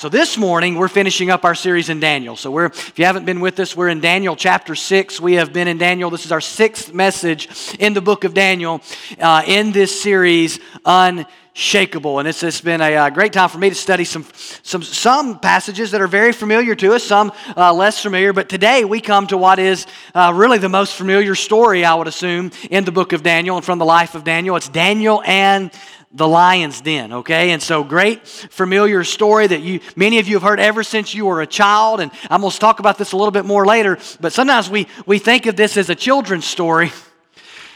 So 0.00 0.08
this 0.08 0.38
morning 0.38 0.76
we're 0.76 0.86
finishing 0.86 1.28
up 1.28 1.44
our 1.44 1.56
series 1.56 1.88
in 1.88 1.98
Daniel. 1.98 2.36
So 2.36 2.52
we're 2.52 2.66
if 2.66 3.00
you 3.00 3.04
haven't 3.04 3.24
been 3.24 3.40
with 3.40 3.58
us, 3.58 3.76
we're 3.76 3.88
in 3.88 4.00
Daniel 4.00 4.36
chapter 4.36 4.76
6. 4.76 5.20
We 5.20 5.34
have 5.34 5.52
been 5.52 5.66
in 5.66 5.76
Daniel. 5.76 6.08
This 6.08 6.24
is 6.24 6.30
our 6.30 6.40
sixth 6.40 6.94
message 6.94 7.74
in 7.80 7.94
the 7.94 8.00
book 8.00 8.22
of 8.22 8.32
Daniel 8.32 8.80
uh, 9.18 9.42
in 9.44 9.72
this 9.72 10.00
series 10.00 10.60
unshakable. 10.84 12.20
And 12.20 12.28
it's, 12.28 12.44
it's 12.44 12.60
been 12.60 12.80
a, 12.80 12.94
uh, 12.94 13.10
great 13.10 13.32
time 13.32 13.48
for 13.48 13.58
me 13.58 13.70
to 13.70 13.74
study 13.74 14.04
some, 14.04 14.24
some, 14.62 14.84
some 14.84 15.40
passages 15.40 15.90
that 15.90 16.00
are 16.00 16.06
very 16.06 16.30
familiar 16.30 16.76
to 16.76 16.94
us, 16.94 17.02
some 17.02 17.32
uh, 17.56 17.74
less 17.74 18.00
familiar. 18.00 18.32
But 18.32 18.48
today 18.48 18.84
we 18.84 19.00
come 19.00 19.26
to 19.26 19.36
what 19.36 19.58
is 19.58 19.84
uh, 20.14 20.32
really 20.32 20.58
the 20.58 20.68
most 20.68 20.94
familiar 20.94 21.34
story, 21.34 21.84
I 21.84 21.96
would 21.96 22.06
assume, 22.06 22.52
in 22.70 22.84
the 22.84 22.92
book 22.92 23.12
of 23.12 23.24
Daniel 23.24 23.56
and 23.56 23.64
from 23.66 23.80
the 23.80 23.84
life 23.84 24.14
of 24.14 24.22
Daniel. 24.22 24.54
It's 24.54 24.68
Daniel 24.68 25.24
and 25.26 25.72
the 26.12 26.26
lion's 26.26 26.80
den, 26.80 27.12
okay? 27.12 27.50
And 27.50 27.62
so 27.62 27.84
great 27.84 28.26
familiar 28.26 29.04
story 29.04 29.46
that 29.46 29.60
you 29.60 29.80
many 29.94 30.18
of 30.18 30.28
you 30.28 30.36
have 30.36 30.42
heard 30.42 30.60
ever 30.60 30.82
since 30.82 31.14
you 31.14 31.26
were 31.26 31.42
a 31.42 31.46
child 31.46 32.00
and 32.00 32.10
I'm 32.30 32.40
going 32.40 32.50
to 32.50 32.58
talk 32.58 32.78
about 32.78 32.96
this 32.96 33.12
a 33.12 33.16
little 33.16 33.30
bit 33.30 33.44
more 33.44 33.66
later, 33.66 33.98
but 34.20 34.32
sometimes 34.32 34.70
we 34.70 34.86
we 35.06 35.18
think 35.18 35.46
of 35.46 35.56
this 35.56 35.76
as 35.76 35.90
a 35.90 35.94
children's 35.94 36.46
story. 36.46 36.90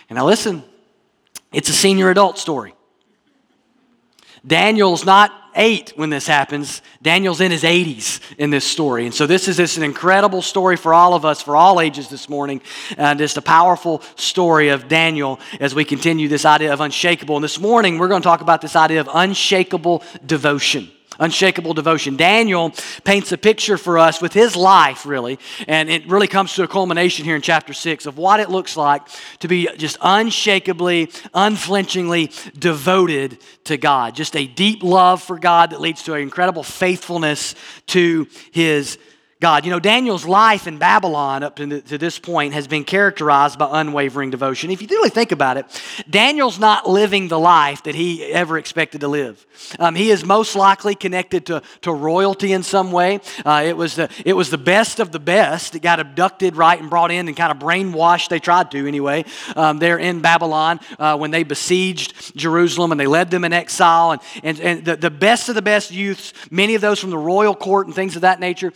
And 0.08 0.16
now 0.16 0.26
listen, 0.26 0.64
it's 1.52 1.68
a 1.68 1.74
senior 1.74 2.10
adult 2.10 2.38
story. 2.38 2.74
Daniel's 4.46 5.04
not 5.04 5.32
eight 5.54 5.92
when 5.96 6.10
this 6.10 6.26
happens. 6.26 6.82
Daniel's 7.02 7.40
in 7.40 7.50
his 7.50 7.62
80s 7.62 8.20
in 8.38 8.50
this 8.50 8.64
story. 8.64 9.06
And 9.06 9.14
so 9.14 9.26
this 9.26 9.48
is 9.48 9.56
this 9.56 9.76
an 9.76 9.82
incredible 9.82 10.42
story 10.42 10.76
for 10.76 10.94
all 10.94 11.14
of 11.14 11.24
us, 11.24 11.42
for 11.42 11.56
all 11.56 11.80
ages 11.80 12.08
this 12.08 12.28
morning. 12.28 12.60
Just 12.96 13.36
a 13.36 13.42
powerful 13.42 14.02
story 14.16 14.68
of 14.68 14.88
Daniel 14.88 15.40
as 15.60 15.74
we 15.74 15.84
continue 15.84 16.28
this 16.28 16.44
idea 16.44 16.72
of 16.72 16.80
unshakable. 16.80 17.36
And 17.36 17.44
this 17.44 17.60
morning 17.60 17.98
we're 17.98 18.08
going 18.08 18.22
to 18.22 18.26
talk 18.26 18.40
about 18.40 18.60
this 18.60 18.76
idea 18.76 19.00
of 19.00 19.08
unshakable 19.12 20.02
devotion 20.24 20.90
unshakable 21.18 21.74
devotion. 21.74 22.16
Daniel 22.16 22.72
paints 23.04 23.32
a 23.32 23.38
picture 23.38 23.76
for 23.76 23.98
us 23.98 24.20
with 24.20 24.32
his 24.32 24.56
life, 24.56 25.06
really, 25.06 25.38
and 25.68 25.90
it 25.90 26.06
really 26.08 26.28
comes 26.28 26.54
to 26.54 26.62
a 26.62 26.68
culmination 26.68 27.24
here 27.24 27.36
in 27.36 27.42
chapter 27.42 27.72
6 27.72 28.06
of 28.06 28.18
what 28.18 28.40
it 28.40 28.50
looks 28.50 28.76
like 28.76 29.02
to 29.40 29.48
be 29.48 29.68
just 29.76 29.98
unshakably, 30.00 31.10
unflinchingly 31.34 32.30
devoted 32.58 33.38
to 33.64 33.76
God. 33.76 34.14
Just 34.14 34.36
a 34.36 34.46
deep 34.46 34.82
love 34.82 35.22
for 35.22 35.38
God 35.38 35.70
that 35.70 35.80
leads 35.80 36.02
to 36.04 36.14
an 36.14 36.22
incredible 36.22 36.62
faithfulness 36.62 37.54
to 37.88 38.26
his 38.50 38.98
God. 39.42 39.64
You 39.64 39.72
know, 39.72 39.80
Daniel's 39.80 40.24
life 40.24 40.68
in 40.68 40.78
Babylon 40.78 41.42
up 41.42 41.56
to, 41.56 41.80
to, 41.80 41.98
this 41.98 42.16
point 42.16 42.54
has 42.54 42.68
been 42.68 42.84
characterized 42.84 43.58
by 43.58 43.80
unwavering 43.80 44.30
devotion. 44.30 44.70
If 44.70 44.80
you 44.80 44.86
really 44.86 45.10
think 45.10 45.32
about 45.32 45.56
it, 45.56 45.66
Daniel's 46.08 46.60
not 46.60 46.88
living 46.88 47.26
the 47.26 47.40
life 47.40 47.82
that 47.82 47.96
he 47.96 48.24
ever 48.32 48.56
expected 48.56 49.00
to 49.00 49.08
live. 49.08 49.44
Um, 49.80 49.96
he 49.96 50.10
is 50.10 50.24
most 50.24 50.54
likely 50.54 50.94
connected 50.94 51.46
to, 51.46 51.60
to 51.80 51.92
royalty 51.92 52.52
in 52.52 52.62
some 52.62 52.92
way. 52.92 53.18
Uh, 53.44 53.64
it, 53.66 53.76
was 53.76 53.96
the, 53.96 54.08
it 54.24 54.34
was 54.34 54.48
the 54.48 54.58
best 54.58 55.00
of 55.00 55.10
the 55.10 55.18
best 55.18 55.72
that 55.72 55.82
got 55.82 55.98
abducted, 55.98 56.54
right, 56.54 56.80
and 56.80 56.88
brought 56.88 57.10
in 57.10 57.26
and 57.26 57.36
kind 57.36 57.50
of 57.50 57.58
brainwashed. 57.58 58.28
They 58.28 58.38
tried 58.38 58.70
to, 58.70 58.86
anyway, 58.86 59.24
um, 59.56 59.80
there 59.80 59.98
in 59.98 60.20
Babylon 60.20 60.78
uh, 61.00 61.18
when 61.18 61.32
they 61.32 61.42
besieged 61.42 62.36
Jerusalem 62.36 62.92
and 62.92 63.00
they 63.00 63.08
led 63.08 63.32
them 63.32 63.42
in 63.42 63.52
exile. 63.52 64.12
And, 64.12 64.20
and, 64.44 64.60
and 64.60 64.84
the, 64.84 64.94
the 64.94 65.10
best 65.10 65.48
of 65.48 65.56
the 65.56 65.62
best 65.62 65.90
youths, 65.90 66.32
many 66.48 66.76
of 66.76 66.80
those 66.80 67.00
from 67.00 67.10
the 67.10 67.18
royal 67.18 67.56
court 67.56 67.88
and 67.88 67.96
things 67.96 68.14
of 68.14 68.22
that 68.22 68.38
nature, 68.38 68.72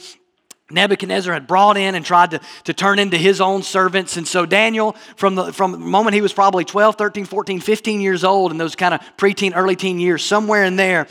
Nebuchadnezzar 0.70 1.32
had 1.32 1.46
brought 1.46 1.76
in 1.76 1.94
and 1.94 2.04
tried 2.04 2.32
to, 2.32 2.40
to 2.64 2.74
turn 2.74 2.98
into 2.98 3.16
his 3.16 3.40
own 3.40 3.62
servants. 3.62 4.16
And 4.16 4.26
so 4.26 4.46
Daniel, 4.46 4.92
from 5.16 5.36
the, 5.36 5.52
from 5.52 5.72
the 5.72 5.78
moment 5.78 6.14
he 6.14 6.20
was 6.20 6.32
probably 6.32 6.64
12, 6.64 6.96
13, 6.96 7.24
14, 7.24 7.60
15 7.60 8.00
years 8.00 8.24
old, 8.24 8.50
in 8.50 8.58
those 8.58 8.74
kind 8.74 8.92
of 8.92 9.00
preteen, 9.16 9.52
early 9.54 9.76
teen 9.76 10.00
years, 10.00 10.24
somewhere 10.24 10.64
in 10.64 10.76
there, 10.76 11.06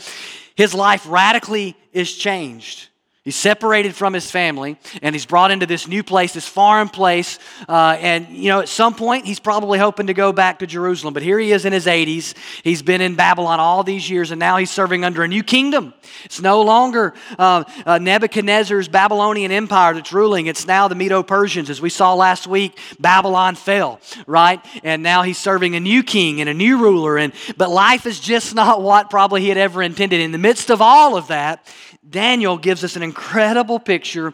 his 0.56 0.74
life 0.74 1.06
radically 1.08 1.76
is 1.92 2.12
changed. 2.12 2.88
He's 3.26 3.34
separated 3.34 3.96
from 3.96 4.12
his 4.12 4.30
family 4.30 4.78
and 5.02 5.12
he's 5.12 5.26
brought 5.26 5.50
into 5.50 5.66
this 5.66 5.88
new 5.88 6.04
place, 6.04 6.32
this 6.32 6.46
foreign 6.46 6.88
place. 6.88 7.40
Uh, 7.68 7.96
and, 7.98 8.28
you 8.28 8.50
know, 8.50 8.60
at 8.60 8.68
some 8.68 8.94
point 8.94 9.26
he's 9.26 9.40
probably 9.40 9.80
hoping 9.80 10.06
to 10.06 10.14
go 10.14 10.32
back 10.32 10.60
to 10.60 10.66
Jerusalem. 10.68 11.12
But 11.12 11.24
here 11.24 11.36
he 11.36 11.50
is 11.50 11.64
in 11.64 11.72
his 11.72 11.86
80s. 11.86 12.34
He's 12.62 12.82
been 12.82 13.00
in 13.00 13.16
Babylon 13.16 13.58
all 13.58 13.82
these 13.82 14.08
years 14.08 14.30
and 14.30 14.38
now 14.38 14.58
he's 14.58 14.70
serving 14.70 15.04
under 15.04 15.24
a 15.24 15.28
new 15.28 15.42
kingdom. 15.42 15.92
It's 16.24 16.40
no 16.40 16.62
longer 16.62 17.14
uh, 17.36 17.64
uh, 17.84 17.98
Nebuchadnezzar's 17.98 18.86
Babylonian 18.86 19.50
empire 19.50 19.94
that's 19.94 20.12
ruling, 20.12 20.46
it's 20.46 20.64
now 20.64 20.86
the 20.86 20.94
Medo 20.94 21.24
Persians. 21.24 21.68
As 21.68 21.80
we 21.80 21.90
saw 21.90 22.14
last 22.14 22.46
week, 22.46 22.78
Babylon 23.00 23.56
fell, 23.56 24.00
right? 24.28 24.64
And 24.84 25.02
now 25.02 25.22
he's 25.22 25.38
serving 25.38 25.74
a 25.74 25.80
new 25.80 26.04
king 26.04 26.40
and 26.40 26.48
a 26.48 26.54
new 26.54 26.78
ruler. 26.78 27.18
And, 27.18 27.32
but 27.56 27.70
life 27.70 28.06
is 28.06 28.20
just 28.20 28.54
not 28.54 28.82
what 28.82 29.10
probably 29.10 29.40
he 29.40 29.48
had 29.48 29.58
ever 29.58 29.82
intended. 29.82 30.20
In 30.20 30.30
the 30.30 30.38
midst 30.38 30.70
of 30.70 30.80
all 30.80 31.16
of 31.16 31.26
that, 31.26 31.66
Daniel 32.08 32.58
gives 32.58 32.84
us 32.84 32.96
an 32.96 33.02
incredible 33.02 33.78
picture 33.78 34.32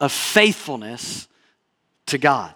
of 0.00 0.12
faithfulness 0.12 1.28
to 2.06 2.18
God. 2.18 2.54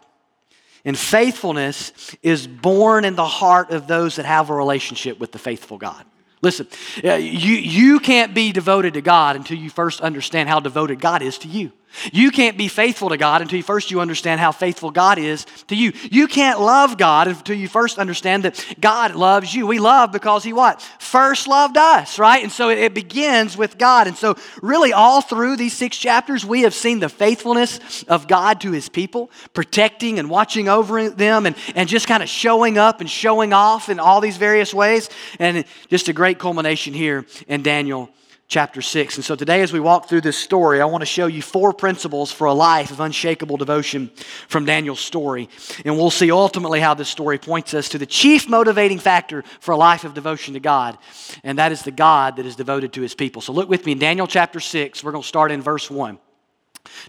And 0.84 0.98
faithfulness 0.98 2.16
is 2.22 2.46
born 2.46 3.04
in 3.04 3.14
the 3.14 3.26
heart 3.26 3.70
of 3.70 3.86
those 3.86 4.16
that 4.16 4.26
have 4.26 4.50
a 4.50 4.54
relationship 4.54 5.20
with 5.20 5.32
the 5.32 5.38
faithful 5.38 5.78
God. 5.78 6.04
Listen, 6.40 6.66
you, 7.02 7.12
you 7.12 8.00
can't 8.00 8.34
be 8.34 8.50
devoted 8.50 8.94
to 8.94 9.00
God 9.00 9.36
until 9.36 9.58
you 9.58 9.70
first 9.70 10.00
understand 10.00 10.48
how 10.48 10.58
devoted 10.58 11.00
God 11.00 11.22
is 11.22 11.38
to 11.38 11.48
you. 11.48 11.72
You 12.12 12.30
can't 12.30 12.56
be 12.58 12.68
faithful 12.68 13.10
to 13.10 13.16
God 13.16 13.42
until 13.42 13.56
you 13.56 13.62
first 13.62 13.90
you 13.90 14.00
understand 14.00 14.40
how 14.40 14.52
faithful 14.52 14.90
God 14.90 15.18
is 15.18 15.44
to 15.68 15.76
you. 15.76 15.92
You 16.10 16.26
can't 16.26 16.60
love 16.60 16.98
God 16.98 17.28
until 17.28 17.56
you 17.56 17.68
first 17.68 17.98
understand 17.98 18.44
that 18.44 18.64
God 18.80 19.14
loves 19.14 19.54
you. 19.54 19.66
We 19.66 19.78
love 19.78 20.12
because 20.12 20.44
He 20.44 20.52
what? 20.52 20.80
First 20.98 21.46
loved 21.46 21.76
us, 21.76 22.18
right? 22.18 22.42
And 22.42 22.52
so 22.52 22.70
it 22.70 22.94
begins 22.94 23.56
with 23.56 23.78
God. 23.78 24.06
And 24.06 24.16
so 24.16 24.36
really 24.62 24.92
all 24.92 25.20
through 25.20 25.56
these 25.56 25.74
six 25.74 25.96
chapters, 25.96 26.44
we 26.44 26.62
have 26.62 26.74
seen 26.74 27.00
the 27.00 27.08
faithfulness 27.08 28.02
of 28.04 28.28
God 28.28 28.60
to 28.62 28.72
His 28.72 28.88
people, 28.88 29.30
protecting 29.52 30.18
and 30.18 30.30
watching 30.30 30.68
over 30.68 31.10
them 31.10 31.46
and, 31.46 31.56
and 31.74 31.88
just 31.88 32.08
kind 32.08 32.22
of 32.22 32.28
showing 32.28 32.78
up 32.78 33.00
and 33.00 33.10
showing 33.10 33.52
off 33.52 33.88
in 33.88 34.00
all 34.00 34.20
these 34.20 34.36
various 34.36 34.72
ways. 34.72 35.10
And 35.38 35.64
just 35.88 36.08
a 36.08 36.12
great 36.12 36.38
culmination 36.38 36.94
here 36.94 37.26
in 37.48 37.62
Daniel 37.62 38.10
chapter 38.52 38.82
6. 38.82 39.16
And 39.16 39.24
so 39.24 39.34
today, 39.34 39.62
as 39.62 39.72
we 39.72 39.80
walk 39.80 40.10
through 40.10 40.20
this 40.20 40.36
story, 40.36 40.82
I 40.82 40.84
want 40.84 41.00
to 41.00 41.06
show 41.06 41.26
you 41.26 41.40
four 41.40 41.72
principles 41.72 42.30
for 42.30 42.46
a 42.46 42.52
life 42.52 42.90
of 42.90 43.00
unshakable 43.00 43.56
devotion 43.56 44.10
from 44.46 44.66
Daniel's 44.66 45.00
story. 45.00 45.48
And 45.86 45.96
we'll 45.96 46.10
see 46.10 46.30
ultimately 46.30 46.78
how 46.78 46.92
this 46.92 47.08
story 47.08 47.38
points 47.38 47.72
us 47.72 47.88
to 47.88 47.98
the 47.98 48.04
chief 48.04 48.50
motivating 48.50 48.98
factor 48.98 49.42
for 49.60 49.72
a 49.72 49.76
life 49.76 50.04
of 50.04 50.12
devotion 50.12 50.52
to 50.52 50.60
God, 50.60 50.98
and 51.42 51.58
that 51.58 51.72
is 51.72 51.82
the 51.82 51.90
God 51.90 52.36
that 52.36 52.44
is 52.44 52.54
devoted 52.54 52.92
to 52.92 53.00
his 53.00 53.14
people. 53.14 53.40
So 53.40 53.54
look 53.54 53.70
with 53.70 53.86
me 53.86 53.92
in 53.92 53.98
Daniel 53.98 54.26
chapter 54.26 54.60
6. 54.60 55.02
We're 55.02 55.12
going 55.12 55.22
to 55.22 55.28
start 55.28 55.50
in 55.50 55.62
verse 55.62 55.90
1. 55.90 56.18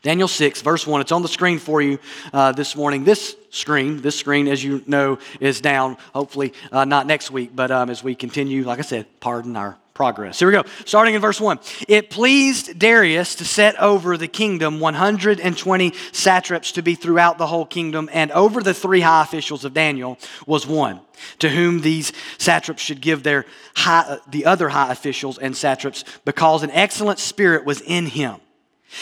Daniel 0.02 0.30
6, 0.30 0.62
verse 0.62 0.88
1. 0.88 1.02
It's 1.02 1.12
on 1.12 1.24
the 1.24 1.28
screen 1.28 1.60
for 1.60 1.82
you 1.82 2.00
uh, 2.32 2.54
this 2.54 2.74
morning. 2.74 3.04
This 3.04 3.36
screen, 3.50 4.02
this 4.02 4.18
screen, 4.18 4.48
as 4.48 4.64
you 4.64 4.82
know, 4.88 5.20
is 5.42 5.60
down. 5.60 5.98
Hopefully, 6.14 6.54
uh, 6.72 6.86
not 6.86 7.06
next 7.06 7.32
week, 7.32 7.52
but 7.54 7.70
um, 7.70 7.90
as 7.90 8.02
we 8.02 8.16
continue, 8.16 8.64
like 8.64 8.80
I 8.80 8.84
said, 8.84 9.08
pardon 9.20 9.58
our 9.58 9.78
progress. 9.94 10.40
Here 10.40 10.48
we 10.48 10.54
go. 10.54 10.64
Starting 10.86 11.14
in 11.14 11.22
verse 11.22 11.40
1. 11.40 11.60
It 11.88 12.10
pleased 12.10 12.80
Darius 12.80 13.36
to 13.36 13.46
set 13.46 13.80
over 13.80 14.18
the 14.18 14.28
kingdom 14.28 14.80
120 14.80 15.94
satraps 16.12 16.72
to 16.74 16.82
be 16.82 16.96
throughout 16.96 17.38
the 17.38 17.48
whole 17.48 17.66
kingdom, 17.66 18.10
and 18.12 18.32
over 18.32 18.62
the 18.62 18.74
three 18.74 19.02
high 19.02 19.22
officials 19.22 19.66
of 19.66 19.74
Daniel 19.74 20.18
was 20.48 20.66
one, 20.66 21.00
to 21.40 21.50
whom 21.50 21.82
these 21.82 22.12
satraps 22.38 22.82
should 22.82 23.02
give 23.02 23.24
their 23.24 23.46
high, 23.76 24.06
uh, 24.08 24.18
the 24.28 24.46
other 24.46 24.70
high 24.70 24.92
officials 24.92 25.38
and 25.38 25.56
satraps, 25.56 26.04
because 26.26 26.64
an 26.64 26.72
excellent 26.72 27.20
spirit 27.20 27.66
was 27.66 27.82
in 27.82 28.08
him. 28.08 28.38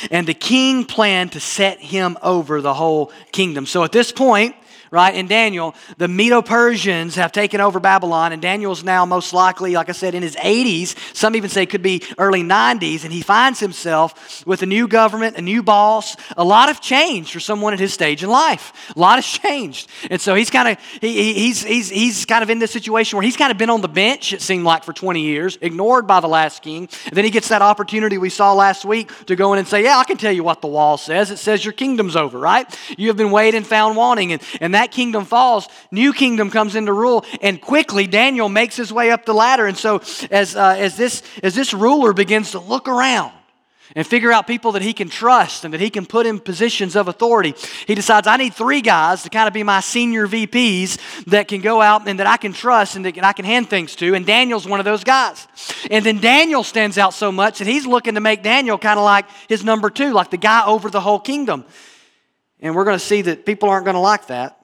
And 0.10 0.28
the 0.28 0.34
king 0.34 0.86
planned 0.86 1.34
to 1.34 1.40
set 1.40 1.80
him 1.80 2.18
over 2.22 2.62
the 2.62 2.74
whole 2.74 3.12
kingdom. 3.32 3.66
So 3.66 3.84
at 3.84 3.92
this 3.92 4.12
point, 4.12 4.56
right? 4.92 5.16
In 5.16 5.28
Daniel, 5.28 5.74
the 5.98 6.10
Medo 6.10 6.42
Persians 6.42 7.16
have 7.16 7.32
taken 7.32 7.62
over 7.62 7.80
Babylon, 7.80 8.34
and 8.34 8.42
Daniel's 8.42 8.84
now 8.84 9.06
most 9.06 9.34
likely, 9.34 9.74
like 9.74 9.88
I 9.88 9.94
said, 9.94 10.14
in 10.14 10.22
his 10.22 10.36
80s. 10.36 10.98
Some 11.16 11.38
even 11.38 11.50
say 11.50 11.66
could 11.66 11.82
be 11.82 12.04
early 12.18 12.44
90s, 12.44 13.06
and 13.06 13.14
he 13.14 13.22
finds 13.22 13.62
himself 13.62 14.46
with 14.46 14.62
a 14.64 14.66
new 14.66 14.90
government, 14.90 15.38
a 15.38 15.42
new 15.42 15.64
boss. 15.64 16.18
A 16.36 16.44
lot 16.44 16.70
of 16.70 16.82
change 16.82 17.32
for 17.32 17.40
someone 17.40 17.72
at 17.72 17.80
his 17.80 17.94
stage 17.94 18.22
in 18.22 18.30
life. 18.30 18.94
A 18.94 19.00
lot 19.00 19.16
has 19.16 19.26
changed, 19.26 19.90
and 20.10 20.20
so 20.20 20.36
he's 20.36 20.50
kind 20.50 20.68
of 20.68 20.78
he, 21.00 21.34
he's 21.34 21.64
he's 21.64 21.90
he's 21.90 22.26
kind 22.26 22.44
of 22.44 22.50
in 22.50 22.60
this 22.60 22.72
situation 22.72 23.16
where 23.16 23.24
he's 23.24 23.38
kind 23.38 23.52
of 23.52 23.58
been 23.58 23.70
on 23.70 23.80
the 23.80 23.88
bench. 23.88 24.34
It 24.34 24.42
seemed 24.42 24.66
like 24.66 24.84
for 24.84 24.92
20 24.92 25.22
years, 25.22 25.58
ignored 25.62 26.06
by 26.06 26.20
the 26.20 26.28
last 26.28 26.64
king. 26.64 26.90
And 27.06 27.14
then 27.14 27.24
he 27.24 27.32
gets 27.32 27.48
that 27.48 27.62
opportunity 27.62 28.18
we 28.18 28.30
saw 28.30 28.54
last 28.54 28.84
week 28.84 29.10
to 29.28 29.38
go 29.38 29.54
in 29.54 29.60
and 29.60 29.68
say, 29.68 29.84
"Yeah, 29.84 29.98
I 29.98 30.04
can 30.04 30.18
tell 30.18 30.34
you 30.34 30.44
what 30.44 30.60
the 30.60 30.68
wall 30.68 30.98
says. 30.98 31.32
It 31.32 31.38
says 31.38 31.64
your 31.64 31.74
kingdom's 31.74 32.18
over, 32.18 32.38
right? 32.38 32.68
You 32.98 33.08
have 33.08 33.18
been 33.18 33.32
weighed 33.32 33.56
and 33.56 33.66
found 33.66 33.96
wanting, 33.96 34.34
and 34.34 34.42
and 34.60 34.76
that 34.76 34.81
that 34.82 34.92
kingdom 34.92 35.26
falls, 35.26 35.68
new 35.92 36.12
kingdom 36.12 36.50
comes 36.50 36.76
into 36.76 36.92
rule, 36.92 37.24
and 37.42 37.62
quickly 37.62 38.08
Daniel 38.08 38.50
makes 38.50 38.76
his 38.76 38.92
way 38.92 39.12
up 39.12 39.26
the 39.26 39.34
ladder. 39.34 39.68
And 39.68 39.78
so, 39.78 40.02
as, 40.32 40.56
uh, 40.56 40.76
as, 40.78 40.98
this, 40.98 41.22
as 41.44 41.54
this 41.54 41.72
ruler 41.72 42.14
begins 42.14 42.52
to 42.52 42.60
look 42.60 42.88
around, 42.88 43.32
and 43.94 44.08
figure 44.08 44.32
out 44.32 44.48
people 44.48 44.72
that 44.72 44.82
he 44.82 44.94
can 44.94 45.10
trust 45.10 45.66
and 45.66 45.74
that 45.74 45.82
he 45.82 45.90
can 45.90 46.06
put 46.06 46.26
in 46.26 46.40
positions 46.40 46.96
of 46.96 47.10
authority. 47.10 47.54
He 47.88 47.94
decides, 47.94 48.26
I 48.26 48.38
need 48.38 48.54
three 48.54 48.80
guys 48.80 49.24
to 49.24 49.30
kind 49.30 49.50
of 49.50 49.54
be 49.54 49.64
my 49.64 49.82
senior 49.82 50.28
VPs 50.28 51.26
that 51.26 51.50
can 51.50 51.60
go 51.60 51.82
out 51.82 52.08
and 52.08 52.18
that 52.20 52.26
I 52.28 52.38
can 52.38 52.54
trust 52.54 52.96
and 52.96 53.04
that 53.04 53.22
I 53.22 53.34
can 53.34 53.44
hand 53.44 53.70
things 53.70 53.96
to. 53.98 54.16
And 54.16 54.26
Daniel's 54.26 54.66
one 54.66 54.80
of 54.80 54.86
those 54.86 55.04
guys. 55.04 55.46
And 55.90 56.06
then 56.06 56.20
Daniel 56.20 56.64
stands 56.64 56.98
out 56.98 57.14
so 57.14 57.34
much 57.34 57.60
that 57.60 57.68
he's 57.68 57.86
looking 57.86 58.14
to 58.16 58.22
make 58.22 58.44
Daniel 58.44 58.78
kind 58.78 58.98
of 58.98 59.04
like 59.04 59.26
his 59.50 59.66
number 59.66 59.90
two, 59.90 60.14
like 60.14 60.32
the 60.32 60.38
guy 60.38 60.66
over 60.66 60.90
the 60.90 61.02
whole 61.02 61.20
kingdom. 61.20 61.66
And 62.62 62.76
we're 62.76 62.86
going 62.86 63.00
to 63.00 63.06
see 63.06 63.24
that 63.24 63.46
people 63.46 63.70
aren't 63.70 63.86
going 63.86 63.96
to 63.96 64.02
like 64.02 64.28
that. 64.28 64.61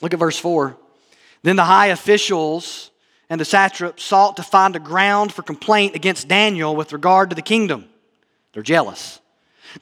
Look 0.00 0.12
at 0.12 0.20
verse 0.20 0.38
4. 0.38 0.76
Then 1.42 1.56
the 1.56 1.64
high 1.64 1.88
officials 1.88 2.90
and 3.28 3.40
the 3.40 3.44
satraps 3.44 4.02
sought 4.02 4.36
to 4.36 4.42
find 4.42 4.76
a 4.76 4.80
ground 4.80 5.32
for 5.32 5.42
complaint 5.42 5.94
against 5.94 6.28
Daniel 6.28 6.76
with 6.76 6.92
regard 6.92 7.30
to 7.30 7.36
the 7.36 7.42
kingdom. 7.42 7.86
They're 8.52 8.62
jealous. 8.62 9.20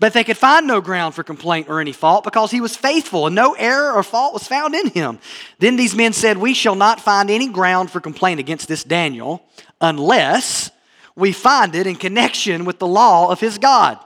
But 0.01 0.15
they 0.15 0.25
could 0.25 0.39
find 0.39 0.67
no 0.67 0.81
ground 0.81 1.15
for 1.15 1.23
complaint 1.23 1.69
or 1.69 1.81
any 1.81 1.93
fault 1.93 2.25
because 2.25 2.51
he 2.51 2.61
was 2.61 2.75
faithful 2.77 3.27
and 3.27 3.35
no 3.35 3.53
error 3.55 3.93
or 3.93 4.03
fault 4.03 4.33
was 4.33 4.49
found 4.49 4.75
in 4.75 4.89
him. 4.89 5.19
Then 5.59 5.77
these 5.77 5.95
men 5.95 6.13
said, 6.13 6.39
We 6.39 6.55
shall 6.55 6.75
not 6.75 7.01
find 7.01 7.31
any 7.31 7.49
ground 7.49 7.91
for 7.91 8.01
complaint 8.01 8.41
against 8.41 8.69
this 8.69 8.85
Daniel 8.85 9.45
unless 9.81 10.71
we 11.15 11.33
find 11.33 11.75
it 11.75 11.87
in 11.87 11.97
connection 11.97 12.65
with 12.65 12.79
the 12.79 12.87
law 12.87 13.31
of 13.31 13.41
his 13.41 13.59
God. 13.59 13.99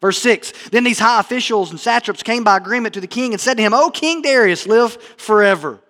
Verse 0.00 0.18
6 0.18 0.52
Then 0.70 0.84
these 0.84 0.98
high 0.98 1.20
officials 1.20 1.70
and 1.70 1.80
satraps 1.80 2.22
came 2.22 2.44
by 2.44 2.56
agreement 2.56 2.94
to 2.94 3.00
the 3.00 3.06
king 3.06 3.32
and 3.32 3.40
said 3.40 3.56
to 3.56 3.62
him, 3.62 3.74
O 3.74 3.90
King 3.90 4.22
Darius, 4.22 4.66
live 4.66 4.94
forever. 5.16 5.80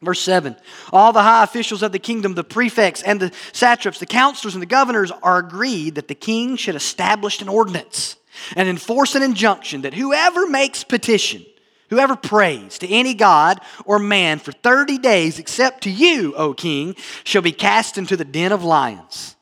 Verse 0.00 0.20
7 0.20 0.56
All 0.92 1.12
the 1.12 1.22
high 1.22 1.44
officials 1.44 1.82
of 1.82 1.92
the 1.92 1.98
kingdom, 1.98 2.34
the 2.34 2.44
prefects 2.44 3.02
and 3.02 3.18
the 3.20 3.32
satraps, 3.52 3.98
the 3.98 4.06
counselors 4.06 4.54
and 4.54 4.62
the 4.62 4.66
governors 4.66 5.10
are 5.22 5.38
agreed 5.38 5.96
that 5.96 6.08
the 6.08 6.14
king 6.14 6.56
should 6.56 6.76
establish 6.76 7.42
an 7.42 7.48
ordinance 7.48 8.16
and 8.54 8.68
enforce 8.68 9.14
an 9.14 9.22
injunction 9.22 9.82
that 9.82 9.94
whoever 9.94 10.46
makes 10.46 10.84
petition, 10.84 11.44
whoever 11.90 12.14
prays 12.14 12.78
to 12.78 12.88
any 12.88 13.14
god 13.14 13.60
or 13.84 13.98
man 13.98 14.38
for 14.38 14.52
30 14.52 14.98
days 14.98 15.40
except 15.40 15.82
to 15.82 15.90
you, 15.90 16.34
O 16.36 16.54
king, 16.54 16.94
shall 17.24 17.42
be 17.42 17.50
cast 17.50 17.98
into 17.98 18.16
the 18.16 18.24
den 18.24 18.52
of 18.52 18.62
lions. 18.62 19.34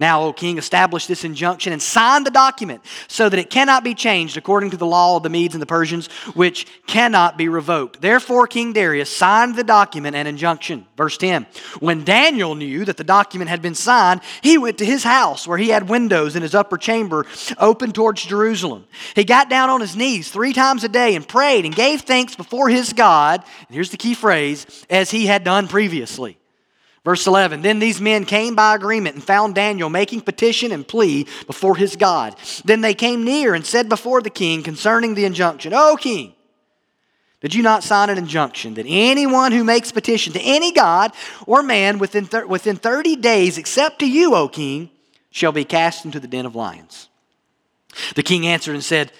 Now, 0.00 0.22
O 0.22 0.32
king, 0.32 0.58
establish 0.58 1.06
this 1.06 1.24
injunction 1.24 1.72
and 1.72 1.82
sign 1.82 2.22
the 2.22 2.30
document 2.30 2.84
so 3.08 3.28
that 3.28 3.38
it 3.38 3.50
cannot 3.50 3.82
be 3.82 3.94
changed 3.94 4.36
according 4.36 4.70
to 4.70 4.76
the 4.76 4.86
law 4.86 5.16
of 5.16 5.24
the 5.24 5.28
Medes 5.28 5.56
and 5.56 5.62
the 5.62 5.66
Persians, 5.66 6.06
which 6.34 6.66
cannot 6.86 7.36
be 7.36 7.48
revoked. 7.48 8.00
Therefore, 8.00 8.46
King 8.46 8.72
Darius 8.72 9.14
signed 9.14 9.56
the 9.56 9.64
document 9.64 10.14
and 10.14 10.28
injunction. 10.28 10.86
Verse 10.96 11.18
10 11.18 11.46
When 11.80 12.04
Daniel 12.04 12.54
knew 12.54 12.84
that 12.84 12.96
the 12.96 13.02
document 13.02 13.50
had 13.50 13.60
been 13.60 13.74
signed, 13.74 14.20
he 14.40 14.56
went 14.56 14.78
to 14.78 14.84
his 14.84 15.02
house 15.02 15.48
where 15.48 15.58
he 15.58 15.70
had 15.70 15.88
windows 15.88 16.36
in 16.36 16.42
his 16.42 16.54
upper 16.54 16.78
chamber 16.78 17.26
open 17.58 17.90
towards 17.90 18.24
Jerusalem. 18.24 18.84
He 19.16 19.24
got 19.24 19.50
down 19.50 19.68
on 19.68 19.80
his 19.80 19.96
knees 19.96 20.30
three 20.30 20.52
times 20.52 20.84
a 20.84 20.88
day 20.88 21.16
and 21.16 21.26
prayed 21.26 21.64
and 21.64 21.74
gave 21.74 22.02
thanks 22.02 22.36
before 22.36 22.68
his 22.68 22.92
God. 22.92 23.42
And 23.66 23.74
here's 23.74 23.90
the 23.90 23.96
key 23.96 24.14
phrase 24.14 24.86
as 24.88 25.10
he 25.10 25.26
had 25.26 25.42
done 25.42 25.66
previously. 25.66 26.37
Verse 27.08 27.26
11 27.26 27.62
Then 27.62 27.78
these 27.78 28.02
men 28.02 28.26
came 28.26 28.54
by 28.54 28.74
agreement 28.74 29.14
and 29.14 29.24
found 29.24 29.54
Daniel 29.54 29.88
making 29.88 30.20
petition 30.20 30.72
and 30.72 30.86
plea 30.86 31.26
before 31.46 31.74
his 31.74 31.96
God. 31.96 32.36
Then 32.66 32.82
they 32.82 32.92
came 32.92 33.24
near 33.24 33.54
and 33.54 33.64
said 33.64 33.88
before 33.88 34.20
the 34.20 34.28
king 34.28 34.62
concerning 34.62 35.14
the 35.14 35.24
injunction, 35.24 35.72
O 35.72 35.96
king, 35.98 36.34
did 37.40 37.54
you 37.54 37.62
not 37.62 37.82
sign 37.82 38.10
an 38.10 38.18
injunction 38.18 38.74
that 38.74 38.84
anyone 38.86 39.52
who 39.52 39.64
makes 39.64 39.90
petition 39.90 40.34
to 40.34 40.40
any 40.42 40.70
god 40.70 41.12
or 41.46 41.62
man 41.62 41.98
within, 41.98 42.26
thir- 42.26 42.46
within 42.46 42.76
30 42.76 43.16
days, 43.16 43.56
except 43.56 44.00
to 44.00 44.06
you, 44.06 44.34
O 44.34 44.46
king, 44.46 44.90
shall 45.30 45.52
be 45.52 45.64
cast 45.64 46.04
into 46.04 46.20
the 46.20 46.28
den 46.28 46.44
of 46.44 46.54
lions? 46.54 47.08
The 48.16 48.22
king 48.22 48.46
answered 48.46 48.74
and 48.74 48.84
said, 48.84 49.12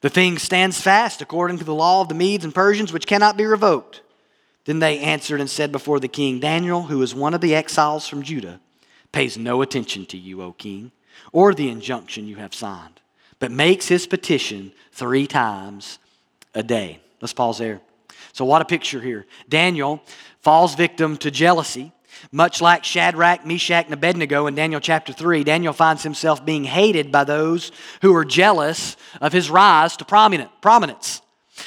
The 0.00 0.10
thing 0.10 0.38
stands 0.38 0.80
fast 0.80 1.20
according 1.20 1.58
to 1.58 1.64
the 1.64 1.74
law 1.74 2.02
of 2.02 2.08
the 2.08 2.14
Medes 2.14 2.44
and 2.44 2.54
Persians, 2.54 2.92
which 2.92 3.08
cannot 3.08 3.36
be 3.36 3.46
revoked. 3.46 4.02
Then 4.66 4.80
they 4.80 4.98
answered 4.98 5.40
and 5.40 5.48
said 5.48 5.72
before 5.72 6.00
the 6.00 6.08
king, 6.08 6.40
Daniel, 6.40 6.82
who 6.82 7.00
is 7.00 7.14
one 7.14 7.34
of 7.34 7.40
the 7.40 7.54
exiles 7.54 8.06
from 8.06 8.22
Judah, 8.22 8.60
pays 9.12 9.38
no 9.38 9.62
attention 9.62 10.04
to 10.06 10.18
you, 10.18 10.42
O 10.42 10.52
king, 10.52 10.90
or 11.32 11.54
the 11.54 11.70
injunction 11.70 12.26
you 12.26 12.36
have 12.36 12.52
signed, 12.52 13.00
but 13.38 13.50
makes 13.50 13.88
his 13.88 14.06
petition 14.06 14.72
three 14.92 15.26
times 15.26 15.98
a 16.54 16.64
day. 16.64 17.00
Let's 17.20 17.32
pause 17.32 17.58
there. 17.58 17.80
So, 18.32 18.44
what 18.44 18.60
a 18.60 18.66
picture 18.66 19.00
here. 19.00 19.24
Daniel 19.48 20.02
falls 20.40 20.74
victim 20.74 21.16
to 21.18 21.30
jealousy. 21.30 21.92
Much 22.32 22.60
like 22.60 22.82
Shadrach, 22.82 23.46
Meshach, 23.46 23.84
and 23.84 23.94
Abednego 23.94 24.46
in 24.46 24.54
Daniel 24.54 24.80
chapter 24.80 25.12
3, 25.12 25.44
Daniel 25.44 25.74
finds 25.74 26.02
himself 26.02 26.44
being 26.44 26.64
hated 26.64 27.12
by 27.12 27.24
those 27.24 27.70
who 28.00 28.14
are 28.16 28.24
jealous 28.24 28.96
of 29.20 29.34
his 29.34 29.50
rise 29.50 29.98
to 29.98 30.04
prominence. 30.04 31.20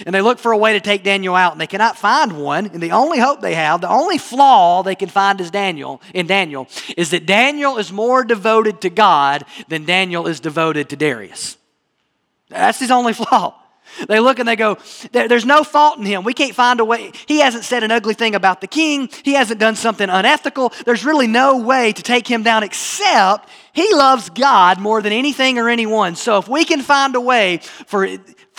And 0.05 0.13
they 0.13 0.21
look 0.21 0.39
for 0.39 0.51
a 0.51 0.57
way 0.57 0.73
to 0.73 0.79
take 0.79 1.03
Daniel 1.03 1.35
out, 1.35 1.51
and 1.51 1.61
they 1.61 1.67
cannot 1.67 1.97
find 1.97 2.41
one. 2.41 2.67
And 2.67 2.81
the 2.81 2.91
only 2.91 3.19
hope 3.19 3.41
they 3.41 3.55
have, 3.55 3.81
the 3.81 3.89
only 3.89 4.17
flaw 4.17 4.83
they 4.83 4.95
can 4.95 5.09
find 5.09 5.41
is 5.41 5.51
Daniel 5.51 6.01
in 6.13 6.27
Daniel, 6.27 6.67
is 6.95 7.11
that 7.11 7.25
Daniel 7.25 7.77
is 7.77 7.91
more 7.91 8.23
devoted 8.23 8.81
to 8.81 8.89
God 8.89 9.45
than 9.67 9.85
Daniel 9.85 10.27
is 10.27 10.39
devoted 10.39 10.89
to 10.89 10.95
Darius. 10.95 11.57
That's 12.49 12.79
his 12.79 12.91
only 12.91 13.13
flaw. 13.19 13.55
They 14.07 14.19
look 14.19 14.39
and 14.39 14.47
they 14.47 14.55
go, 14.55 14.77
There's 15.11 15.45
no 15.45 15.63
fault 15.63 15.97
in 15.97 16.05
him. 16.05 16.23
We 16.23 16.33
can't 16.33 16.55
find 16.55 16.79
a 16.79 16.85
way. 16.85 17.11
He 17.27 17.39
hasn't 17.39 17.63
said 17.63 17.83
an 17.83 17.91
ugly 17.91 18.13
thing 18.13 18.35
about 18.35 18.61
the 18.61 18.67
king. 18.67 19.09
He 19.23 19.33
hasn't 19.33 19.59
done 19.59 19.75
something 19.75 20.09
unethical. 20.09 20.73
There's 20.85 21.03
really 21.03 21.27
no 21.27 21.57
way 21.57 21.91
to 21.91 22.03
take 22.03 22.27
him 22.27 22.43
down 22.43 22.63
except 22.63 23.49
he 23.73 23.93
loves 23.93 24.29
God 24.29 24.79
more 24.79 25.01
than 25.01 25.13
anything 25.13 25.57
or 25.57 25.69
anyone. 25.69 26.15
So 26.15 26.37
if 26.37 26.47
we 26.47 26.65
can 26.65 26.81
find 26.81 27.15
a 27.15 27.21
way 27.21 27.57
for 27.87 28.07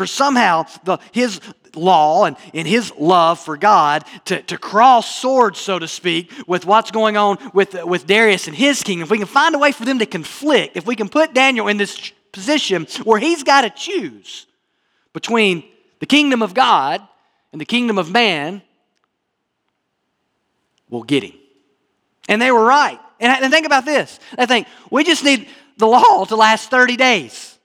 for 0.01 0.07
somehow 0.07 0.65
the, 0.85 0.97
his 1.13 1.43
law 1.75 2.25
and, 2.25 2.39
his 2.55 2.91
love 2.97 3.39
for 3.39 3.59
God 3.59 4.03
to, 4.25 4.41
to 4.45 4.57
cross 4.57 5.15
swords, 5.15 5.59
so 5.61 5.79
to 5.79 5.87
speak, 5.87 6.33
with 6.47 6.65
what's 6.65 6.91
going 6.91 7.19
on 7.19 7.37
with, 7.53 7.75
with 7.85 8.07
Darius 8.07 8.47
and 8.47 8.57
his 8.57 8.83
kingdom. 8.83 9.05
If 9.05 9.11
we 9.11 9.19
can 9.19 9.27
find 9.27 9.55
a 9.55 9.59
way 9.59 9.73
for 9.73 9.85
them 9.85 9.99
to 9.99 10.07
conflict, 10.07 10.79
if 10.79 10.87
we 10.87 10.97
can 10.97 11.11
put 11.11 11.35
Daniel 11.35 11.69
in 11.69 11.77
this 11.77 12.13
position 12.33 12.87
where 13.05 13.19
he's 13.19 13.43
got 13.43 13.61
to 13.61 13.69
choose 13.69 14.47
between 15.13 15.65
the 15.99 16.07
kingdom 16.07 16.41
of 16.41 16.55
God 16.55 17.07
and 17.53 17.61
the 17.61 17.67
kingdom 17.67 17.99
of 17.99 18.11
man, 18.11 18.63
we'll 20.89 21.03
get 21.03 21.25
him. 21.25 21.35
And 22.27 22.41
they 22.41 22.51
were 22.51 22.65
right. 22.65 22.99
And, 23.21 23.45
and 23.45 23.53
think 23.53 23.67
about 23.67 23.85
this. 23.85 24.19
They 24.39 24.47
think, 24.47 24.67
we 24.91 25.05
just 25.05 25.23
need 25.23 25.47
the 25.77 25.87
law 25.87 26.25
to 26.25 26.37
last 26.37 26.71
30 26.71 26.97
days. 26.97 27.59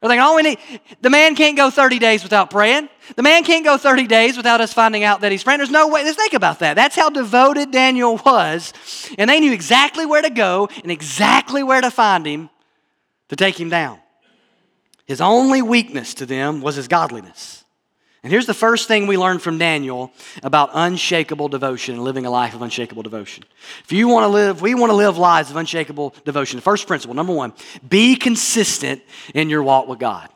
They're 0.00 0.08
like, 0.08 0.20
all 0.20 0.36
we 0.36 0.42
need, 0.42 0.58
the 1.02 1.10
man 1.10 1.34
can't 1.34 1.56
go 1.56 1.68
30 1.68 1.98
days 1.98 2.22
without 2.22 2.48
praying. 2.48 2.88
The 3.16 3.22
man 3.22 3.44
can't 3.44 3.64
go 3.64 3.76
30 3.76 4.06
days 4.06 4.36
without 4.36 4.62
us 4.62 4.72
finding 4.72 5.04
out 5.04 5.20
that 5.20 5.30
he's 5.30 5.44
praying. 5.44 5.58
There's 5.58 5.70
no 5.70 5.88
way. 5.88 6.04
Let's 6.04 6.16
think 6.16 6.32
about 6.32 6.60
that. 6.60 6.74
That's 6.74 6.96
how 6.96 7.10
devoted 7.10 7.70
Daniel 7.70 8.16
was. 8.24 8.72
And 9.18 9.28
they 9.28 9.40
knew 9.40 9.52
exactly 9.52 10.06
where 10.06 10.22
to 10.22 10.30
go 10.30 10.70
and 10.82 10.90
exactly 10.90 11.62
where 11.62 11.82
to 11.82 11.90
find 11.90 12.24
him 12.24 12.48
to 13.28 13.36
take 13.36 13.60
him 13.60 13.68
down. 13.68 13.98
His 15.04 15.20
only 15.20 15.60
weakness 15.60 16.14
to 16.14 16.26
them 16.26 16.62
was 16.62 16.76
his 16.76 16.88
godliness. 16.88 17.59
And 18.22 18.30
here's 18.30 18.46
the 18.46 18.54
first 18.54 18.86
thing 18.86 19.06
we 19.06 19.16
learn 19.16 19.38
from 19.38 19.56
Daniel 19.56 20.12
about 20.42 20.70
unshakable 20.74 21.48
devotion 21.48 21.94
and 21.94 22.04
living 22.04 22.26
a 22.26 22.30
life 22.30 22.54
of 22.54 22.60
unshakable 22.60 23.02
devotion. 23.02 23.44
If 23.82 23.92
you 23.92 24.08
want 24.08 24.24
to 24.24 24.28
live, 24.28 24.60
we 24.60 24.74
want 24.74 24.90
to 24.90 24.96
live 24.96 25.16
lives 25.16 25.50
of 25.50 25.56
unshakable 25.56 26.14
devotion. 26.26 26.60
First 26.60 26.86
principle, 26.86 27.14
number 27.14 27.32
one, 27.32 27.54
be 27.88 28.16
consistent 28.16 29.02
in 29.34 29.48
your 29.48 29.62
walk 29.62 29.88
with 29.88 29.98
God. 29.98 30.28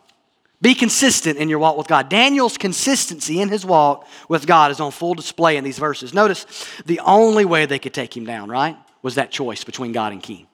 Be 0.62 0.74
consistent 0.74 1.36
in 1.36 1.50
your 1.50 1.58
walk 1.58 1.76
with 1.76 1.86
God. 1.86 2.08
Daniel's 2.08 2.56
consistency 2.56 3.42
in 3.42 3.50
his 3.50 3.66
walk 3.66 4.08
with 4.30 4.46
God 4.46 4.70
is 4.70 4.80
on 4.80 4.92
full 4.92 5.12
display 5.12 5.58
in 5.58 5.64
these 5.64 5.78
verses. 5.78 6.14
Notice 6.14 6.46
the 6.86 7.00
only 7.00 7.44
way 7.44 7.66
they 7.66 7.78
could 7.78 7.92
take 7.92 8.16
him 8.16 8.24
down, 8.24 8.48
right, 8.48 8.78
was 9.02 9.16
that 9.16 9.30
choice 9.30 9.62
between 9.62 9.92
God 9.92 10.12
and 10.12 10.22
king. 10.22 10.46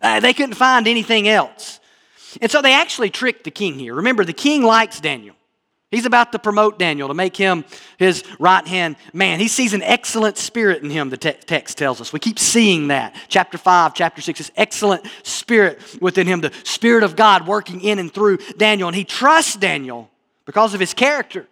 Uh, 0.00 0.20
they 0.20 0.32
couldn't 0.32 0.54
find 0.54 0.86
anything 0.86 1.26
else. 1.26 1.80
And 2.40 2.52
so 2.52 2.62
they 2.62 2.72
actually 2.72 3.10
tricked 3.10 3.42
the 3.42 3.50
king 3.50 3.80
here. 3.80 3.94
Remember, 3.94 4.24
the 4.24 4.32
king 4.32 4.62
likes 4.62 5.00
Daniel. 5.00 5.34
He's 5.90 6.04
about 6.04 6.32
to 6.32 6.38
promote 6.38 6.78
Daniel 6.78 7.08
to 7.08 7.14
make 7.14 7.34
him 7.34 7.64
his 7.96 8.22
right 8.38 8.66
hand 8.66 8.96
man. 9.14 9.40
He 9.40 9.48
sees 9.48 9.72
an 9.72 9.82
excellent 9.82 10.36
spirit 10.36 10.82
in 10.82 10.90
him, 10.90 11.08
the 11.08 11.16
te- 11.16 11.32
text 11.32 11.78
tells 11.78 12.00
us. 12.00 12.12
We 12.12 12.18
keep 12.18 12.38
seeing 12.38 12.88
that. 12.88 13.16
Chapter 13.28 13.56
5, 13.56 13.94
chapter 13.94 14.20
6, 14.20 14.38
this 14.38 14.50
excellent 14.54 15.06
spirit 15.22 15.80
within 16.00 16.26
him, 16.26 16.42
the 16.42 16.52
Spirit 16.64 17.04
of 17.04 17.16
God 17.16 17.46
working 17.46 17.80
in 17.80 17.98
and 17.98 18.12
through 18.12 18.36
Daniel. 18.58 18.88
And 18.88 18.96
he 18.96 19.04
trusts 19.04 19.56
Daniel 19.56 20.10
because 20.44 20.74
of 20.74 20.80
his 20.80 20.92
character. 20.92 21.46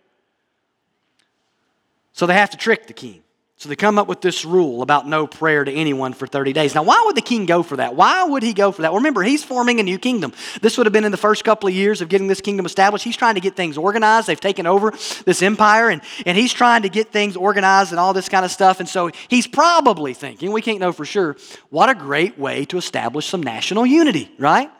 So 2.13 2.27
they 2.27 2.35
have 2.35 2.51
to 2.51 2.59
trick 2.59 2.87
the 2.87 2.93
king. 2.93 3.23
So 3.59 3.71
they 3.71 3.77
come 3.77 3.99
up 3.99 4.07
with 4.07 4.21
this 4.21 4.45
rule 4.45 4.83
about 4.83 5.09
no 5.09 5.27
prayer 5.27 5.65
to 5.65 5.73
anyone 5.73 6.13
for 6.13 6.27
30 6.27 6.53
days. 6.53 6.75
Now, 6.75 6.83
why 6.83 7.03
would 7.07 7.17
the 7.17 7.23
king 7.23 7.47
go 7.47 7.63
for 7.63 7.77
that? 7.79 7.97
Why 7.97 8.23
would 8.23 8.43
he 8.43 8.53
go 8.53 8.71
for 8.71 8.83
that? 8.83 8.93
Well, 8.93 9.01
remember, 9.01 9.23
he's 9.23 9.43
forming 9.43 9.81
a 9.81 9.83
new 9.83 9.99
kingdom. 9.99 10.35
This 10.61 10.77
would 10.77 10.85
have 10.85 10.93
been 10.93 11.05
in 11.05 11.11
the 11.11 11.17
first 11.17 11.43
couple 11.43 11.67
of 11.67 11.75
years 11.75 12.03
of 12.03 12.11
getting 12.11 12.27
this 12.27 12.43
kingdom 12.43 12.67
established. 12.67 13.03
He's 13.03 13.17
trying 13.17 13.37
to 13.37 13.41
get 13.41 13.57
things 13.57 13.79
organized. 13.79 14.27
They've 14.27 14.39
taken 14.39 14.67
over 14.67 14.91
this 15.25 15.41
empire, 15.41 15.89
and, 15.89 16.03
and 16.27 16.37
he's 16.37 16.53
trying 16.53 16.83
to 16.83 16.91
get 16.91 17.13
things 17.13 17.35
organized 17.35 17.93
and 17.93 17.99
all 17.99 18.13
this 18.13 18.29
kind 18.29 18.45
of 18.45 18.51
stuff. 18.51 18.79
And 18.79 18.87
so 18.87 19.11
he's 19.29 19.47
probably 19.47 20.13
thinking, 20.13 20.53
we 20.53 20.61
can't 20.61 20.79
know 20.79 20.93
for 20.93 21.07
sure, 21.07 21.37
what 21.71 21.89
a 21.89 21.95
great 21.95 22.39
way 22.39 22.67
to 22.67 22.77
establish 22.77 23.25
some 23.25 23.43
national 23.43 23.87
unity, 23.87 24.31
right? 24.39 24.71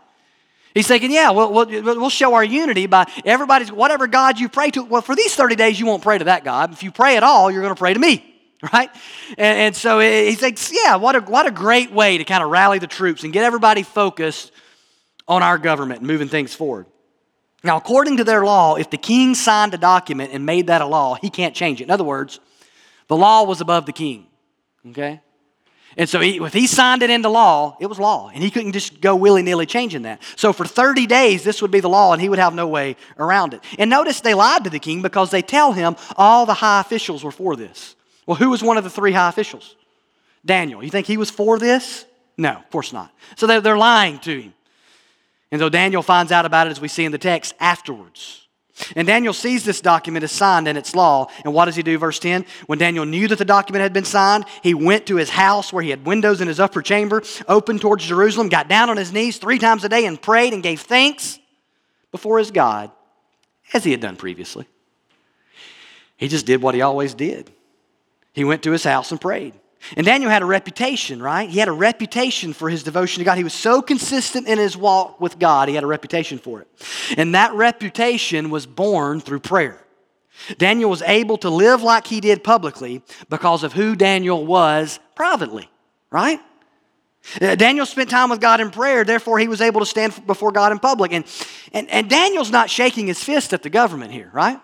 He's 0.75 0.87
thinking, 0.87 1.11
yeah, 1.11 1.31
we'll, 1.31 1.51
we'll, 1.51 1.83
we'll 1.83 2.11
show 2.11 2.35
our 2.35 2.45
unity 2.45 2.85
by 2.85 3.11
everybody's, 3.25 3.73
whatever 3.73 4.07
God 4.07 4.39
you 4.39 4.51
pray 4.51 4.69
to. 4.73 4.85
Well, 4.85 5.01
for 5.01 5.17
these 5.17 5.35
30 5.35 5.55
days, 5.57 5.81
you 5.81 5.87
won't 5.87 6.03
pray 6.03 6.19
to 6.19 6.25
that 6.25 6.45
God. 6.45 6.75
If 6.75 6.83
you 6.83 6.93
pray 6.93 7.17
at 7.17 7.23
all, 7.23 7.51
you're 7.51 7.63
going 7.63 7.75
to 7.75 7.79
pray 7.79 7.95
to 7.95 7.99
me, 7.99 8.36
right? 8.73 8.91
And, 9.31 9.59
and 9.59 9.77
so 9.77 10.01
he 10.01 10.35
thinks, 10.35 10.73
yeah, 10.73 10.97
what 10.97 11.17
a, 11.17 11.21
what 11.21 11.47
a 11.47 11.51
great 11.51 11.93
way 11.93 12.19
to 12.19 12.25
kind 12.25 12.43
of 12.43 12.51
rally 12.51 12.79
the 12.79 12.87
troops 12.87 13.25
and 13.25 13.33
get 13.33 13.45
everybody 13.45 13.83
focused 13.83 14.53
on 15.29 15.43
our 15.43 15.59
government 15.59 16.01
and 16.01 16.07
moving 16.07 16.29
things 16.29 16.55
forward. 16.55 16.87
Now, 17.63 17.77
according 17.77 18.19
to 18.19 18.25
their 18.25 18.45
law, 18.45 18.77
if 18.77 18.91
the 18.91 18.97
king 18.97 19.35
signed 19.35 19.75
a 19.75 19.79
document 19.79 20.31
and 20.33 20.47
made 20.47 20.69
that 20.69 20.83
a 20.83 20.87
law, 20.87 21.15
he 21.15 21.31
can't 21.31 21.55
change 21.55 21.81
it. 21.81 21.85
In 21.85 21.91
other 21.91 22.05
words, 22.05 22.39
the 23.09 23.17
law 23.17 23.43
was 23.45 23.61
above 23.61 23.87
the 23.87 23.93
king, 23.93 24.27
okay? 24.89 25.21
And 25.97 26.09
so 26.09 26.21
he, 26.21 26.37
if 26.37 26.53
he 26.53 26.67
signed 26.67 27.03
it 27.03 27.11
into 27.11 27.29
law, 27.31 27.77
it 27.81 27.87
was 27.87 27.99
law. 27.99 28.31
And 28.33 28.43
he 28.43 28.51
couldn't 28.51 28.73
just 28.73 29.01
go 29.01 29.17
willy 29.17 29.43
nilly 29.43 29.65
changing 29.65 30.03
that. 30.03 30.23
So 30.37 30.53
for 30.53 30.67
30 30.67 31.07
days, 31.07 31.43
this 31.43 31.63
would 31.63 31.71
be 31.71 31.81
the 31.81 31.89
law, 31.89 32.13
and 32.13 32.21
he 32.21 32.29
would 32.29 32.39
have 32.39 32.55
no 32.55 32.69
way 32.69 32.97
around 33.19 33.55
it. 33.55 33.63
And 33.79 33.89
notice 33.89 34.21
they 34.21 34.35
lied 34.35 34.65
to 34.65 34.71
the 34.71 34.79
king 34.79 35.01
because 35.01 35.31
they 35.31 35.43
tell 35.43 35.73
him 35.73 35.97
all 36.17 36.45
the 36.45 36.55
high 36.55 36.81
officials 36.81 37.25
were 37.25 37.33
for 37.33 37.57
this. 37.57 37.97
Well, 38.27 38.37
who 38.37 38.51
was 38.51 38.63
one 38.63 38.77
of 38.77 38.85
the 38.85 38.91
three 38.91 39.13
high 39.13 39.29
officials? 39.29 39.77
Daniel. 40.45 40.83
You 40.83 40.91
think 40.91 41.07
he 41.07 41.17
was 41.17 41.31
for 41.31 41.59
this? 41.59 42.05
No, 42.37 42.51
of 42.51 42.71
course 42.71 42.93
not. 42.93 43.13
So 43.37 43.47
they're, 43.47 43.61
they're 43.61 43.79
lying 43.79 44.19
to 44.21 44.41
him. 44.41 44.55
And 45.51 45.61
so 45.61 45.69
Daniel 45.69 46.03
finds 46.03 46.33
out 46.33 46.45
about 46.45 46.67
it, 46.67 46.71
as 46.71 46.81
we 46.81 46.89
see 46.89 47.05
in 47.05 47.13
the 47.13 47.19
text, 47.19 47.55
afterwards. 47.61 48.47
And 48.95 49.07
Daniel 49.07 49.33
sees 49.33 49.65
this 49.65 49.81
document 49.81 50.25
is 50.25 50.33
signed 50.33 50.69
and 50.69 50.77
its 50.77 50.95
law. 50.95 51.29
And 51.45 51.55
what 51.55 51.65
does 51.65 51.77
he 51.77 51.83
do? 51.83 51.97
Verse 51.97 52.19
10 52.19 52.45
When 52.67 52.79
Daniel 52.79 53.07
knew 53.07 53.27
that 53.29 53.39
the 53.39 53.45
document 53.45 53.83
had 53.83 53.93
been 53.93 54.05
signed, 54.05 54.45
he 54.63 54.75
went 54.75 55.07
to 55.07 55.17
his 55.17 55.31
house 55.31 55.73
where 55.73 55.83
he 55.83 55.91
had 55.91 56.05
windows 56.05 56.41
in 56.41 56.49
his 56.49 56.61
upper 56.61 56.83
chamber, 56.83 57.23
opened 57.49 57.81
towards 57.81 58.05
Jerusalem, 58.05 58.49
got 58.49 58.69
down 58.69 58.91
on 58.91 58.97
his 58.97 59.13
knees 59.13 59.39
three 59.39 59.59
times 59.59 59.85
a 59.85 59.89
day 59.89 60.05
and 60.05 60.21
prayed 60.21 60.53
and 60.53 60.63
gave 60.63 60.83
thanks 60.83 61.39
before 62.13 62.39
his 62.39 62.51
God, 62.51 62.91
as 63.73 63.83
he 63.83 63.93
had 63.93 64.01
done 64.01 64.17
previously. 64.17 64.67
He 66.19 66.29
just 66.29 66.47
did 66.47 66.61
what 66.61 66.75
he 66.75 66.83
always 66.83 67.15
did. 67.15 67.51
He 68.37 68.45
went 68.45 68.63
to 68.65 68.71
his 68.71 68.85
house 68.85 69.11
and 69.11 69.21
prayed. 69.21 69.55
And 69.97 70.05
Daniel 70.05 70.31
had 70.31 70.43
a 70.43 70.47
reputation, 70.47 71.23
right? 71.23 71.49
He 71.49 71.59
had 71.59 71.69
a 71.69 71.73
reputation 71.73 72.53
for 72.53 72.69
his 72.69 72.83
devotion 72.83 73.21
to 73.21 73.25
God. 73.25 73.39
He 73.39 73.45
was 73.45 73.55
so 73.55 73.81
consistent 73.81 74.47
in 74.47 74.59
his 74.59 74.77
walk 74.77 75.21
with 75.21 75.39
God, 75.39 75.69
he 75.69 75.75
had 75.75 75.85
a 75.85 75.89
reputation 75.89 76.39
for 76.39 76.61
it. 76.61 76.69
And 77.17 77.35
that 77.35 77.55
reputation 77.55 78.51
was 78.51 78.67
born 78.67 79.21
through 79.21 79.41
prayer. 79.41 79.83
Daniel 80.59 80.91
was 80.91 81.01
able 81.01 81.39
to 81.39 81.49
live 81.49 81.83
like 81.83 82.07
he 82.07 82.21
did 82.21 82.45
publicly 82.45 83.03
because 83.31 83.63
of 83.65 83.73
who 83.73 83.97
Daniel 83.97 84.45
was 84.45 85.01
privately, 85.15 85.71
right? 86.11 86.39
Uh, 87.41 87.55
Daniel 87.55 87.87
spent 87.87 88.11
time 88.11 88.29
with 88.29 88.41
God 88.41 88.61
in 88.61 88.71
prayer, 88.71 89.03
therefore, 89.03 89.39
he 89.39 89.49
was 89.49 89.63
able 89.63 89.81
to 89.81 89.87
stand 89.87 90.27
before 90.27 90.53
God 90.53 90.73
in 90.73 90.79
public. 90.79 91.13
And, 91.13 91.25
and, 91.73 91.89
and 91.91 92.11
Daniel's 92.11 92.51
not 92.51 92.69
shaking 92.69 93.07
his 93.07 93.25
fist 93.25 93.55
at 93.55 93.63
the 93.63 93.71
government 93.71 94.13
here, 94.13 94.31
right? 94.35 94.61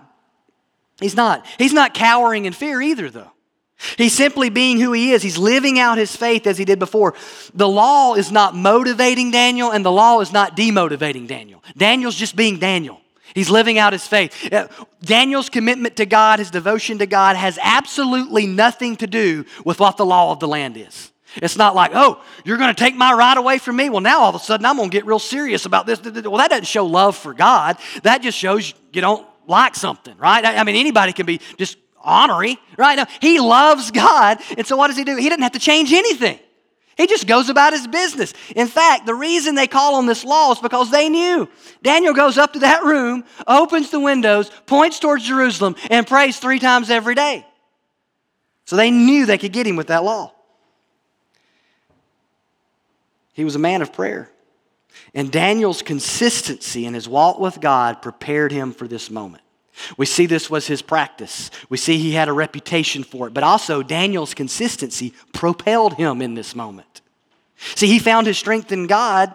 He's 1.00 1.16
not. 1.16 1.46
He's 1.56 1.72
not 1.72 1.94
cowering 1.94 2.44
in 2.44 2.52
fear 2.52 2.82
either, 2.82 3.08
though. 3.08 3.32
He's 3.98 4.14
simply 4.14 4.50
being 4.50 4.80
who 4.80 4.92
he 4.92 5.12
is. 5.12 5.22
He's 5.22 5.38
living 5.38 5.78
out 5.78 5.98
his 5.98 6.14
faith 6.14 6.46
as 6.46 6.58
he 6.58 6.64
did 6.64 6.78
before. 6.78 7.14
The 7.54 7.68
law 7.68 8.14
is 8.14 8.30
not 8.30 8.54
motivating 8.54 9.30
Daniel, 9.30 9.70
and 9.70 9.84
the 9.84 9.92
law 9.92 10.20
is 10.20 10.32
not 10.32 10.56
demotivating 10.56 11.26
Daniel. 11.26 11.62
Daniel's 11.76 12.16
just 12.16 12.36
being 12.36 12.58
Daniel. 12.58 13.00
He's 13.34 13.48
living 13.48 13.78
out 13.78 13.92
his 13.92 14.06
faith. 14.06 14.52
Uh, 14.52 14.68
Daniel's 15.00 15.48
commitment 15.48 15.96
to 15.96 16.06
God, 16.06 16.38
his 16.38 16.50
devotion 16.50 16.98
to 16.98 17.06
God, 17.06 17.36
has 17.36 17.58
absolutely 17.62 18.46
nothing 18.46 18.96
to 18.96 19.06
do 19.06 19.46
with 19.64 19.80
what 19.80 19.96
the 19.96 20.04
law 20.04 20.32
of 20.32 20.40
the 20.40 20.48
land 20.48 20.76
is. 20.76 21.10
It's 21.36 21.56
not 21.56 21.74
like, 21.74 21.92
oh, 21.94 22.22
you're 22.44 22.58
going 22.58 22.74
to 22.74 22.78
take 22.78 22.94
my 22.94 23.12
right 23.14 23.36
away 23.36 23.56
from 23.56 23.76
me. 23.76 23.88
Well, 23.88 24.02
now 24.02 24.20
all 24.20 24.28
of 24.28 24.34
a 24.34 24.38
sudden 24.38 24.66
I'm 24.66 24.76
going 24.76 24.90
to 24.90 24.94
get 24.94 25.06
real 25.06 25.18
serious 25.18 25.64
about 25.64 25.86
this. 25.86 26.00
Well, 26.02 26.36
that 26.36 26.50
doesn't 26.50 26.66
show 26.66 26.84
love 26.84 27.16
for 27.16 27.32
God. 27.32 27.78
That 28.02 28.20
just 28.20 28.36
shows 28.36 28.74
you 28.92 29.00
don't 29.00 29.26
like 29.46 29.74
something, 29.74 30.16
right? 30.18 30.44
I 30.44 30.62
mean, 30.64 30.76
anybody 30.76 31.14
can 31.14 31.24
be 31.24 31.40
just 31.56 31.78
honorary, 32.02 32.58
right? 32.76 32.96
Now, 32.96 33.06
he 33.20 33.40
loves 33.40 33.90
God. 33.90 34.38
And 34.56 34.66
so 34.66 34.76
what 34.76 34.88
does 34.88 34.96
he 34.96 35.04
do? 35.04 35.16
He 35.16 35.28
doesn't 35.28 35.42
have 35.42 35.52
to 35.52 35.58
change 35.58 35.92
anything. 35.92 36.38
He 36.96 37.06
just 37.06 37.26
goes 37.26 37.48
about 37.48 37.72
his 37.72 37.86
business. 37.86 38.34
In 38.54 38.66
fact, 38.66 39.06
the 39.06 39.14
reason 39.14 39.54
they 39.54 39.66
call 39.66 39.94
on 39.94 40.06
this 40.06 40.24
law 40.24 40.52
is 40.52 40.58
because 40.58 40.90
they 40.90 41.08
knew. 41.08 41.48
Daniel 41.82 42.12
goes 42.12 42.36
up 42.36 42.52
to 42.52 42.58
that 42.60 42.84
room, 42.84 43.24
opens 43.46 43.90
the 43.90 44.00
windows, 44.00 44.50
points 44.66 44.98
towards 44.98 45.24
Jerusalem, 45.24 45.74
and 45.90 46.06
prays 46.06 46.38
three 46.38 46.58
times 46.58 46.90
every 46.90 47.14
day. 47.14 47.46
So 48.66 48.76
they 48.76 48.90
knew 48.90 49.26
they 49.26 49.38
could 49.38 49.52
get 49.52 49.66
him 49.66 49.76
with 49.76 49.88
that 49.88 50.04
law. 50.04 50.32
He 53.32 53.44
was 53.44 53.56
a 53.56 53.58
man 53.58 53.80
of 53.82 53.92
prayer. 53.92 54.30
And 55.14 55.30
Daniel's 55.30 55.82
consistency 55.82 56.86
in 56.86 56.94
his 56.94 57.08
walk 57.08 57.38
with 57.38 57.60
God 57.60 58.02
prepared 58.02 58.52
him 58.52 58.72
for 58.72 58.86
this 58.86 59.10
moment. 59.10 59.42
We 59.96 60.06
see 60.06 60.26
this 60.26 60.50
was 60.50 60.66
his 60.66 60.82
practice. 60.82 61.50
We 61.68 61.76
see 61.76 61.98
he 61.98 62.12
had 62.12 62.28
a 62.28 62.32
reputation 62.32 63.04
for 63.04 63.26
it, 63.28 63.34
but 63.34 63.42
also 63.42 63.82
Daniel's 63.82 64.34
consistency 64.34 65.14
propelled 65.32 65.94
him 65.94 66.20
in 66.20 66.34
this 66.34 66.54
moment. 66.54 67.00
See, 67.74 67.86
he 67.86 67.98
found 67.98 68.26
his 68.26 68.38
strength 68.38 68.72
in 68.72 68.86
God 68.86 69.34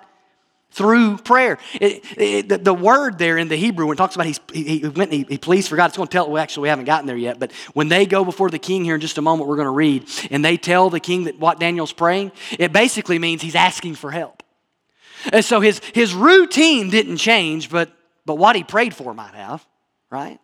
through 0.71 1.17
prayer. 1.17 1.57
It, 1.81 2.03
it, 2.17 2.49
the, 2.49 2.57
the, 2.59 2.73
word 2.73 3.17
there 3.17 3.37
in 3.37 3.47
the 3.47 3.55
Hebrew, 3.55 3.87
when 3.87 3.95
it 3.95 3.97
talks 3.97 4.15
about 4.15 4.27
he's, 4.27 4.39
he, 4.53 4.79
he 4.79 4.87
went 4.87 5.11
and 5.11 5.13
he, 5.13 5.25
he 5.27 5.37
pleased 5.37 5.69
for 5.69 5.75
God, 5.75 5.87
it's 5.87 5.97
going 5.97 6.07
to 6.07 6.11
tell, 6.11 6.29
well, 6.29 6.41
actually, 6.41 6.63
we 6.63 6.69
haven't 6.69 6.85
gotten 6.85 7.07
there 7.07 7.17
yet, 7.17 7.39
but 7.39 7.51
when 7.73 7.87
they 7.87 8.05
go 8.05 8.23
before 8.23 8.49
the 8.49 8.59
king 8.59 8.83
here 8.83 8.95
in 8.95 9.01
just 9.01 9.17
a 9.17 9.21
moment, 9.21 9.49
we're 9.49 9.55
going 9.55 9.65
to 9.65 9.71
read, 9.71 10.07
and 10.29 10.45
they 10.45 10.55
tell 10.55 10.89
the 10.89 10.99
king 10.99 11.23
that 11.23 11.39
what 11.39 11.59
Daniel's 11.59 11.93
praying, 11.93 12.31
it 12.59 12.73
basically 12.73 13.17
means 13.17 13.41
he's 13.41 13.55
asking 13.55 13.95
for 13.95 14.11
help. 14.11 14.43
And 15.31 15.43
so 15.43 15.61
his, 15.61 15.81
his 15.93 16.13
routine 16.13 16.91
didn't 16.91 17.17
change, 17.17 17.71
but, 17.71 17.91
but 18.25 18.37
what 18.37 18.55
he 18.55 18.63
prayed 18.63 18.93
for 18.93 19.13
might 19.15 19.33
have 19.33 19.65
right? 20.09 20.39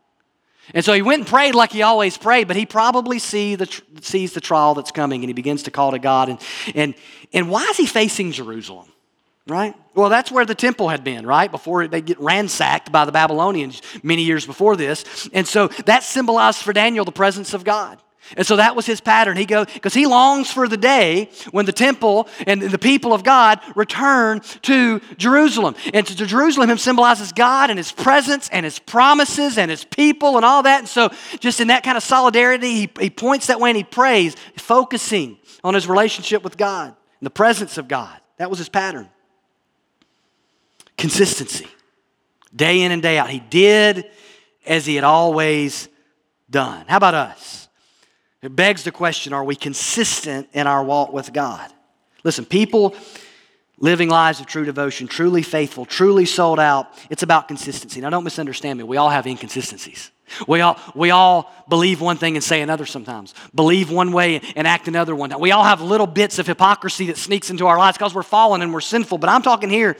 And 0.73 0.85
so 0.85 0.93
he 0.93 1.01
went 1.01 1.21
and 1.21 1.27
prayed 1.27 1.55
like 1.55 1.71
he 1.71 1.81
always 1.81 2.17
prayed, 2.17 2.47
but 2.47 2.55
he 2.55 2.65
probably 2.65 3.19
see 3.19 3.55
the, 3.55 3.67
sees 4.01 4.33
the 4.33 4.39
trial 4.39 4.75
that's 4.75 4.91
coming 4.91 5.21
and 5.21 5.29
he 5.29 5.33
begins 5.33 5.63
to 5.63 5.71
call 5.71 5.91
to 5.91 5.99
God. 5.99 6.29
And, 6.29 6.39
and, 6.73 6.95
and 7.33 7.49
why 7.49 7.63
is 7.69 7.77
he 7.77 7.85
facing 7.85 8.31
Jerusalem? 8.31 8.87
Right? 9.45 9.75
Well, 9.93 10.07
that's 10.07 10.31
where 10.31 10.45
the 10.45 10.55
temple 10.55 10.87
had 10.87 11.03
been, 11.03 11.27
right? 11.27 11.51
Before 11.51 11.85
they 11.87 11.99
get 11.99 12.17
ransacked 12.21 12.93
by 12.93 13.03
the 13.03 13.11
Babylonians 13.11 13.81
many 14.01 14.23
years 14.23 14.45
before 14.45 14.77
this. 14.77 15.29
And 15.33 15.45
so 15.45 15.67
that 15.85 16.03
symbolized 16.03 16.59
for 16.59 16.71
Daniel 16.71 17.03
the 17.03 17.11
presence 17.11 17.53
of 17.53 17.65
God. 17.65 17.99
And 18.37 18.47
so 18.47 18.55
that 18.55 18.75
was 18.75 18.85
his 18.85 19.01
pattern. 19.01 19.37
He 19.37 19.45
goes 19.45 19.67
because 19.73 19.93
he 19.93 20.05
longs 20.05 20.51
for 20.51 20.67
the 20.67 20.77
day 20.77 21.29
when 21.51 21.65
the 21.65 21.71
temple 21.71 22.27
and 22.47 22.61
the 22.61 22.77
people 22.77 23.13
of 23.13 23.23
God 23.23 23.59
return 23.75 24.39
to 24.63 25.01
Jerusalem. 25.17 25.75
And 25.93 26.07
to 26.07 26.25
Jerusalem, 26.25 26.69
him 26.69 26.77
symbolizes 26.77 27.31
God 27.31 27.69
and 27.69 27.77
his 27.77 27.91
presence 27.91 28.49
and 28.49 28.63
his 28.63 28.79
promises 28.79 29.57
and 29.57 29.69
his 29.69 29.83
people 29.83 30.37
and 30.37 30.45
all 30.45 30.63
that. 30.63 30.79
And 30.79 30.87
so, 30.87 31.09
just 31.39 31.59
in 31.59 31.67
that 31.67 31.83
kind 31.83 31.97
of 31.97 32.03
solidarity, 32.03 32.73
he, 32.73 32.89
he 32.99 33.09
points 33.09 33.47
that 33.47 33.59
way 33.59 33.69
and 33.69 33.77
he 33.77 33.83
prays, 33.83 34.35
focusing 34.57 35.37
on 35.63 35.73
his 35.73 35.87
relationship 35.87 36.43
with 36.43 36.57
God 36.57 36.87
and 36.87 37.25
the 37.25 37.31
presence 37.31 37.77
of 37.77 37.87
God. 37.87 38.19
That 38.37 38.49
was 38.49 38.59
his 38.59 38.69
pattern. 38.69 39.09
Consistency, 40.97 41.67
day 42.55 42.81
in 42.81 42.91
and 42.91 43.01
day 43.01 43.17
out. 43.17 43.29
He 43.29 43.39
did 43.39 44.09
as 44.65 44.85
he 44.85 44.95
had 44.95 45.03
always 45.03 45.89
done. 46.49 46.85
How 46.87 46.97
about 46.97 47.13
us? 47.13 47.67
It 48.43 48.55
begs 48.55 48.83
the 48.83 48.91
question 48.91 49.33
are 49.33 49.43
we 49.43 49.55
consistent 49.55 50.49
in 50.53 50.67
our 50.67 50.83
walk 50.83 51.13
with 51.13 51.31
God? 51.31 51.71
Listen, 52.23 52.45
people 52.45 52.93
living 53.79 54.09
lives 54.09 54.39
of 54.39 54.45
true 54.45 54.65
devotion, 54.65 55.07
truly 55.07 55.41
faithful, 55.41 55.85
truly 55.85 56.25
sold 56.25 56.59
out, 56.59 56.87
it's 57.09 57.23
about 57.23 57.47
consistency. 57.47 58.01
Now, 58.01 58.09
don't 58.09 58.23
misunderstand 58.23 58.77
me. 58.77 58.83
We 58.83 58.97
all 58.97 59.09
have 59.09 59.25
inconsistencies. 59.25 60.11
We 60.47 60.61
all, 60.61 60.79
we 60.95 61.11
all 61.11 61.51
believe 61.69 62.01
one 62.01 62.17
thing 62.17 62.35
and 62.35 62.43
say 62.43 62.61
another 62.61 62.85
sometimes, 62.85 63.33
believe 63.53 63.91
one 63.91 64.11
way 64.11 64.41
and 64.55 64.67
act 64.67 64.87
another 64.87 65.15
one. 65.15 65.37
We 65.39 65.51
all 65.51 65.63
have 65.63 65.81
little 65.81 66.07
bits 66.07 66.39
of 66.39 66.47
hypocrisy 66.47 67.07
that 67.07 67.17
sneaks 67.17 67.49
into 67.49 67.67
our 67.67 67.77
lives 67.77 67.97
because 67.97 68.15
we're 68.15 68.23
fallen 68.23 68.61
and 68.61 68.73
we're 68.73 68.81
sinful. 68.81 69.17
But 69.17 69.29
I'm 69.29 69.41
talking 69.41 69.69
here, 69.69 69.97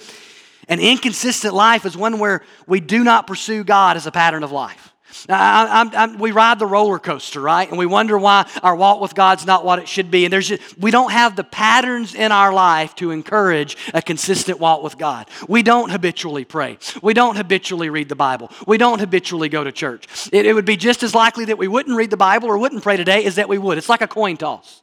an 0.70 0.80
inconsistent 0.80 1.54
life 1.54 1.86
is 1.86 1.96
one 1.96 2.20
where 2.20 2.42
we 2.68 2.80
do 2.80 3.04
not 3.04 3.28
pursue 3.28 3.64
God 3.64 3.98
as 3.98 4.08
a 4.08 4.12
pattern 4.12 4.44
of 4.44 4.52
life. 4.52 4.93
I, 5.30 5.90
I, 5.94 6.04
I, 6.04 6.16
we 6.16 6.32
ride 6.32 6.60
the 6.60 6.66
roller 6.66 7.00
coaster, 7.00 7.42
right? 7.42 7.68
And 7.68 7.78
we 7.78 7.86
wonder 7.86 8.18
why 8.18 8.50
our 8.62 8.76
walk 8.76 9.02
with 9.02 9.16
God's 9.16 9.46
not 9.46 9.66
what 9.66 9.80
it 9.80 9.88
should 9.88 10.12
be. 10.12 10.26
And 10.26 10.34
there's 10.34 10.48
just, 10.48 10.78
we 10.78 10.92
don't 10.92 11.12
have 11.12 11.36
the 11.36 11.44
patterns 11.44 12.16
in 12.16 12.32
our 12.32 12.54
life 12.54 12.96
to 12.96 13.12
encourage 13.12 13.78
a 13.94 14.02
consistent 14.02 14.60
walk 14.60 14.84
with 14.84 14.98
God. 14.98 15.30
We 15.48 15.64
don't 15.64 15.90
habitually 15.90 16.46
pray. 16.46 16.78
We 17.02 17.14
don't 17.14 17.36
habitually 17.36 17.90
read 17.90 18.10
the 18.10 18.16
Bible. 18.16 18.52
We 18.68 18.78
don't 18.78 19.00
habitually 19.00 19.50
go 19.50 19.64
to 19.64 19.72
church. 19.72 20.08
It, 20.32 20.46
it 20.46 20.54
would 20.54 20.66
be 20.66 20.78
just 20.78 21.04
as 21.04 21.16
likely 21.16 21.46
that 21.46 21.58
we 21.58 21.68
wouldn't 21.68 21.96
read 21.96 22.10
the 22.10 22.18
Bible 22.18 22.50
or 22.50 22.58
wouldn't 22.58 22.84
pray 22.84 22.98
today 22.98 23.26
as 23.26 23.36
that 23.36 23.50
we 23.50 23.58
would. 23.58 23.78
It's 23.78 23.90
like 23.90 24.02
a 24.02 24.08
coin 24.08 24.38
toss. 24.38 24.82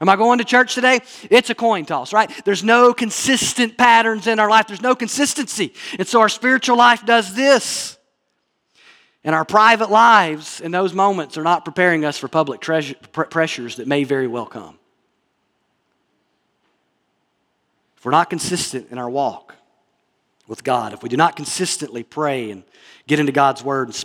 Am 0.00 0.08
I 0.08 0.16
going 0.16 0.38
to 0.38 0.44
church 0.44 0.74
today? 0.74 1.00
It's 1.28 1.50
a 1.50 1.54
coin 1.54 1.84
toss, 1.84 2.12
right? 2.12 2.30
There's 2.44 2.62
no 2.62 2.94
consistent 2.94 3.76
patterns 3.76 4.28
in 4.28 4.38
our 4.38 4.48
life. 4.48 4.68
There's 4.68 4.80
no 4.80 4.94
consistency. 4.94 5.74
And 5.98 6.06
so 6.06 6.20
our 6.20 6.28
spiritual 6.28 6.76
life 6.76 7.04
does 7.04 7.34
this. 7.34 7.97
And 9.28 9.34
our 9.34 9.44
private 9.44 9.90
lives 9.90 10.58
in 10.58 10.70
those 10.70 10.94
moments 10.94 11.36
are 11.36 11.42
not 11.42 11.66
preparing 11.66 12.02
us 12.02 12.16
for 12.16 12.28
public 12.28 12.62
treasure, 12.62 12.94
pr- 13.12 13.24
pressures 13.24 13.76
that 13.76 13.86
may 13.86 14.04
very 14.04 14.26
well 14.26 14.46
come. 14.46 14.78
If 17.98 18.06
we're 18.06 18.10
not 18.10 18.30
consistent 18.30 18.88
in 18.90 18.96
our 18.96 19.10
walk, 19.10 19.54
with 20.46 20.64
God, 20.64 20.94
if 20.94 21.02
we 21.02 21.10
do 21.10 21.18
not 21.18 21.36
consistently 21.36 22.02
pray 22.02 22.50
and 22.50 22.62
get 23.06 23.20
into 23.20 23.30
God's 23.30 23.62
word 23.62 23.88
and 23.88 24.04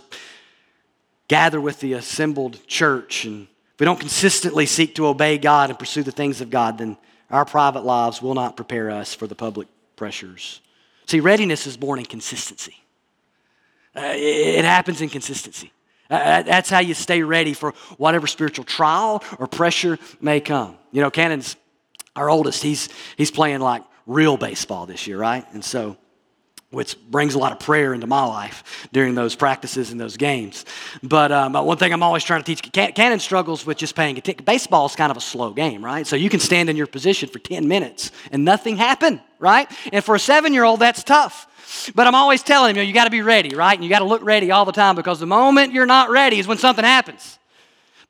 gather 1.26 1.58
with 1.58 1.80
the 1.80 1.94
assembled 1.94 2.58
church, 2.66 3.24
and 3.24 3.44
if 3.72 3.80
we 3.80 3.86
don't 3.86 3.98
consistently 3.98 4.66
seek 4.66 4.94
to 4.96 5.06
obey 5.06 5.38
God 5.38 5.70
and 5.70 5.78
pursue 5.78 6.02
the 6.02 6.12
things 6.12 6.42
of 6.42 6.50
God, 6.50 6.76
then 6.76 6.98
our 7.30 7.46
private 7.46 7.86
lives 7.86 8.20
will 8.20 8.34
not 8.34 8.56
prepare 8.56 8.90
us 8.90 9.14
for 9.14 9.26
the 9.26 9.34
public 9.34 9.68
pressures. 9.96 10.60
See, 11.06 11.20
readiness 11.20 11.66
is 11.66 11.78
born 11.78 11.98
in 11.98 12.04
consistency. 12.04 12.83
Uh, 13.96 14.12
it 14.14 14.64
happens 14.64 15.00
in 15.00 15.08
consistency. 15.08 15.72
Uh, 16.10 16.14
uh, 16.14 16.42
that's 16.42 16.68
how 16.68 16.80
you 16.80 16.94
stay 16.94 17.22
ready 17.22 17.54
for 17.54 17.72
whatever 17.96 18.26
spiritual 18.26 18.64
trial 18.64 19.22
or 19.38 19.46
pressure 19.46 19.98
may 20.20 20.40
come. 20.40 20.76
You 20.92 21.00
know, 21.00 21.10
Cannon's 21.10 21.56
our 22.16 22.28
oldest. 22.30 22.62
He's 22.62 22.88
he's 23.16 23.30
playing 23.30 23.60
like 23.60 23.82
real 24.06 24.36
baseball 24.36 24.86
this 24.86 25.06
year, 25.06 25.18
right? 25.18 25.44
And 25.52 25.64
so 25.64 25.96
which 26.74 27.00
brings 27.08 27.34
a 27.34 27.38
lot 27.38 27.52
of 27.52 27.60
prayer 27.60 27.94
into 27.94 28.06
my 28.06 28.24
life 28.24 28.88
during 28.92 29.14
those 29.14 29.34
practices 29.34 29.92
and 29.92 30.00
those 30.00 30.16
games. 30.16 30.64
But 31.02 31.32
um, 31.32 31.52
one 31.52 31.76
thing 31.78 31.92
I'm 31.92 32.02
always 32.02 32.24
trying 32.24 32.42
to 32.42 32.54
teach 32.54 32.72
Cannon 32.72 33.20
struggles 33.20 33.64
with 33.64 33.78
just 33.78 33.94
paying 33.94 34.18
attention. 34.18 34.44
Baseball 34.44 34.86
is 34.86 34.96
kind 34.96 35.10
of 35.10 35.16
a 35.16 35.20
slow 35.20 35.52
game, 35.52 35.84
right? 35.84 36.06
So 36.06 36.16
you 36.16 36.28
can 36.28 36.40
stand 36.40 36.68
in 36.68 36.76
your 36.76 36.86
position 36.86 37.28
for 37.28 37.38
10 37.38 37.66
minutes 37.68 38.10
and 38.32 38.44
nothing 38.44 38.76
happen, 38.76 39.20
right? 39.38 39.70
And 39.92 40.04
for 40.04 40.16
a 40.16 40.18
seven 40.18 40.52
year 40.52 40.64
old, 40.64 40.80
that's 40.80 41.02
tough. 41.02 41.46
But 41.94 42.06
I'm 42.06 42.14
always 42.14 42.42
telling 42.42 42.70
him, 42.70 42.76
you, 42.76 42.82
know, 42.82 42.88
you 42.88 42.94
got 42.94 43.04
to 43.04 43.10
be 43.10 43.22
ready, 43.22 43.54
right? 43.54 43.74
And 43.74 43.84
you 43.84 43.90
got 43.90 44.00
to 44.00 44.04
look 44.04 44.22
ready 44.22 44.50
all 44.50 44.64
the 44.64 44.72
time 44.72 44.96
because 44.96 45.20
the 45.20 45.26
moment 45.26 45.72
you're 45.72 45.86
not 45.86 46.10
ready 46.10 46.38
is 46.38 46.46
when 46.46 46.58
something 46.58 46.84
happens. 46.84 47.38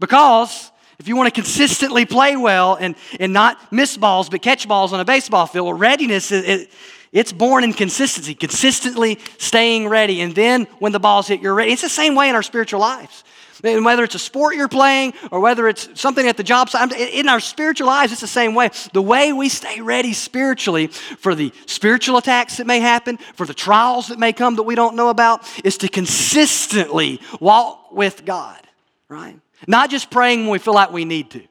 Because 0.00 0.70
if 0.98 1.08
you 1.08 1.16
want 1.16 1.32
to 1.32 1.40
consistently 1.40 2.06
play 2.06 2.36
well 2.36 2.74
and, 2.74 2.94
and 3.18 3.32
not 3.32 3.72
miss 3.72 3.96
balls 3.96 4.28
but 4.28 4.42
catch 4.42 4.68
balls 4.68 4.92
on 4.92 5.00
a 5.00 5.04
baseball 5.04 5.46
field, 5.46 5.66
well, 5.66 5.76
readiness 5.76 6.30
is, 6.30 6.44
it, 6.44 6.70
it's 7.12 7.32
born 7.32 7.64
in 7.64 7.72
consistency, 7.72 8.34
consistently 8.34 9.18
staying 9.38 9.88
ready. 9.88 10.20
And 10.20 10.34
then 10.34 10.64
when 10.78 10.92
the 10.92 11.00
balls 11.00 11.28
hit, 11.28 11.40
you're 11.40 11.54
ready. 11.54 11.72
It's 11.72 11.82
the 11.82 11.88
same 11.88 12.14
way 12.14 12.28
in 12.28 12.34
our 12.34 12.42
spiritual 12.42 12.80
lives. 12.80 13.24
And 13.64 13.84
whether 13.84 14.04
it's 14.04 14.14
a 14.14 14.18
sport 14.18 14.56
you're 14.56 14.68
playing 14.68 15.14
or 15.30 15.40
whether 15.40 15.66
it's 15.68 15.88
something 15.98 16.28
at 16.28 16.36
the 16.36 16.42
job 16.42 16.68
site, 16.68 16.92
in 16.92 17.28
our 17.28 17.40
spiritual 17.40 17.86
lives, 17.86 18.12
it's 18.12 18.20
the 18.20 18.26
same 18.26 18.54
way. 18.54 18.70
The 18.92 19.02
way 19.02 19.32
we 19.32 19.48
stay 19.48 19.80
ready 19.80 20.12
spiritually 20.12 20.88
for 20.88 21.34
the 21.34 21.50
spiritual 21.66 22.18
attacks 22.18 22.58
that 22.58 22.66
may 22.66 22.80
happen, 22.80 23.16
for 23.16 23.46
the 23.46 23.54
trials 23.54 24.08
that 24.08 24.18
may 24.18 24.32
come 24.32 24.56
that 24.56 24.64
we 24.64 24.74
don't 24.74 24.96
know 24.96 25.08
about, 25.08 25.48
is 25.64 25.78
to 25.78 25.88
consistently 25.88 27.20
walk 27.40 27.90
with 27.90 28.24
God, 28.24 28.60
right? 29.08 29.40
Not 29.66 29.90
just 29.90 30.10
praying 30.10 30.40
when 30.40 30.50
we 30.50 30.58
feel 30.58 30.74
like 30.74 30.92
we 30.92 31.06
need 31.06 31.30
to, 31.30 31.42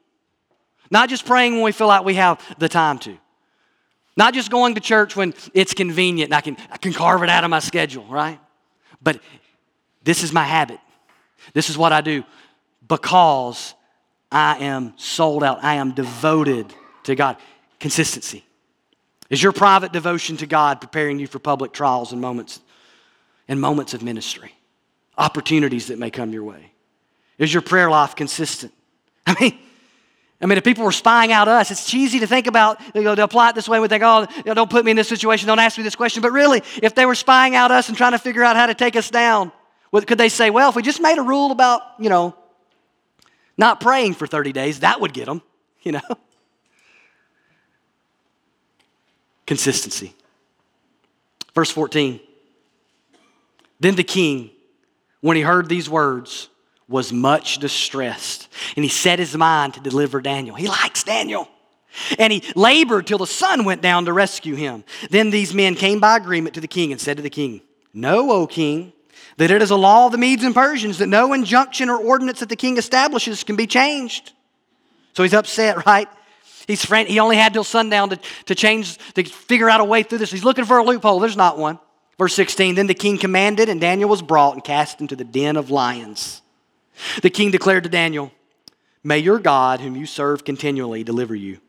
not 0.91 1.09
just 1.09 1.25
praying 1.25 1.53
when 1.53 1.63
we 1.63 1.71
feel 1.71 1.87
like 1.87 2.05
we 2.05 2.13
have 2.13 2.39
the 2.59 2.69
time 2.69 2.99
to. 2.99 3.17
Not 4.15 4.35
just 4.35 4.51
going 4.51 4.75
to 4.75 4.81
church 4.81 5.15
when 5.15 5.33
it's 5.55 5.73
convenient 5.73 6.27
and 6.27 6.35
I 6.35 6.41
can, 6.41 6.55
I 6.69 6.77
can 6.77 6.93
carve 6.93 7.23
it 7.23 7.29
out 7.29 7.43
of 7.43 7.49
my 7.49 7.57
schedule, 7.57 8.05
right? 8.05 8.39
But 9.01 9.19
this 10.03 10.21
is 10.21 10.31
my 10.31 10.43
habit. 10.43 10.79
This 11.53 11.69
is 11.69 11.77
what 11.77 11.91
I 11.91 12.01
do 12.01 12.23
because 12.87 13.73
I 14.31 14.57
am 14.59 14.93
sold 14.97 15.43
out. 15.43 15.63
I 15.63 15.75
am 15.75 15.91
devoted 15.91 16.73
to 17.03 17.15
God. 17.15 17.37
Consistency. 17.79 18.43
Is 19.29 19.41
your 19.41 19.51
private 19.51 19.91
devotion 19.91 20.37
to 20.37 20.45
God 20.45 20.79
preparing 20.79 21.19
you 21.19 21.27
for 21.27 21.39
public 21.39 21.73
trials 21.73 22.11
and 22.11 22.21
moments 22.21 22.59
and 23.47 23.59
moments 23.59 23.93
of 23.93 24.03
ministry? 24.03 24.53
Opportunities 25.17 25.87
that 25.87 25.99
may 25.99 26.09
come 26.09 26.31
your 26.33 26.43
way. 26.43 26.71
Is 27.37 27.53
your 27.53 27.61
prayer 27.61 27.89
life 27.89 28.15
consistent? 28.15 28.73
I 29.27 29.35
mean, 29.39 29.57
I 30.41 30.45
mean, 30.45 30.57
if 30.57 30.63
people 30.63 30.83
were 30.83 30.91
spying 30.91 31.31
out 31.31 31.47
us, 31.47 31.71
it's 31.71 31.89
cheesy 31.89 32.19
to 32.19 32.27
think 32.27 32.47
about, 32.47 32.81
you 32.93 33.01
know, 33.01 33.15
to 33.15 33.23
apply 33.23 33.49
it 33.49 33.55
this 33.55 33.69
way. 33.69 33.79
We 33.79 33.87
think, 33.87 34.03
oh, 34.03 34.27
don't 34.45 34.69
put 34.69 34.83
me 34.83 34.91
in 34.91 34.97
this 34.97 35.07
situation, 35.07 35.47
don't 35.47 35.59
ask 35.59 35.77
me 35.77 35.83
this 35.85 35.95
question. 35.95 36.21
But 36.21 36.33
really, 36.33 36.61
if 36.81 36.95
they 36.95 37.05
were 37.05 37.15
spying 37.15 37.55
out 37.55 37.71
us 37.71 37.87
and 37.87 37.97
trying 37.97 38.11
to 38.11 38.19
figure 38.19 38.43
out 38.43 38.57
how 38.57 38.65
to 38.65 38.73
take 38.73 38.97
us 38.97 39.09
down, 39.09 39.53
could 40.01 40.17
they 40.17 40.29
say, 40.29 40.49
well, 40.49 40.69
if 40.69 40.75
we 40.75 40.81
just 40.81 41.01
made 41.01 41.19
a 41.19 41.21
rule 41.21 41.51
about, 41.51 41.81
you 41.99 42.09
know, 42.09 42.35
not 43.57 43.79
praying 43.79 44.15
for 44.15 44.25
30 44.25 44.51
days, 44.51 44.79
that 44.79 44.99
would 44.99 45.13
get 45.13 45.25
them, 45.25 45.41
you 45.83 45.91
know? 45.91 46.01
Consistency. 49.45 50.15
Verse 51.53 51.69
14. 51.69 52.19
Then 53.79 53.95
the 53.95 54.03
king, 54.03 54.49
when 55.21 55.37
he 55.37 55.43
heard 55.43 55.69
these 55.69 55.89
words, 55.89 56.49
was 56.87 57.13
much 57.13 57.57
distressed, 57.59 58.47
and 58.75 58.83
he 58.83 58.89
set 58.89 59.19
his 59.19 59.35
mind 59.35 59.73
to 59.75 59.79
deliver 59.79 60.21
Daniel. 60.21 60.55
He 60.55 60.67
likes 60.67 61.03
Daniel. 61.03 61.47
And 62.17 62.33
he 62.33 62.43
labored 62.55 63.05
till 63.05 63.19
the 63.19 63.27
sun 63.27 63.65
went 63.65 63.81
down 63.81 64.05
to 64.05 64.13
rescue 64.13 64.55
him. 64.55 64.83
Then 65.11 65.29
these 65.29 65.53
men 65.53 65.75
came 65.75 65.99
by 65.99 66.17
agreement 66.17 66.55
to 66.55 66.61
the 66.61 66.67
king 66.67 66.91
and 66.91 66.99
said 66.99 67.17
to 67.17 67.23
the 67.23 67.29
king, 67.29 67.61
Know, 67.93 68.31
O 68.31 68.47
king, 68.47 68.92
that 69.37 69.51
it 69.51 69.61
is 69.61 69.71
a 69.71 69.75
law 69.75 70.05
of 70.05 70.11
the 70.11 70.17
Medes 70.17 70.43
and 70.43 70.53
Persians 70.53 70.99
that 70.99 71.07
no 71.07 71.33
injunction 71.33 71.89
or 71.89 71.97
ordinance 71.97 72.39
that 72.39 72.49
the 72.49 72.55
king 72.55 72.77
establishes 72.77 73.43
can 73.43 73.55
be 73.55 73.67
changed. 73.67 74.33
So 75.13 75.23
he's 75.23 75.33
upset, 75.33 75.85
right? 75.85 76.07
He's 76.67 76.85
friend, 76.85 77.07
he 77.07 77.19
only 77.19 77.35
had 77.35 77.53
till 77.53 77.63
sundown 77.63 78.09
to, 78.09 78.19
to 78.45 78.55
change, 78.55 78.97
to 79.15 79.23
figure 79.23 79.69
out 79.69 79.81
a 79.81 79.85
way 79.85 80.03
through 80.03 80.19
this. 80.19 80.31
He's 80.31 80.45
looking 80.45 80.65
for 80.65 80.77
a 80.77 80.83
loophole. 80.83 81.19
There's 81.19 81.37
not 81.37 81.57
one. 81.57 81.79
Verse 82.17 82.33
16 82.35 82.75
Then 82.75 82.87
the 82.87 82.93
king 82.93 83.17
commanded, 83.17 83.69
and 83.69 83.81
Daniel 83.81 84.09
was 84.09 84.21
brought 84.21 84.53
and 84.53 84.63
cast 84.63 85.01
into 85.01 85.15
the 85.15 85.23
den 85.23 85.57
of 85.57 85.69
lions. 85.69 86.41
The 87.21 87.29
king 87.29 87.51
declared 87.51 87.83
to 87.83 87.89
Daniel, 87.89 88.31
May 89.03 89.17
your 89.17 89.39
God, 89.39 89.81
whom 89.81 89.95
you 89.95 90.05
serve 90.05 90.45
continually, 90.45 91.03
deliver 91.03 91.35
you. 91.35 91.59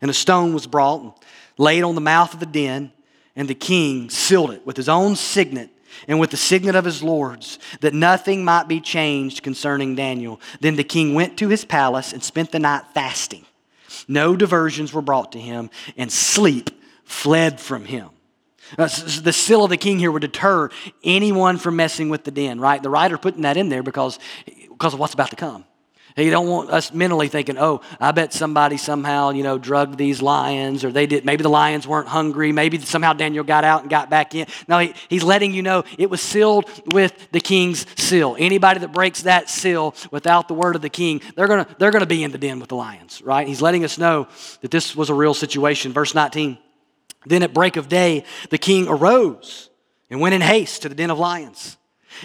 And 0.00 0.10
a 0.10 0.14
stone 0.14 0.54
was 0.54 0.66
brought 0.66 1.00
and 1.00 1.12
laid 1.58 1.82
on 1.82 1.94
the 1.94 2.00
mouth 2.00 2.34
of 2.34 2.40
the 2.40 2.46
den, 2.46 2.92
and 3.34 3.48
the 3.48 3.54
king 3.54 4.10
sealed 4.10 4.52
it 4.52 4.64
with 4.66 4.76
his 4.76 4.88
own 4.88 5.16
signet 5.16 5.70
and 6.08 6.18
with 6.18 6.30
the 6.30 6.36
signet 6.36 6.74
of 6.74 6.84
his 6.84 7.02
lords, 7.02 7.58
that 7.80 7.94
nothing 7.94 8.44
might 8.44 8.68
be 8.68 8.80
changed 8.80 9.42
concerning 9.42 9.94
Daniel. 9.94 10.40
Then 10.60 10.76
the 10.76 10.84
king 10.84 11.14
went 11.14 11.38
to 11.38 11.48
his 11.48 11.64
palace 11.64 12.12
and 12.12 12.22
spent 12.22 12.52
the 12.52 12.58
night 12.58 12.84
fasting. 12.94 13.46
No 14.08 14.36
diversions 14.36 14.92
were 14.92 15.02
brought 15.02 15.32
to 15.32 15.40
him, 15.40 15.70
and 15.96 16.12
sleep 16.12 16.70
fled 17.04 17.60
from 17.60 17.84
him. 17.84 18.10
Uh, 18.76 18.88
the 19.22 19.32
seal 19.32 19.64
of 19.64 19.70
the 19.70 19.76
king 19.76 19.98
here 19.98 20.10
would 20.10 20.22
deter 20.22 20.68
anyone 21.04 21.56
from 21.56 21.76
messing 21.76 22.08
with 22.08 22.24
the 22.24 22.30
den, 22.30 22.60
right? 22.60 22.82
The 22.82 22.90
writer 22.90 23.16
putting 23.16 23.42
that 23.42 23.56
in 23.56 23.68
there 23.68 23.82
because, 23.82 24.18
because 24.44 24.92
of 24.92 24.98
what's 24.98 25.14
about 25.14 25.30
to 25.30 25.36
come. 25.36 25.64
You 26.16 26.30
don't 26.30 26.48
want 26.48 26.70
us 26.70 26.94
mentally 26.94 27.28
thinking, 27.28 27.58
oh, 27.58 27.82
I 28.00 28.10
bet 28.12 28.32
somebody 28.32 28.78
somehow, 28.78 29.30
you 29.30 29.42
know, 29.42 29.58
drugged 29.58 29.98
these 29.98 30.22
lions, 30.22 30.82
or 30.82 30.90
they 30.90 31.06
did. 31.06 31.26
Maybe 31.26 31.42
the 31.42 31.50
lions 31.50 31.86
weren't 31.86 32.08
hungry. 32.08 32.52
Maybe 32.52 32.78
somehow 32.80 33.12
Daniel 33.12 33.44
got 33.44 33.64
out 33.64 33.82
and 33.82 33.90
got 33.90 34.08
back 34.08 34.34
in. 34.34 34.46
No, 34.66 34.78
he, 34.78 34.94
he's 35.10 35.22
letting 35.22 35.52
you 35.52 35.60
know 35.60 35.84
it 35.98 36.08
was 36.08 36.22
sealed 36.22 36.70
with 36.94 37.30
the 37.32 37.40
king's 37.40 37.84
seal. 38.00 38.34
Anybody 38.38 38.80
that 38.80 38.94
breaks 38.94 39.22
that 39.22 39.50
seal 39.50 39.94
without 40.10 40.48
the 40.48 40.54
word 40.54 40.74
of 40.74 40.80
the 40.80 40.88
king, 40.88 41.20
they're 41.34 41.48
gonna 41.48 41.66
they're 41.78 41.90
gonna 41.90 42.06
be 42.06 42.24
in 42.24 42.30
the 42.30 42.38
den 42.38 42.60
with 42.60 42.70
the 42.70 42.76
lions, 42.76 43.20
right? 43.20 43.46
He's 43.46 43.60
letting 43.60 43.84
us 43.84 43.98
know 43.98 44.26
that 44.62 44.70
this 44.70 44.96
was 44.96 45.10
a 45.10 45.14
real 45.14 45.34
situation. 45.34 45.92
Verse 45.92 46.14
19. 46.14 46.56
Then 47.26 47.42
at 47.42 47.52
break 47.52 47.76
of 47.76 47.90
day, 47.90 48.24
the 48.48 48.58
king 48.58 48.88
arose 48.88 49.68
and 50.08 50.20
went 50.20 50.34
in 50.34 50.40
haste 50.40 50.82
to 50.82 50.88
the 50.88 50.94
den 50.94 51.10
of 51.10 51.18
lions. 51.18 51.76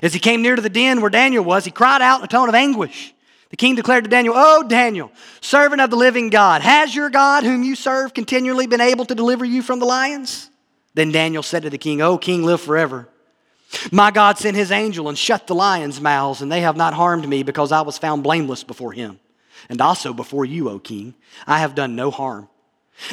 As 0.02 0.14
he 0.14 0.20
came 0.20 0.42
near 0.42 0.56
to 0.56 0.62
the 0.62 0.70
den 0.70 1.02
where 1.02 1.10
Daniel 1.10 1.44
was, 1.44 1.66
he 1.66 1.72
cried 1.72 2.02
out 2.02 2.20
in 2.20 2.24
a 2.24 2.28
tone 2.30 2.48
of 2.48 2.56
anguish. 2.56 3.14
The 3.52 3.58
king 3.58 3.76
declared 3.76 4.06
to 4.06 4.10
Daniel, 4.10 4.34
Oh, 4.36 4.64
Daniel, 4.64 5.12
servant 5.42 5.82
of 5.82 5.90
the 5.90 5.98
living 5.98 6.30
God, 6.30 6.62
has 6.62 6.96
your 6.96 7.10
God, 7.10 7.44
whom 7.44 7.64
you 7.64 7.76
serve, 7.76 8.14
continually 8.14 8.66
been 8.66 8.82
able 8.82 9.06
to 9.06 9.14
deliver 9.14 9.46
you 9.46 9.62
from 9.62 9.80
the 9.80 9.86
lions? 9.86 10.50
Then 10.94 11.12
Daniel 11.12 11.44
said 11.44 11.64
to 11.64 11.70
the 11.70 11.78
king, 11.78 12.02
Oh, 12.02 12.18
king, 12.18 12.44
live 12.44 12.62
forever. 12.62 13.10
My 13.92 14.12
God 14.12 14.38
sent 14.38 14.56
his 14.56 14.72
angel 14.72 15.10
and 15.10 15.18
shut 15.18 15.48
the 15.48 15.56
lions' 15.56 16.02
mouths, 16.02 16.42
and 16.42 16.52
they 16.52 16.62
have 16.62 16.78
not 16.78 16.94
harmed 16.94 17.28
me 17.28 17.44
because 17.44 17.72
I 17.74 17.82
was 17.82 17.98
found 17.98 18.24
blameless 18.24 18.64
before 18.64 18.94
him. 18.94 19.20
And 19.70 19.82
also 19.82 20.14
before 20.14 20.46
you, 20.46 20.70
O 20.70 20.80
king, 20.80 21.14
I 21.46 21.60
have 21.60 21.76
done 21.76 21.96
no 21.96 22.10
harm. 22.10 22.48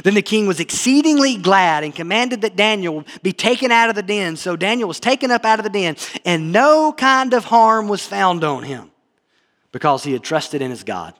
Then 0.04 0.14
the 0.14 0.22
king 0.22 0.46
was 0.46 0.60
exceedingly 0.60 1.36
glad 1.36 1.82
and 1.82 1.94
commanded 1.94 2.42
that 2.42 2.56
Daniel 2.56 3.04
be 3.22 3.32
taken 3.32 3.72
out 3.72 3.88
of 3.88 3.96
the 3.96 4.02
den. 4.02 4.36
So 4.36 4.54
Daniel 4.54 4.88
was 4.88 5.00
taken 5.00 5.30
up 5.30 5.44
out 5.44 5.58
of 5.58 5.64
the 5.64 5.70
den, 5.70 5.96
and 6.24 6.52
no 6.52 6.92
kind 6.92 7.34
of 7.34 7.44
harm 7.44 7.88
was 7.88 8.06
found 8.06 8.44
on 8.44 8.62
him 8.62 8.90
because 9.72 10.04
he 10.04 10.12
had 10.12 10.22
trusted 10.22 10.62
in 10.62 10.70
his 10.70 10.84
God. 10.84 11.14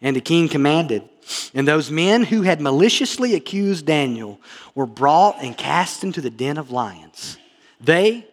And 0.00 0.14
the 0.14 0.20
king 0.20 0.48
commanded, 0.48 1.08
and 1.54 1.66
those 1.66 1.90
men 1.90 2.22
who 2.24 2.42
had 2.42 2.60
maliciously 2.60 3.34
accused 3.34 3.86
Daniel 3.86 4.38
were 4.74 4.86
brought 4.86 5.42
and 5.42 5.56
cast 5.56 6.04
into 6.04 6.20
the 6.20 6.30
den 6.30 6.58
of 6.58 6.70
lions. 6.70 7.38
They, 7.80 8.26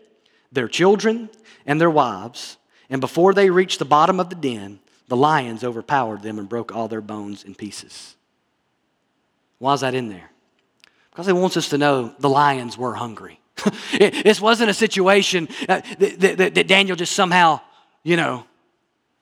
their 0.51 0.67
children, 0.67 1.29
and 1.65 1.79
their 1.79 1.89
wives, 1.89 2.57
and 2.89 2.99
before 2.99 3.33
they 3.33 3.49
reached 3.49 3.79
the 3.79 3.85
bottom 3.85 4.19
of 4.19 4.29
the 4.29 4.35
den, 4.35 4.79
the 5.07 5.15
lions 5.15 5.63
overpowered 5.63 6.21
them 6.21 6.37
and 6.37 6.49
broke 6.49 6.75
all 6.75 6.87
their 6.87 7.01
bones 7.01 7.43
in 7.43 7.55
pieces. 7.55 8.15
Why 9.59 9.73
is 9.73 9.81
that 9.81 9.93
in 9.93 10.09
there? 10.09 10.29
Because 11.11 11.27
he 11.27 11.33
wants 11.33 11.55
us 11.55 11.69
to 11.69 11.77
know 11.77 12.13
the 12.19 12.29
lions 12.29 12.77
were 12.77 12.95
hungry. 12.95 13.39
this 13.97 14.41
wasn't 14.41 14.69
a 14.69 14.73
situation 14.73 15.47
uh, 15.69 15.81
that, 15.99 16.37
that, 16.37 16.55
that 16.55 16.67
Daniel 16.67 16.95
just 16.95 17.13
somehow, 17.13 17.61
you 18.03 18.17
know, 18.17 18.45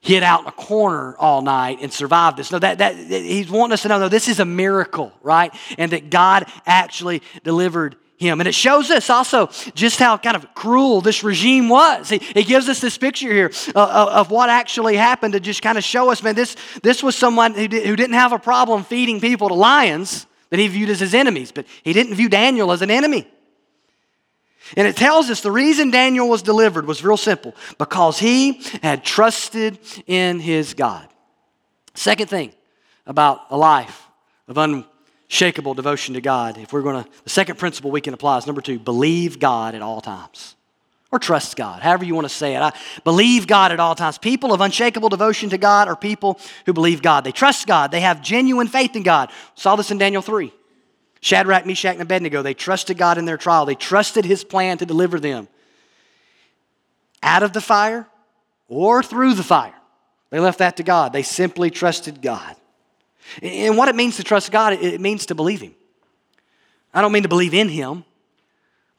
hid 0.02 0.24
out 0.24 0.42
in 0.42 0.48
a 0.48 0.52
corner 0.52 1.16
all 1.18 1.42
night 1.42 1.78
and 1.82 1.94
survived 1.94 2.38
this. 2.38 2.52
No, 2.52 2.60
that, 2.60 2.80
that 2.80 2.96
he's 2.96 3.50
wanting 3.50 3.74
us 3.74 3.84
to 3.84 3.88
know, 3.88 4.00
no, 4.00 4.10
this 4.10 4.28
is 4.28 4.40
a 4.40 4.46
miracle, 4.46 5.14
right? 5.22 5.54
And 5.78 5.92
that 5.92 6.10
God 6.10 6.48
actually 6.66 7.22
delivered 7.44 7.96
him. 8.18 8.42
And 8.42 8.48
it 8.48 8.56
shows 8.56 8.90
us 8.90 9.10
also 9.10 9.48
just 9.74 10.00
how 10.00 10.18
kind 10.18 10.36
of 10.36 10.54
cruel 10.56 11.02
this 11.02 11.24
regime 11.24 11.70
was. 11.70 12.12
It 12.12 12.48
gives 12.48 12.68
us 12.68 12.80
this 12.80 12.98
picture 12.98 13.32
here 13.32 13.52
uh, 13.76 14.10
of 14.12 14.32
what 14.32 14.50
actually 14.50 14.96
happened 14.96 15.34
to 15.34 15.40
just 15.40 15.62
kind 15.62 15.78
of 15.78 15.84
show 15.84 16.12
us, 16.12 16.24
man, 16.24 16.36
this, 16.36 16.56
this 16.82 17.04
was 17.04 17.16
someone 17.16 17.54
who, 17.54 17.68
did, 17.68 17.86
who 17.86 17.96
didn't 17.96 18.16
have 18.16 18.34
a 18.34 18.40
problem 18.40 18.84
feeding 18.84 19.20
people 19.20 19.50
to 19.50 19.56
lions 19.56 20.26
that 20.50 20.60
he 20.60 20.68
viewed 20.68 20.90
as 20.90 21.00
his 21.00 21.14
enemies, 21.14 21.52
but 21.52 21.66
he 21.84 21.94
didn't 21.94 22.16
view 22.16 22.30
Daniel 22.30 22.72
as 22.72 22.82
an 22.82 22.92
enemy. 22.92 23.28
And 24.78 24.88
it 24.88 24.96
tells 24.96 25.30
us 25.30 25.42
the 25.42 25.52
reason 25.52 25.92
Daniel 25.92 26.30
was 26.30 26.42
delivered 26.42 26.86
was 26.86 27.04
real 27.04 27.18
simple 27.18 27.56
because 27.78 28.20
he 28.20 28.62
had 28.82 29.04
trusted 29.04 29.80
in 30.08 30.40
his 30.40 30.74
God. 30.74 31.08
Second 31.94 32.28
thing 32.28 32.54
about 33.06 33.42
a 33.50 33.58
life 33.58 34.08
of 34.48 34.58
unshakable 34.58 35.74
devotion 35.74 36.14
to 36.14 36.22
God, 36.22 36.58
if 36.58 36.72
we're 36.72 36.82
going 36.82 37.04
to, 37.04 37.10
the 37.24 37.30
second 37.30 37.58
principle 37.58 37.92
we 37.92 38.02
can 38.02 38.14
apply 38.14 38.38
is 38.38 38.46
number 38.46 38.62
two 38.62 38.80
believe 38.80 39.40
God 39.40 39.76
at 39.76 39.82
all 39.82 40.02
times. 40.02 40.56
Or 41.14 41.20
trust 41.20 41.58
God, 41.58 41.82
however 41.82 42.06
you 42.06 42.16
want 42.16 42.24
to 42.24 42.34
say 42.34 42.56
it. 42.56 42.62
I 42.62 42.72
believe 43.04 43.46
God 43.46 43.74
at 43.74 43.82
all 43.82 43.96
times. 43.96 44.18
People 44.18 44.54
of 44.54 44.62
unshakable 44.62 45.10
devotion 45.10 45.50
to 45.50 45.58
God 45.58 45.90
are 45.90 45.96
people 45.98 46.40
who 46.66 46.72
believe 46.72 47.02
God. 47.02 47.26
They 47.26 47.34
trust 47.34 47.68
God. 47.68 47.92
They 47.92 48.00
have 48.00 48.22
genuine 48.22 48.70
faith 48.70 48.96
in 48.96 49.04
God. 49.04 49.30
Saw 49.56 49.76
this 49.76 49.92
in 49.92 49.98
Daniel 49.98 50.22
3. 50.22 50.54
Shadrach, 51.22 51.66
Meshach, 51.66 51.94
and 51.94 52.02
Abednego, 52.02 52.42
they 52.42 52.56
trusted 52.56 52.98
God 52.98 53.18
in 53.18 53.26
their 53.26 53.38
trial. 53.38 53.66
They 53.66 53.76
trusted 53.76 54.26
his 54.26 54.44
plan 54.44 54.80
to 54.80 54.86
deliver 54.86 55.20
them 55.20 55.48
out 57.22 57.44
of 57.44 57.54
the 57.54 57.62
fire 57.62 58.08
or 58.68 59.04
through 59.04 59.36
the 59.36 59.44
fire. 59.44 59.74
They 60.32 60.40
left 60.40 60.60
that 60.60 60.78
to 60.78 60.84
God. 60.84 61.14
They 61.14 61.24
simply 61.24 61.70
trusted 61.70 62.22
God. 62.22 62.56
And 63.42 63.78
what 63.78 63.88
it 63.88 63.96
means 63.96 64.18
to 64.18 64.24
trust 64.24 64.52
God, 64.52 64.74
it 64.74 65.00
means 65.00 65.28
to 65.28 65.36
believe 65.36 65.62
him. 65.62 65.76
I 66.94 67.02
don't 67.02 67.12
mean 67.12 67.24
to 67.24 67.30
believe 67.30 67.54
in 67.54 67.70
him. 67.70 68.04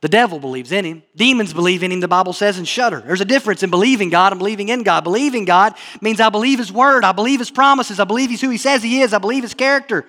The 0.01 0.09
devil 0.09 0.39
believes 0.39 0.73
in 0.73 0.85
him. 0.85 1.03
Demons 1.15 1.53
believe 1.53 1.83
in 1.83 1.93
him, 1.93 2.01
the 2.01 2.09
Bible 2.09 2.33
says, 2.33 2.59
and 2.59 2.67
shudder. 2.67 3.01
There's 3.01 3.21
a 3.21 3.25
difference 3.25 3.63
in 3.63 3.71
believing 3.71 4.11
God 4.11 4.33
and 4.33 4.39
believing 4.39 4.69
in 4.69 4.83
God. 4.83 5.05
Believing 5.05 5.45
God 5.45 5.75
means 6.01 6.21
I 6.21 6.29
believe 6.29 6.59
his 6.59 6.73
word, 6.73 7.05
I 7.05 7.13
believe 7.13 7.39
his 7.39 7.51
promises, 7.51 8.01
I 8.01 8.05
believe 8.05 8.31
he's 8.31 8.41
who 8.41 8.51
he 8.51 8.59
says 8.59 8.83
he 8.83 9.01
is, 9.01 9.13
I 9.13 9.19
believe 9.19 9.43
his 9.43 9.55
character. 9.55 10.07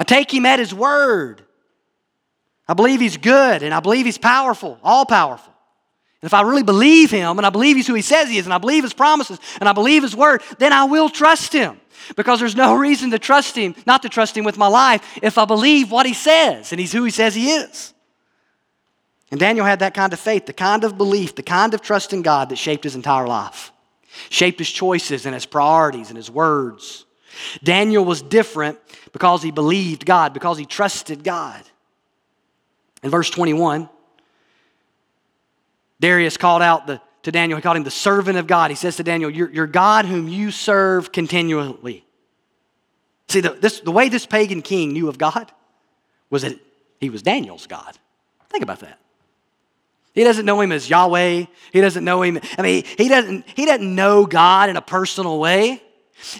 I 0.00 0.02
take 0.02 0.32
him 0.32 0.46
at 0.46 0.58
his 0.58 0.72
word. 0.72 1.42
I 2.66 2.72
believe 2.72 3.00
he's 3.00 3.18
good 3.18 3.62
and 3.62 3.74
I 3.74 3.80
believe 3.80 4.06
he's 4.06 4.16
powerful, 4.16 4.78
all 4.82 5.04
powerful. 5.04 5.52
And 6.22 6.26
if 6.26 6.32
I 6.32 6.40
really 6.40 6.62
believe 6.62 7.10
him 7.10 7.36
and 7.36 7.46
I 7.46 7.50
believe 7.50 7.76
he's 7.76 7.86
who 7.86 7.92
he 7.92 8.00
says 8.00 8.30
he 8.30 8.38
is 8.38 8.46
and 8.46 8.54
I 8.54 8.58
believe 8.58 8.82
his 8.82 8.94
promises 8.94 9.38
and 9.60 9.68
I 9.68 9.74
believe 9.74 10.02
his 10.02 10.16
word, 10.16 10.40
then 10.58 10.72
I 10.72 10.84
will 10.84 11.10
trust 11.10 11.52
him. 11.52 11.78
Because 12.16 12.40
there's 12.40 12.56
no 12.56 12.76
reason 12.76 13.10
to 13.10 13.18
trust 13.18 13.54
him, 13.54 13.74
not 13.84 14.00
to 14.02 14.08
trust 14.08 14.34
him 14.34 14.44
with 14.44 14.56
my 14.56 14.68
life, 14.68 15.18
if 15.22 15.36
I 15.36 15.44
believe 15.44 15.90
what 15.90 16.06
he 16.06 16.14
says 16.14 16.72
and 16.72 16.80
he's 16.80 16.92
who 16.92 17.04
he 17.04 17.10
says 17.10 17.34
he 17.34 17.50
is. 17.50 17.92
And 19.30 19.38
Daniel 19.38 19.66
had 19.66 19.80
that 19.80 19.92
kind 19.92 20.14
of 20.14 20.18
faith, 20.18 20.46
the 20.46 20.54
kind 20.54 20.82
of 20.82 20.96
belief, 20.96 21.34
the 21.34 21.42
kind 21.42 21.74
of 21.74 21.82
trust 21.82 22.14
in 22.14 22.22
God 22.22 22.48
that 22.48 22.56
shaped 22.56 22.84
his 22.84 22.96
entire 22.96 23.26
life, 23.26 23.70
shaped 24.30 24.60
his 24.60 24.70
choices 24.70 25.26
and 25.26 25.34
his 25.34 25.44
priorities 25.44 26.08
and 26.08 26.16
his 26.16 26.30
words. 26.30 27.04
Daniel 27.62 28.04
was 28.04 28.22
different 28.22 28.78
because 29.12 29.42
he 29.42 29.50
believed 29.50 30.06
God, 30.06 30.34
because 30.34 30.58
he 30.58 30.66
trusted 30.66 31.24
God. 31.24 31.62
In 33.02 33.10
verse 33.10 33.30
21, 33.30 33.88
Darius 36.00 36.36
called 36.36 36.62
out 36.62 36.86
the, 36.86 37.00
to 37.22 37.32
Daniel, 37.32 37.56
he 37.56 37.62
called 37.62 37.76
him 37.76 37.84
the 37.84 37.90
servant 37.90 38.38
of 38.38 38.46
God. 38.46 38.70
He 38.70 38.74
says 38.74 38.96
to 38.96 39.02
Daniel, 39.02 39.30
Your, 39.30 39.66
God 39.66 40.06
whom 40.06 40.28
you 40.28 40.50
serve 40.50 41.12
continually. 41.12 42.04
See, 43.28 43.40
the, 43.40 43.50
this, 43.50 43.80
the 43.80 43.92
way 43.92 44.08
this 44.08 44.26
pagan 44.26 44.62
king 44.62 44.92
knew 44.92 45.08
of 45.08 45.18
God 45.18 45.52
was 46.30 46.42
that 46.42 46.58
he 47.00 47.10
was 47.10 47.22
Daniel's 47.22 47.66
God. 47.66 47.96
Think 48.48 48.64
about 48.64 48.80
that. 48.80 48.98
He 50.12 50.24
doesn't 50.24 50.44
know 50.44 50.60
him 50.60 50.72
as 50.72 50.90
Yahweh. 50.90 51.44
He 51.72 51.80
doesn't 51.80 52.04
know 52.04 52.22
him. 52.22 52.40
I 52.58 52.62
mean, 52.62 52.84
he 52.98 53.08
doesn't, 53.08 53.46
he 53.54 53.64
doesn't 53.64 53.94
know 53.94 54.26
God 54.26 54.68
in 54.68 54.76
a 54.76 54.82
personal 54.82 55.38
way. 55.38 55.82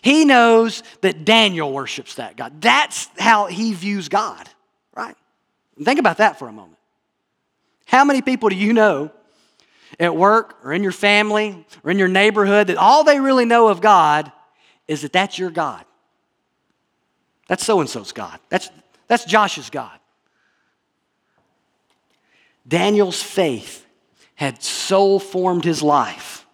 He 0.03 0.25
knows 0.25 0.83
that 1.01 1.25
Daniel 1.25 1.73
worships 1.73 2.17
that 2.17 2.37
God. 2.37 2.61
That's 2.61 3.09
how 3.19 3.47
he 3.47 3.73
views 3.73 4.09
God, 4.09 4.49
right? 4.95 5.17
think 5.83 5.99
about 5.99 6.19
that 6.19 6.39
for 6.39 6.47
a 6.47 6.53
moment. 6.53 6.77
How 7.87 8.05
many 8.05 8.21
people 8.21 8.51
do 8.51 8.57
you 8.57 8.73
know 8.73 9.11
at 9.99 10.15
work 10.15 10.59
or 10.63 10.73
in 10.73 10.83
your 10.83 10.93
family 10.93 11.65
or 11.83 11.91
in 11.91 11.99
your 11.99 12.09
neighborhood 12.09 12.67
that 12.67 12.77
all 12.77 13.03
they 13.03 13.19
really 13.19 13.47
know 13.47 13.69
of 13.69 13.81
God 13.81 14.31
is 14.87 15.03
that 15.03 15.13
that's 15.13 15.39
your 15.39 15.51
God? 15.51 15.85
That's 17.49 17.65
so 17.65 17.81
and 17.81 17.89
so's 17.89 18.13
God. 18.13 18.39
That's, 18.49 18.71
that's 19.09 19.25
Josh's 19.25 19.71
God. 19.71 19.99
Daniel's 22.69 23.23
faith 23.23 23.85
had 24.37 24.63
so 24.63 25.19
formed 25.19 25.65
his 25.65 25.83
life 25.83 26.47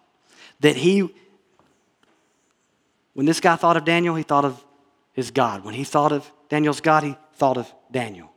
that 0.61 0.75
he 0.75 1.13
when 3.17 3.25
this 3.25 3.39
guy 3.39 3.55
thought 3.55 3.77
of 3.77 3.83
Daniel, 3.83 4.13
he 4.13 4.21
thought 4.21 4.45
of 4.45 4.63
his 5.11 5.31
God. 5.31 5.65
When 5.65 5.73
he 5.73 5.83
thought 5.83 6.11
of 6.11 6.31
Daniel's 6.49 6.81
God, 6.81 7.01
he 7.01 7.17
thought 7.33 7.57
of 7.57 7.73
Daniel. 7.91 8.31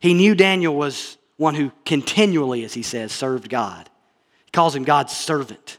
He 0.00 0.14
knew 0.14 0.34
Daniel 0.34 0.74
was 0.74 1.18
one 1.36 1.54
who 1.54 1.70
continually, 1.84 2.64
as 2.64 2.72
he 2.72 2.82
says, 2.82 3.12
served 3.12 3.50
God. 3.50 3.90
He 4.46 4.50
calls 4.52 4.74
him 4.74 4.84
God's 4.84 5.14
servant. 5.14 5.76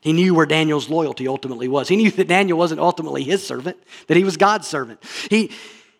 He 0.00 0.12
knew 0.12 0.34
where 0.34 0.44
Daniel's 0.44 0.90
loyalty 0.90 1.28
ultimately 1.28 1.68
was. 1.68 1.86
He 1.86 1.94
knew 1.94 2.10
that 2.10 2.26
Daniel 2.26 2.58
wasn't 2.58 2.80
ultimately 2.80 3.22
his 3.22 3.46
servant, 3.46 3.76
that 4.08 4.16
he 4.16 4.24
was 4.24 4.36
God's 4.36 4.66
servant. 4.66 5.00
He, 5.30 5.52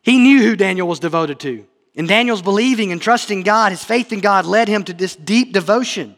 he 0.02 0.18
knew 0.18 0.42
who 0.42 0.56
Daniel 0.56 0.88
was 0.88 0.98
devoted 0.98 1.38
to. 1.38 1.64
And 1.94 2.08
Daniel's 2.08 2.42
believing 2.42 2.90
and 2.90 3.00
trusting 3.00 3.44
God, 3.44 3.70
his 3.70 3.84
faith 3.84 4.12
in 4.12 4.18
God 4.18 4.44
led 4.44 4.66
him 4.66 4.82
to 4.82 4.92
this 4.92 5.14
deep 5.14 5.52
devotion. 5.52 6.16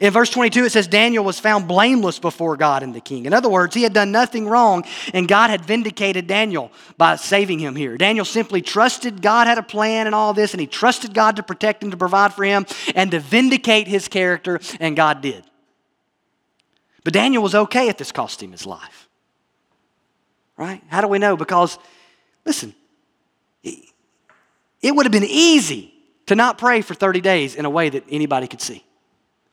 In 0.00 0.12
verse 0.12 0.30
22, 0.30 0.66
it 0.66 0.72
says 0.72 0.86
Daniel 0.86 1.24
was 1.24 1.40
found 1.40 1.66
blameless 1.66 2.18
before 2.18 2.56
God 2.56 2.82
and 2.82 2.94
the 2.94 3.00
king. 3.00 3.24
In 3.24 3.32
other 3.32 3.48
words, 3.48 3.74
he 3.74 3.82
had 3.82 3.92
done 3.92 4.12
nothing 4.12 4.46
wrong, 4.46 4.84
and 5.14 5.26
God 5.26 5.50
had 5.50 5.64
vindicated 5.64 6.26
Daniel 6.26 6.70
by 6.96 7.16
saving 7.16 7.58
him 7.58 7.74
here. 7.74 7.96
Daniel 7.96 8.24
simply 8.24 8.62
trusted 8.62 9.22
God 9.22 9.46
had 9.46 9.58
a 9.58 9.62
plan 9.62 10.06
and 10.06 10.14
all 10.14 10.34
this, 10.34 10.52
and 10.52 10.60
he 10.60 10.66
trusted 10.66 11.14
God 11.14 11.36
to 11.36 11.42
protect 11.42 11.82
him, 11.82 11.90
to 11.90 11.96
provide 11.96 12.34
for 12.34 12.44
him, 12.44 12.66
and 12.94 13.10
to 13.10 13.18
vindicate 13.20 13.88
his 13.88 14.06
character, 14.06 14.60
and 14.78 14.96
God 14.96 15.22
did. 15.22 15.44
But 17.02 17.14
Daniel 17.14 17.42
was 17.42 17.54
okay 17.54 17.88
if 17.88 17.96
this 17.96 18.12
cost 18.12 18.42
him 18.42 18.52
his 18.52 18.66
life. 18.66 19.08
Right? 20.56 20.82
How 20.88 21.00
do 21.00 21.08
we 21.08 21.18
know? 21.18 21.38
Because, 21.38 21.78
listen, 22.44 22.74
it 23.64 24.94
would 24.94 25.06
have 25.06 25.12
been 25.12 25.24
easy 25.24 25.94
to 26.26 26.34
not 26.34 26.58
pray 26.58 26.82
for 26.82 26.94
30 26.94 27.22
days 27.22 27.54
in 27.54 27.64
a 27.64 27.70
way 27.70 27.88
that 27.88 28.04
anybody 28.10 28.46
could 28.46 28.60
see. 28.60 28.84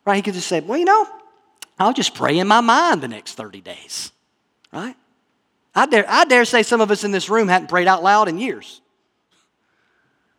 Right? 0.07 0.15
He 0.15 0.21
could 0.21 0.35
just 0.35 0.47
say, 0.47 0.61
well, 0.61 0.77
you 0.77 0.85
know, 0.85 1.05
I'll 1.77 1.91
just 1.91 2.15
pray 2.15 2.39
in 2.39 2.47
my 2.47 2.61
mind 2.61 3.01
the 3.01 3.09
next 3.09 3.33
30 3.33 3.59
days. 3.59 4.13
Right? 4.71 4.95
I 5.75 5.85
dare, 5.85 6.05
I 6.07 6.23
dare 6.23 6.45
say 6.45 6.63
some 6.63 6.79
of 6.79 6.89
us 6.91 7.03
in 7.03 7.11
this 7.11 7.29
room 7.29 7.49
hadn't 7.49 7.67
prayed 7.67 7.89
out 7.89 8.01
loud 8.03 8.29
in 8.29 8.39
years. 8.39 8.79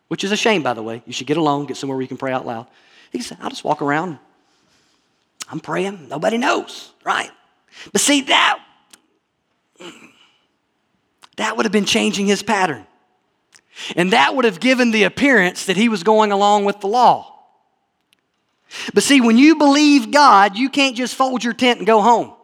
Which 0.08 0.24
is 0.24 0.32
a 0.32 0.38
shame, 0.38 0.62
by 0.62 0.72
the 0.72 0.82
way. 0.82 1.02
You 1.04 1.12
should 1.12 1.26
get 1.26 1.36
alone, 1.36 1.66
get 1.66 1.76
somewhere 1.76 1.96
where 1.96 2.02
you 2.02 2.08
can 2.08 2.16
pray 2.16 2.32
out 2.32 2.46
loud. 2.46 2.66
He 3.12 3.20
said, 3.20 3.36
I'll 3.42 3.50
just 3.50 3.62
walk 3.62 3.82
around. 3.82 4.18
I'm 5.50 5.60
praying. 5.60 6.08
Nobody 6.08 6.38
knows, 6.38 6.90
right? 7.04 7.30
But 7.92 8.00
see, 8.00 8.22
that, 8.22 8.58
that 11.36 11.58
would 11.58 11.66
have 11.66 11.72
been 11.72 11.84
changing 11.84 12.26
his 12.26 12.42
pattern. 12.42 12.86
And 13.96 14.14
that 14.14 14.34
would 14.34 14.46
have 14.46 14.60
given 14.60 14.92
the 14.92 15.04
appearance 15.04 15.66
that 15.66 15.76
he 15.76 15.90
was 15.90 16.02
going 16.02 16.32
along 16.32 16.64
with 16.64 16.80
the 16.80 16.88
law. 16.88 17.37
But 18.94 19.02
see, 19.02 19.20
when 19.20 19.38
you 19.38 19.56
believe 19.56 20.10
God, 20.10 20.56
you 20.56 20.68
can't 20.68 20.96
just 20.96 21.14
fold 21.14 21.42
your 21.42 21.54
tent 21.54 21.78
and 21.78 21.86
go 21.86 22.00
home 22.00 22.34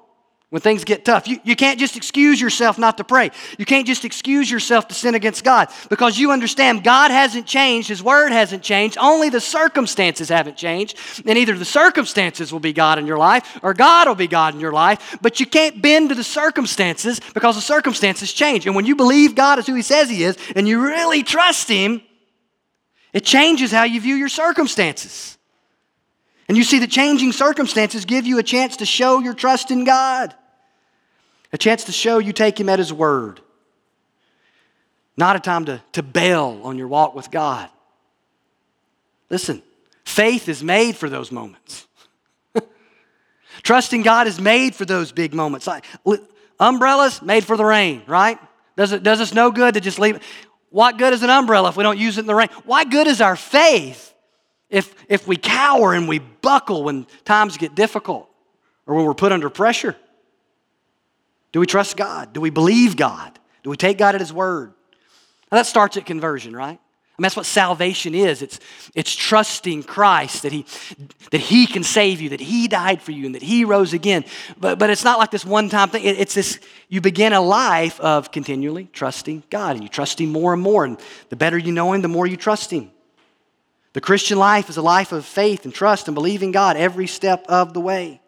when 0.54 0.60
things 0.60 0.84
get 0.84 1.04
tough. 1.04 1.26
You, 1.26 1.40
you 1.42 1.56
can't 1.56 1.80
just 1.80 1.96
excuse 1.96 2.40
yourself 2.40 2.78
not 2.78 2.98
to 2.98 3.02
pray. 3.02 3.32
You 3.58 3.64
can't 3.64 3.88
just 3.88 4.04
excuse 4.04 4.48
yourself 4.48 4.86
to 4.86 4.94
sin 4.94 5.16
against 5.16 5.42
God 5.42 5.68
because 5.90 6.16
you 6.16 6.30
understand 6.30 6.84
God 6.84 7.10
hasn't 7.10 7.46
changed, 7.46 7.88
His 7.88 8.00
Word 8.00 8.30
hasn't 8.30 8.62
changed, 8.62 8.96
only 9.00 9.30
the 9.30 9.40
circumstances 9.40 10.28
haven't 10.28 10.56
changed. 10.56 10.96
And 11.26 11.36
either 11.36 11.58
the 11.58 11.64
circumstances 11.64 12.52
will 12.52 12.60
be 12.60 12.72
God 12.72 13.00
in 13.00 13.06
your 13.08 13.18
life 13.18 13.58
or 13.64 13.74
God 13.74 14.06
will 14.06 14.14
be 14.14 14.28
God 14.28 14.54
in 14.54 14.60
your 14.60 14.70
life, 14.70 15.18
but 15.20 15.40
you 15.40 15.46
can't 15.46 15.82
bend 15.82 16.10
to 16.10 16.14
the 16.14 16.22
circumstances 16.22 17.20
because 17.34 17.56
the 17.56 17.60
circumstances 17.60 18.32
change. 18.32 18.64
And 18.64 18.76
when 18.76 18.86
you 18.86 18.94
believe 18.94 19.34
God 19.34 19.58
is 19.58 19.66
who 19.66 19.74
He 19.74 19.82
says 19.82 20.08
He 20.08 20.22
is 20.22 20.38
and 20.54 20.68
you 20.68 20.80
really 20.80 21.24
trust 21.24 21.68
Him, 21.68 22.00
it 23.12 23.24
changes 23.24 23.72
how 23.72 23.82
you 23.82 24.00
view 24.00 24.14
your 24.14 24.28
circumstances. 24.28 25.36
And 26.48 26.56
you 26.56 26.64
see 26.64 26.78
that 26.80 26.90
changing 26.90 27.32
circumstances 27.32 28.04
give 28.04 28.26
you 28.26 28.38
a 28.38 28.42
chance 28.42 28.76
to 28.78 28.86
show 28.86 29.20
your 29.20 29.34
trust 29.34 29.70
in 29.70 29.84
God, 29.84 30.34
a 31.52 31.58
chance 31.58 31.84
to 31.84 31.92
show 31.92 32.18
you 32.18 32.32
take 32.32 32.58
Him 32.58 32.68
at 32.68 32.78
His 32.78 32.92
word. 32.92 33.40
Not 35.16 35.36
a 35.36 35.40
time 35.40 35.64
to, 35.66 35.82
to 35.92 36.02
bail 36.02 36.60
on 36.64 36.76
your 36.76 36.88
walk 36.88 37.14
with 37.14 37.30
God. 37.30 37.70
Listen, 39.30 39.62
faith 40.04 40.48
is 40.48 40.62
made 40.62 40.96
for 40.96 41.08
those 41.08 41.32
moments. 41.32 41.86
Trusting 43.62 44.02
God 44.02 44.26
is 44.26 44.40
made 44.40 44.74
for 44.74 44.84
those 44.84 45.12
big 45.12 45.32
moments. 45.32 45.66
Like 45.66 45.84
umbrellas 46.58 47.22
made 47.22 47.44
for 47.44 47.56
the 47.56 47.64
rain, 47.64 48.02
right? 48.06 48.38
Does 48.76 48.92
it 48.92 49.02
does 49.02 49.20
us 49.20 49.32
no 49.32 49.50
good 49.50 49.74
to 49.74 49.80
just 49.80 49.98
leave? 49.98 50.20
What 50.70 50.98
good 50.98 51.12
is 51.12 51.22
an 51.22 51.30
umbrella 51.30 51.68
if 51.68 51.76
we 51.76 51.84
don't 51.84 51.98
use 51.98 52.18
it 52.18 52.22
in 52.22 52.26
the 52.26 52.34
rain? 52.34 52.48
Why 52.64 52.84
good 52.84 53.06
is 53.06 53.20
our 53.20 53.36
faith 53.36 54.13
if, 54.74 54.94
if 55.08 55.26
we 55.26 55.36
cower 55.36 55.94
and 55.94 56.08
we 56.08 56.18
buckle 56.18 56.84
when 56.84 57.06
times 57.24 57.56
get 57.56 57.74
difficult 57.74 58.28
or 58.86 58.96
when 58.96 59.04
we're 59.04 59.14
put 59.14 59.32
under 59.32 59.48
pressure? 59.48 59.96
Do 61.52 61.60
we 61.60 61.66
trust 61.66 61.96
God? 61.96 62.32
Do 62.32 62.40
we 62.40 62.50
believe 62.50 62.96
God? 62.96 63.38
Do 63.62 63.70
we 63.70 63.76
take 63.76 63.96
God 63.96 64.16
at 64.16 64.20
His 64.20 64.32
word? 64.32 64.74
Now 65.52 65.58
that 65.58 65.66
starts 65.66 65.96
at 65.96 66.04
conversion, 66.04 66.56
right? 66.56 66.80
I 67.16 67.22
mean, 67.22 67.26
that's 67.26 67.36
what 67.36 67.46
salvation 67.46 68.12
is. 68.12 68.42
It's, 68.42 68.58
it's 68.96 69.14
trusting 69.14 69.84
Christ 69.84 70.42
that 70.42 70.50
he, 70.50 70.66
that 71.30 71.40
he 71.40 71.68
can 71.68 71.84
save 71.84 72.20
you, 72.20 72.30
that 72.30 72.40
He 72.40 72.66
died 72.66 73.00
for 73.00 73.12
you, 73.12 73.26
and 73.26 73.36
that 73.36 73.42
He 73.42 73.64
rose 73.64 73.92
again. 73.92 74.24
But, 74.58 74.80
but 74.80 74.90
it's 74.90 75.04
not 75.04 75.20
like 75.20 75.30
this 75.30 75.44
one 75.44 75.68
time 75.68 75.90
thing. 75.90 76.02
It, 76.02 76.18
it's 76.18 76.34
this, 76.34 76.58
you 76.88 77.00
begin 77.00 77.32
a 77.32 77.40
life 77.40 78.00
of 78.00 78.32
continually 78.32 78.88
trusting 78.92 79.44
God, 79.48 79.76
and 79.76 79.84
you 79.84 79.88
trust 79.88 80.20
Him 80.20 80.32
more 80.32 80.52
and 80.52 80.60
more. 80.60 80.84
And 80.84 80.98
the 81.28 81.36
better 81.36 81.56
you 81.56 81.70
know 81.70 81.92
Him, 81.92 82.02
the 82.02 82.08
more 82.08 82.26
you 82.26 82.36
trust 82.36 82.72
Him. 82.72 82.90
The 83.94 84.00
Christian 84.00 84.38
life 84.38 84.68
is 84.68 84.76
a 84.76 84.82
life 84.82 85.12
of 85.12 85.24
faith 85.24 85.64
and 85.64 85.72
trust 85.72 86.08
and 86.08 86.14
believing 86.14 86.50
God 86.52 86.76
every 86.76 87.06
step 87.06 87.46
of 87.48 87.72
the 87.72 87.80
way. 87.80 88.20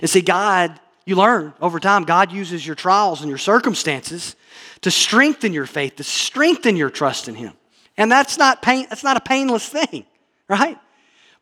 And 0.00 0.08
see, 0.08 0.22
God, 0.22 0.78
you 1.04 1.16
learn 1.16 1.52
over 1.60 1.80
time, 1.80 2.04
God 2.04 2.32
uses 2.32 2.64
your 2.64 2.76
trials 2.76 3.20
and 3.20 3.28
your 3.28 3.38
circumstances 3.38 4.36
to 4.82 4.90
strengthen 4.90 5.52
your 5.52 5.66
faith, 5.66 5.96
to 5.96 6.04
strengthen 6.04 6.76
your 6.76 6.88
trust 6.88 7.28
in 7.28 7.34
Him. 7.34 7.52
And 7.96 8.10
that's 8.10 8.38
not 8.38 8.62
pain, 8.62 8.86
that's 8.88 9.04
not 9.04 9.16
a 9.16 9.20
painless 9.20 9.68
thing, 9.68 10.06
right? 10.48 10.78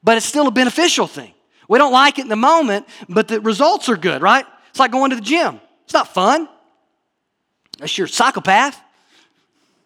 But 0.02 0.16
it's 0.16 0.26
still 0.26 0.46
a 0.46 0.50
beneficial 0.50 1.06
thing. 1.06 1.34
We 1.68 1.78
don't 1.78 1.92
like 1.92 2.18
it 2.18 2.22
in 2.22 2.28
the 2.28 2.36
moment, 2.36 2.88
but 3.08 3.28
the 3.28 3.40
results 3.40 3.88
are 3.90 3.96
good, 3.96 4.22
right? 4.22 4.46
It's 4.70 4.80
like 4.80 4.90
going 4.90 5.10
to 5.10 5.16
the 5.16 5.22
gym. 5.22 5.60
It's 5.84 5.92
not 5.92 6.12
fun. 6.12 6.48
Unless 7.76 7.98
you're 7.98 8.06
a 8.06 8.08
psychopath. 8.08 8.80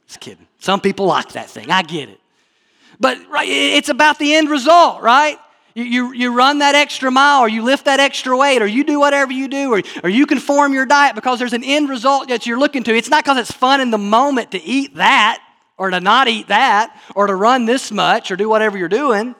Just 0.07 0.21
kidding. 0.21 0.47
Some 0.61 0.81
people 0.81 1.07
like 1.07 1.33
that 1.33 1.51
thing. 1.51 1.71
I 1.71 1.83
get 1.83 2.09
it. 2.09 2.21
But 3.05 3.19
right, 3.29 3.47
it's 3.47 3.91
about 3.91 4.19
the 4.19 4.35
end 4.35 4.49
result, 4.49 5.03
right? 5.03 5.39
You, 5.75 5.85
you, 5.85 6.13
you 6.15 6.35
run 6.35 6.61
that 6.61 6.75
extra 6.75 7.11
mile, 7.11 7.43
or 7.43 7.49
you 7.51 7.63
lift 7.63 7.85
that 7.85 8.01
extra 8.01 8.35
weight, 8.35 8.63
or 8.63 8.67
you 8.67 8.83
do 8.83 8.99
whatever 8.99 9.31
you 9.31 9.47
do, 9.47 9.75
or, 9.75 9.83
or 10.03 10.09
you 10.09 10.25
conform 10.25 10.73
your 10.73 10.87
diet 10.87 11.15
because 11.15 11.39
there's 11.39 11.53
an 11.53 11.65
end 11.65 11.91
result 11.91 12.29
that 12.29 12.47
you're 12.47 12.59
looking 12.59 12.83
to. 12.85 12.97
It's 12.97 13.11
not 13.11 13.23
because 13.23 13.37
it's 13.37 13.53
fun 13.53 13.83
in 13.83 13.91
the 13.91 13.99
moment 13.99 14.53
to 14.53 14.63
eat 14.63 14.95
that 14.95 15.43
or 15.77 15.91
to 15.91 16.01
not 16.01 16.29
eat 16.29 16.49
that, 16.49 16.99
or 17.15 17.27
to 17.27 17.35
run 17.35 17.67
this 17.67 17.93
much, 17.93 18.31
or 18.31 18.37
do 18.37 18.49
whatever 18.49 18.79
you're 18.79 18.89
doing. 18.89 19.35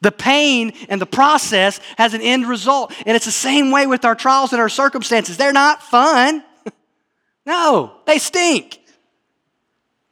The 0.00 0.12
pain 0.12 0.72
and 0.88 0.98
the 0.98 1.04
process 1.04 1.78
has 1.98 2.14
an 2.14 2.22
end 2.22 2.48
result. 2.48 2.94
And 3.04 3.14
it's 3.16 3.26
the 3.26 3.32
same 3.32 3.70
way 3.70 3.86
with 3.86 4.06
our 4.06 4.14
trials 4.14 4.52
and 4.52 4.62
our 4.62 4.70
circumstances. 4.70 5.36
They're 5.36 5.52
not 5.52 5.82
fun. 5.82 6.42
no, 7.44 7.92
they 8.06 8.16
stink. 8.16 8.80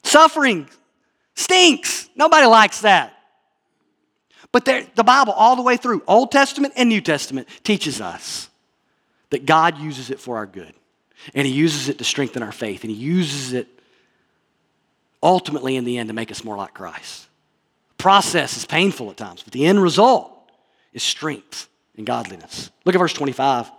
Suffering 0.03 0.69
stinks. 1.35 2.09
Nobody 2.17 2.47
likes 2.47 2.83
that. 2.83 3.17
But 4.53 4.65
the 4.65 5.05
Bible, 5.05 5.33
all 5.33 5.55
the 5.57 5.63
way 5.63 5.77
through, 5.77 6.03
Old 6.07 6.33
Testament 6.33 6.75
and 6.77 6.89
New 6.89 7.01
Testament, 7.01 7.47
teaches 7.63 8.01
us 8.01 8.49
that 9.31 9.47
God 9.47 9.79
uses 9.79 10.11
it 10.11 10.19
for 10.19 10.37
our 10.37 10.47
good. 10.47 10.75
And 11.35 11.47
He 11.47 11.53
uses 11.53 11.89
it 11.89 11.99
to 11.99 12.05
strengthen 12.05 12.43
our 12.43 12.51
faith. 12.51 12.83
And 12.83 12.91
He 12.91 12.97
uses 12.97 13.53
it 13.53 13.69
ultimately 15.23 15.77
in 15.77 15.85
the 15.85 15.99
end 15.99 16.09
to 16.09 16.15
make 16.15 16.33
us 16.33 16.43
more 16.43 16.57
like 16.57 16.75
Christ. 16.75 17.29
The 17.97 18.03
process 18.03 18.57
is 18.57 18.65
painful 18.65 19.11
at 19.11 19.17
times, 19.17 19.43
but 19.43 19.53
the 19.53 19.67
end 19.67 19.81
result 19.81 20.33
is 20.93 21.03
strength 21.03 21.69
and 21.97 22.05
godliness. 22.05 22.71
Look 22.85 22.95
at 22.95 22.99
verse 22.99 23.13
25. 23.13 23.71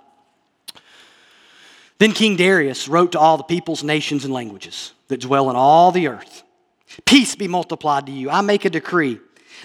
Then 1.97 2.13
King 2.13 2.35
Darius 2.37 2.87
wrote 2.87 3.11
to 3.11 3.19
all 3.19 3.37
the 3.37 3.43
peoples, 3.43 3.83
nations, 3.83 4.23
and 4.23 4.33
languages 4.33 4.93
that 5.09 5.19
dwell 5.19 5.49
in 5.49 5.55
all 5.55 5.91
the 5.91 6.07
earth 6.07 6.43
Peace 7.05 7.35
be 7.35 7.47
multiplied 7.47 8.05
to 8.07 8.11
you. 8.11 8.29
I 8.29 8.41
make 8.41 8.65
a 8.65 8.69
decree 8.69 9.19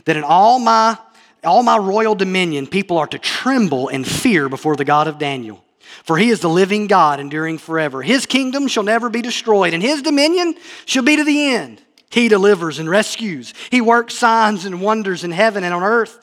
that 0.05 0.17
in 0.17 0.25
all 0.25 0.59
my, 0.59 0.99
all 1.45 1.63
my 1.63 1.79
royal 1.79 2.15
dominion, 2.15 2.67
people 2.67 2.99
are 2.99 3.07
to 3.07 3.19
tremble 3.19 3.89
and 3.89 4.07
fear 4.07 4.49
before 4.49 4.77
the 4.77 4.85
God 4.85 5.09
of 5.09 5.19
Daniel 5.19 5.63
for 6.03 6.19
he 6.19 6.31
is 6.31 6.41
the 6.41 6.49
living 6.49 6.87
God, 6.87 7.21
enduring 7.21 7.59
forever. 7.59 8.03
His 8.03 8.27
kingdom 8.27 8.69
shall 8.69 8.83
never 8.83 9.09
be 9.09 9.23
destroyed, 9.23 9.75
and 9.75 9.83
his 9.83 10.03
dominion 10.03 10.55
shall 10.85 11.03
be 11.03 11.17
to 11.17 11.25
the 11.25 11.55
end. 11.55 11.83
He 12.11 12.29
delivers 12.29 12.79
and 12.79 12.89
rescues. 12.89 13.55
He 13.71 13.81
works 13.81 14.15
signs 14.15 14.65
and 14.65 14.81
wonders 14.81 15.25
in 15.25 15.33
heaven 15.33 15.65
and 15.65 15.75
on 15.75 15.83
earth. 15.83 16.19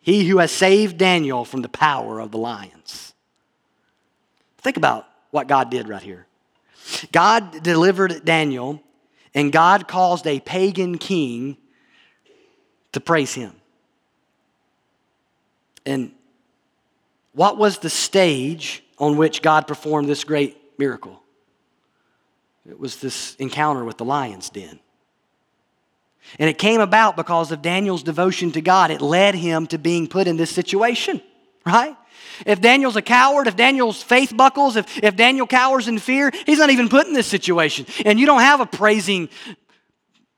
He 0.00 0.28
who 0.28 0.38
has 0.38 0.52
saved 0.52 0.98
Daniel 0.98 1.44
from 1.44 1.62
the 1.62 1.68
power 1.68 2.20
of 2.20 2.30
the 2.30 2.38
lions. 2.38 3.12
Think 4.58 4.76
about 4.76 5.06
what 5.30 5.48
God 5.48 5.70
did 5.70 5.88
right 5.88 6.02
here. 6.02 6.26
God 7.10 7.62
delivered 7.62 8.24
Daniel, 8.24 8.80
and 9.36 9.52
God 9.52 9.86
caused 9.86 10.26
a 10.26 10.40
pagan 10.40 10.98
king 10.98 11.56
to 12.90 13.00
praise 13.00 13.34
him. 13.34 13.52
And 15.84 16.10
what 17.32 17.56
was 17.56 17.78
the 17.78 17.90
stage 17.90 18.82
on 18.98 19.16
which 19.16 19.42
God 19.42 19.66
performed 19.66 20.08
this 20.08 20.24
great 20.24 20.56
miracle. 20.78 21.22
It 22.68 22.78
was 22.78 22.96
this 23.00 23.34
encounter 23.36 23.84
with 23.84 23.98
the 23.98 24.04
lion's 24.04 24.50
den. 24.50 24.80
And 26.38 26.50
it 26.50 26.58
came 26.58 26.80
about 26.80 27.16
because 27.16 27.52
of 27.52 27.62
Daniel's 27.62 28.02
devotion 28.02 28.50
to 28.52 28.60
God. 28.60 28.90
It 28.90 29.00
led 29.00 29.36
him 29.36 29.66
to 29.68 29.78
being 29.78 30.08
put 30.08 30.26
in 30.26 30.36
this 30.36 30.50
situation, 30.50 31.22
right? 31.64 31.96
If 32.44 32.60
Daniel's 32.60 32.96
a 32.96 33.02
coward, 33.02 33.46
if 33.46 33.56
Daniel's 33.56 34.02
faith 34.02 34.36
buckles, 34.36 34.76
if, 34.76 35.02
if 35.02 35.16
Daniel 35.16 35.46
cowers 35.46 35.88
in 35.88 35.98
fear, 35.98 36.30
he's 36.44 36.58
not 36.58 36.70
even 36.70 36.88
put 36.88 37.06
in 37.06 37.12
this 37.12 37.26
situation. 37.26 37.86
And 38.04 38.20
you 38.20 38.26
don't 38.26 38.40
have 38.40 38.60
a 38.60 38.66
praising 38.66 39.28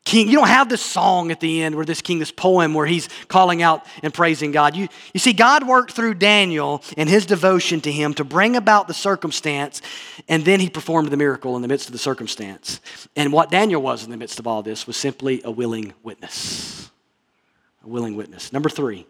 king. 0.09 0.29
You 0.29 0.39
don't 0.39 0.49
have 0.49 0.69
this 0.69 0.81
song 0.81 1.31
at 1.31 1.39
the 1.39 1.63
end 1.63 1.77
where 1.77 1.85
this 1.85 2.01
king, 2.01 2.19
this 2.19 2.33
poem 2.33 2.73
where 2.73 2.87
he's 2.87 3.09
calling 3.29 3.63
out 3.63 3.85
and 4.03 4.13
praising 4.13 4.53
God. 4.53 4.75
You, 4.75 4.89
you 5.13 5.21
see, 5.21 5.33
God 5.35 5.67
worked 5.67 5.93
through 5.93 6.15
Daniel 6.15 6.83
and 6.97 7.09
his 7.09 7.27
devotion 7.27 7.81
to 7.83 7.93
him 7.93 8.15
to 8.15 8.25
bring 8.25 8.57
about 8.57 8.89
the 8.89 8.95
circumstance, 8.95 9.83
and 10.29 10.45
then 10.45 10.61
he 10.61 10.71
performed 10.71 11.11
the 11.11 11.17
miracle 11.17 11.57
in 11.57 11.63
the 11.63 11.69
midst 11.69 11.89
of 11.89 11.93
the 11.93 11.99
circumstance. 11.99 12.81
And 13.17 13.33
what 13.33 13.51
Daniel 13.51 13.83
was 13.83 14.05
in 14.05 14.11
the 14.11 14.17
midst 14.17 14.39
of 14.39 14.47
all 14.47 14.63
this 14.63 14.87
was 14.87 14.97
simply 14.97 15.43
a 15.45 15.51
willing 15.51 15.93
witness. 16.03 16.91
A 17.85 17.89
willing 17.89 18.17
witness. 18.17 18.53
Number 18.53 18.71
three. 18.71 19.07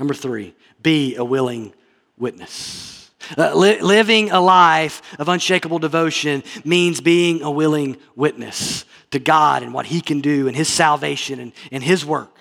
Number 0.00 0.14
three, 0.14 0.54
be 0.82 1.14
a 1.16 1.24
willing 1.24 1.74
witness. 2.16 3.10
Uh, 3.36 3.54
li- 3.54 3.80
living 3.82 4.30
a 4.30 4.40
life 4.40 5.02
of 5.18 5.28
unshakable 5.28 5.78
devotion 5.78 6.42
means 6.64 7.02
being 7.02 7.42
a 7.42 7.50
willing 7.50 7.98
witness 8.16 8.86
to 9.10 9.18
God 9.18 9.62
and 9.62 9.74
what 9.74 9.84
He 9.84 10.00
can 10.00 10.22
do 10.22 10.48
and 10.48 10.56
His 10.56 10.68
salvation 10.68 11.38
and, 11.38 11.52
and 11.70 11.84
His 11.84 12.04
work. 12.04 12.34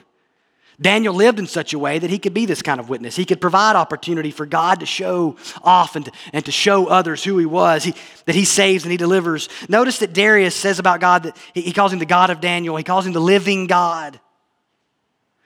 Daniel 0.81 1.13
lived 1.13 1.37
in 1.37 1.47
such 1.47 1.73
a 1.73 1.79
way 1.79 1.99
that 1.99 2.09
he 2.09 2.17
could 2.17 2.33
be 2.33 2.45
this 2.45 2.61
kind 2.61 2.79
of 2.79 2.87
witness. 2.87 3.17
He 3.17 3.25
could 3.25 3.41
provide 3.41 3.75
opportunity 3.75 4.31
for 4.31 4.45
God 4.45 4.79
to 4.79 4.85
show 4.85 5.35
off 5.61 5.97
and 5.97 6.05
to, 6.05 6.11
and 6.31 6.45
to 6.45 6.53
show 6.53 6.87
others 6.87 7.21
who 7.21 7.37
he 7.37 7.45
was, 7.45 7.83
he, 7.83 7.93
that 8.23 8.35
he 8.35 8.45
saves 8.45 8.85
and 8.85 8.91
he 8.91 8.97
delivers. 8.97 9.49
Notice 9.67 9.99
that 9.99 10.13
Darius 10.13 10.55
says 10.55 10.79
about 10.79 11.01
God 11.01 11.23
that 11.23 11.37
he, 11.53 11.59
he 11.59 11.73
calls 11.73 11.91
him 11.91 11.99
the 11.99 12.05
God 12.05 12.29
of 12.29 12.39
Daniel, 12.39 12.77
he 12.77 12.85
calls 12.85 13.05
him 13.05 13.11
the 13.11 13.19
living 13.19 13.67
God. 13.67 14.21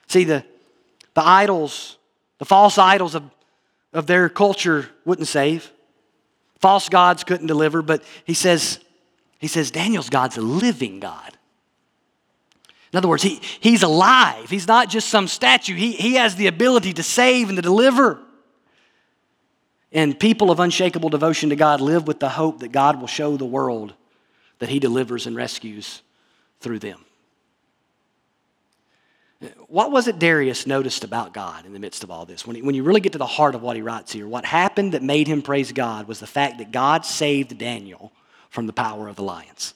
See, 0.06 0.24
the, 0.24 0.46
the 1.16 1.26
idols, 1.26 1.98
the 2.44 2.48
false 2.48 2.78
idols 2.78 3.16
of, 3.16 3.24
of 3.94 4.06
their 4.06 4.28
culture 4.28 4.90
wouldn't 5.06 5.30
save. 5.30 5.72
False 6.60 6.90
gods 6.90 7.24
couldn't 7.24 7.48
deliver, 7.48 7.82
but 7.82 8.04
he 8.26 8.34
says, 8.34 8.80
he 9.40 9.48
says 9.48 9.72
Daniel's 9.72 10.10
God's 10.10 10.36
a 10.36 10.42
living 10.42 11.00
God. 11.00 11.38
In 12.92 12.98
other 12.98 13.08
words, 13.08 13.24
he, 13.24 13.40
he's 13.62 13.82
alive. 13.82 14.50
He's 14.50 14.68
not 14.68 14.90
just 14.90 15.08
some 15.08 15.30
statue. 15.30 15.74
He, 15.74 15.94
he 15.94 16.16
has 16.16 16.36
the 16.36 16.48
ability 16.48 16.92
to 16.92 17.02
save 17.02 17.48
and 17.48 17.58
to 17.58 17.62
deliver. 17.62 18.20
And 19.94 20.20
people 20.20 20.52
of 20.52 20.60
unshakable 20.60 21.12
devotion 21.12 21.50
to 21.52 21.56
God 21.56 21.80
live 21.80 22.08
with 22.08 22.20
the 22.20 22.28
hope 22.28 22.60
that 22.60 22.74
God 22.74 23.00
will 23.00 23.08
show 23.08 23.38
the 23.38 23.46
world 23.46 23.94
that 24.60 24.68
he 24.68 24.80
delivers 24.80 25.28
and 25.28 25.36
rescues 25.38 26.02
through 26.60 26.80
them. 26.80 27.06
What 29.68 29.92
was 29.92 30.08
it 30.08 30.20
Darius 30.20 30.66
noticed 30.66 31.04
about 31.04 31.34
God 31.34 31.66
in 31.66 31.74
the 31.74 31.80
midst 31.80 32.04
of 32.04 32.12
all 32.12 32.26
this? 32.26 32.48
When, 32.48 32.56
he, 32.56 32.62
when 32.62 32.76
you 32.76 32.84
really 32.84 33.02
get 33.02 33.12
to 33.14 33.18
the 33.18 33.26
heart 33.26 33.56
of 33.56 33.62
what 33.62 33.76
he 33.76 33.82
writes 33.82 34.12
here, 34.12 34.28
what 34.28 34.46
happened 34.46 34.94
that 34.94 35.04
made 35.04 35.28
him 35.28 35.42
praise 35.42 35.72
God 35.72 36.08
was 36.08 36.20
the 36.20 36.28
fact 36.28 36.60
that 36.60 36.72
God 36.72 37.06
saved 37.06 37.58
Daniel 37.58 38.12
from 38.50 38.68
the 38.68 38.74
power 38.74 39.08
of 39.08 39.16
the 39.16 39.24
lions. 39.24 39.74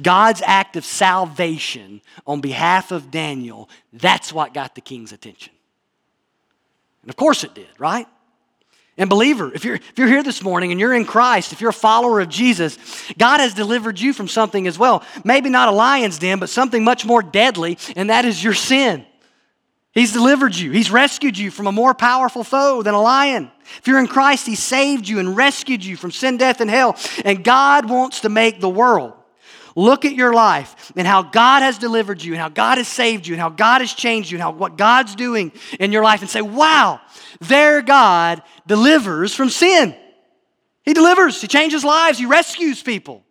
God's 0.00 0.42
act 0.44 0.76
of 0.76 0.84
salvation 0.84 2.02
on 2.26 2.40
behalf 2.40 2.92
of 2.92 3.10
Daniel, 3.10 3.68
that's 3.92 4.32
what 4.32 4.54
got 4.54 4.74
the 4.74 4.80
king's 4.80 5.12
attention. 5.12 5.52
And 7.02 7.10
of 7.10 7.16
course 7.16 7.44
it 7.44 7.54
did, 7.54 7.68
right? 7.78 8.06
And 8.96 9.10
believer, 9.10 9.52
if 9.52 9.64
you're, 9.64 9.74
if 9.74 9.98
you're 9.98 10.08
here 10.08 10.22
this 10.22 10.40
morning 10.40 10.70
and 10.70 10.78
you're 10.78 10.94
in 10.94 11.04
Christ, 11.04 11.52
if 11.52 11.60
you're 11.60 11.70
a 11.70 11.72
follower 11.72 12.20
of 12.20 12.28
Jesus, 12.28 12.78
God 13.18 13.40
has 13.40 13.52
delivered 13.52 13.98
you 13.98 14.12
from 14.12 14.28
something 14.28 14.68
as 14.68 14.78
well. 14.78 15.02
Maybe 15.24 15.50
not 15.50 15.68
a 15.68 15.72
lion's 15.72 16.18
den, 16.18 16.38
but 16.38 16.48
something 16.48 16.84
much 16.84 17.04
more 17.04 17.22
deadly, 17.22 17.76
and 17.96 18.10
that 18.10 18.24
is 18.24 18.42
your 18.42 18.54
sin. 18.54 19.04
He's 19.92 20.12
delivered 20.12 20.54
you. 20.54 20.70
He's 20.70 20.90
rescued 20.90 21.36
you 21.38 21.50
from 21.50 21.66
a 21.66 21.72
more 21.72 21.94
powerful 21.94 22.44
foe 22.44 22.82
than 22.82 22.94
a 22.94 23.00
lion. 23.00 23.50
If 23.78 23.86
you're 23.86 23.98
in 23.98 24.08
Christ, 24.08 24.46
He 24.46 24.56
saved 24.56 25.08
you 25.08 25.18
and 25.18 25.36
rescued 25.36 25.84
you 25.84 25.96
from 25.96 26.12
sin, 26.12 26.36
death, 26.36 26.60
and 26.60 26.70
hell. 26.70 26.96
And 27.24 27.42
God 27.42 27.88
wants 27.88 28.20
to 28.20 28.28
make 28.28 28.60
the 28.60 28.68
world 28.68 29.14
look 29.74 30.04
at 30.04 30.14
your 30.14 30.32
life 30.32 30.92
and 30.96 31.06
how 31.06 31.22
God 31.22 31.62
has 31.62 31.78
delivered 31.78 32.22
you 32.22 32.32
and 32.32 32.40
how 32.40 32.48
God 32.48 32.78
has 32.78 32.88
saved 32.88 33.26
you 33.26 33.34
and 33.34 33.40
how 33.40 33.48
God 33.48 33.80
has 33.80 33.92
changed 33.92 34.30
you 34.30 34.36
and 34.36 34.42
how 34.42 34.52
what 34.52 34.76
God's 34.76 35.14
doing 35.14 35.52
in 35.78 35.92
your 35.92 36.02
life 36.02 36.20
and 36.20 36.30
say, 36.30 36.42
wow, 36.42 37.00
their 37.40 37.82
God 37.82 38.42
delivers 38.66 39.34
from 39.34 39.50
sin. 39.50 39.94
He 40.84 40.92
delivers, 40.92 41.40
He 41.40 41.48
changes 41.48 41.84
lives, 41.84 42.18
He 42.18 42.26
rescues 42.26 42.82
people. 42.82 43.24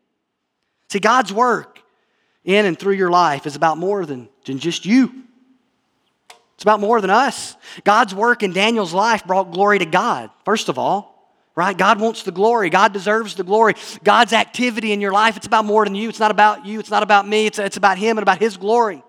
See, 0.89 0.99
God's 0.99 1.31
work 1.31 1.79
in 2.43 2.65
and 2.65 2.77
through 2.77 2.93
your 2.93 3.09
life 3.09 3.45
is 3.45 3.55
about 3.55 3.77
more 3.77 4.05
than, 4.05 4.27
than 4.45 4.59
just 4.59 4.85
you. 4.85 5.23
It's 6.55 6.63
about 6.63 6.79
more 6.79 7.01
than 7.01 7.09
us. 7.09 7.55
God's 7.83 8.13
work 8.13 8.43
in 8.43 8.53
Daniel's 8.53 8.93
life 8.93 9.25
brought 9.25 9.51
glory 9.51 9.79
to 9.79 9.85
God, 9.85 10.29
first 10.45 10.69
of 10.69 10.77
all 10.77 11.12
right? 11.55 11.77
God 11.77 11.99
wants 11.99 12.23
the 12.23 12.31
glory. 12.31 12.69
God 12.69 12.93
deserves 12.93 13.35
the 13.35 13.43
glory. 13.43 13.75
God's 14.03 14.33
activity 14.33 14.91
in 14.91 15.01
your 15.01 15.11
life, 15.11 15.37
it's 15.37 15.47
about 15.47 15.65
more 15.65 15.85
than 15.85 15.95
you. 15.95 16.09
It's 16.09 16.19
not 16.19 16.31
about 16.31 16.65
you. 16.65 16.79
It's 16.79 16.89
not 16.89 17.03
about 17.03 17.27
me. 17.27 17.45
It's, 17.45 17.59
it's 17.59 17.77
about 17.77 17.97
Him 17.97 18.17
and 18.17 18.23
about 18.23 18.39
His 18.39 18.57
glory. 18.57 19.03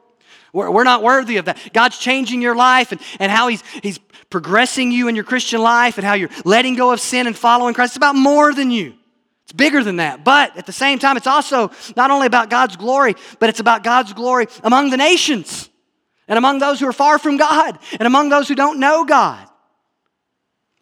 We're, 0.55 0.71
we're 0.71 0.85
not 0.85 1.03
worthy 1.03 1.37
of 1.39 1.47
that. 1.47 1.59
God's 1.73 1.99
changing 1.99 2.41
your 2.41 2.55
life 2.55 2.93
and, 2.93 3.01
and 3.19 3.31
how 3.31 3.49
he's, 3.49 3.63
he's 3.83 3.99
progressing 4.31 4.93
you 4.93 5.09
in 5.09 5.17
your 5.17 5.25
Christian 5.25 5.61
life 5.61 5.99
and 5.99 6.07
how 6.07 6.15
you're 6.15 6.31
letting 6.45 6.77
go 6.77 6.93
of 6.93 7.01
sin 7.01 7.27
and 7.27 7.37
following 7.37 7.75
Christ. 7.75 7.91
It's 7.91 7.97
about 7.97 8.15
more 8.15 8.55
than 8.55 8.71
you. 8.71 8.95
It's 9.43 9.53
bigger 9.53 9.83
than 9.83 9.97
that. 9.97 10.25
But 10.25 10.57
at 10.57 10.65
the 10.65 10.73
same 10.73 10.99
time, 10.99 11.17
it's 11.17 11.27
also 11.27 11.73
not 11.97 12.11
only 12.11 12.27
about 12.27 12.51
God's 12.51 12.77
glory, 12.77 13.17
but 13.41 13.49
it's 13.51 13.61
about 13.61 13.83
God's 13.83 14.13
glory 14.13 14.47
among 14.63 14.91
the 14.91 14.97
nations 14.97 15.69
and 16.29 16.39
among 16.39 16.61
those 16.61 16.79
who 16.79 16.87
are 16.87 16.93
far 16.93 17.19
from 17.19 17.37
God 17.37 17.79
and 17.93 18.07
among 18.07 18.29
those 18.29 18.49
who 18.49 18.55
don't 18.55 18.79
know 18.79 19.05
God. 19.05 19.47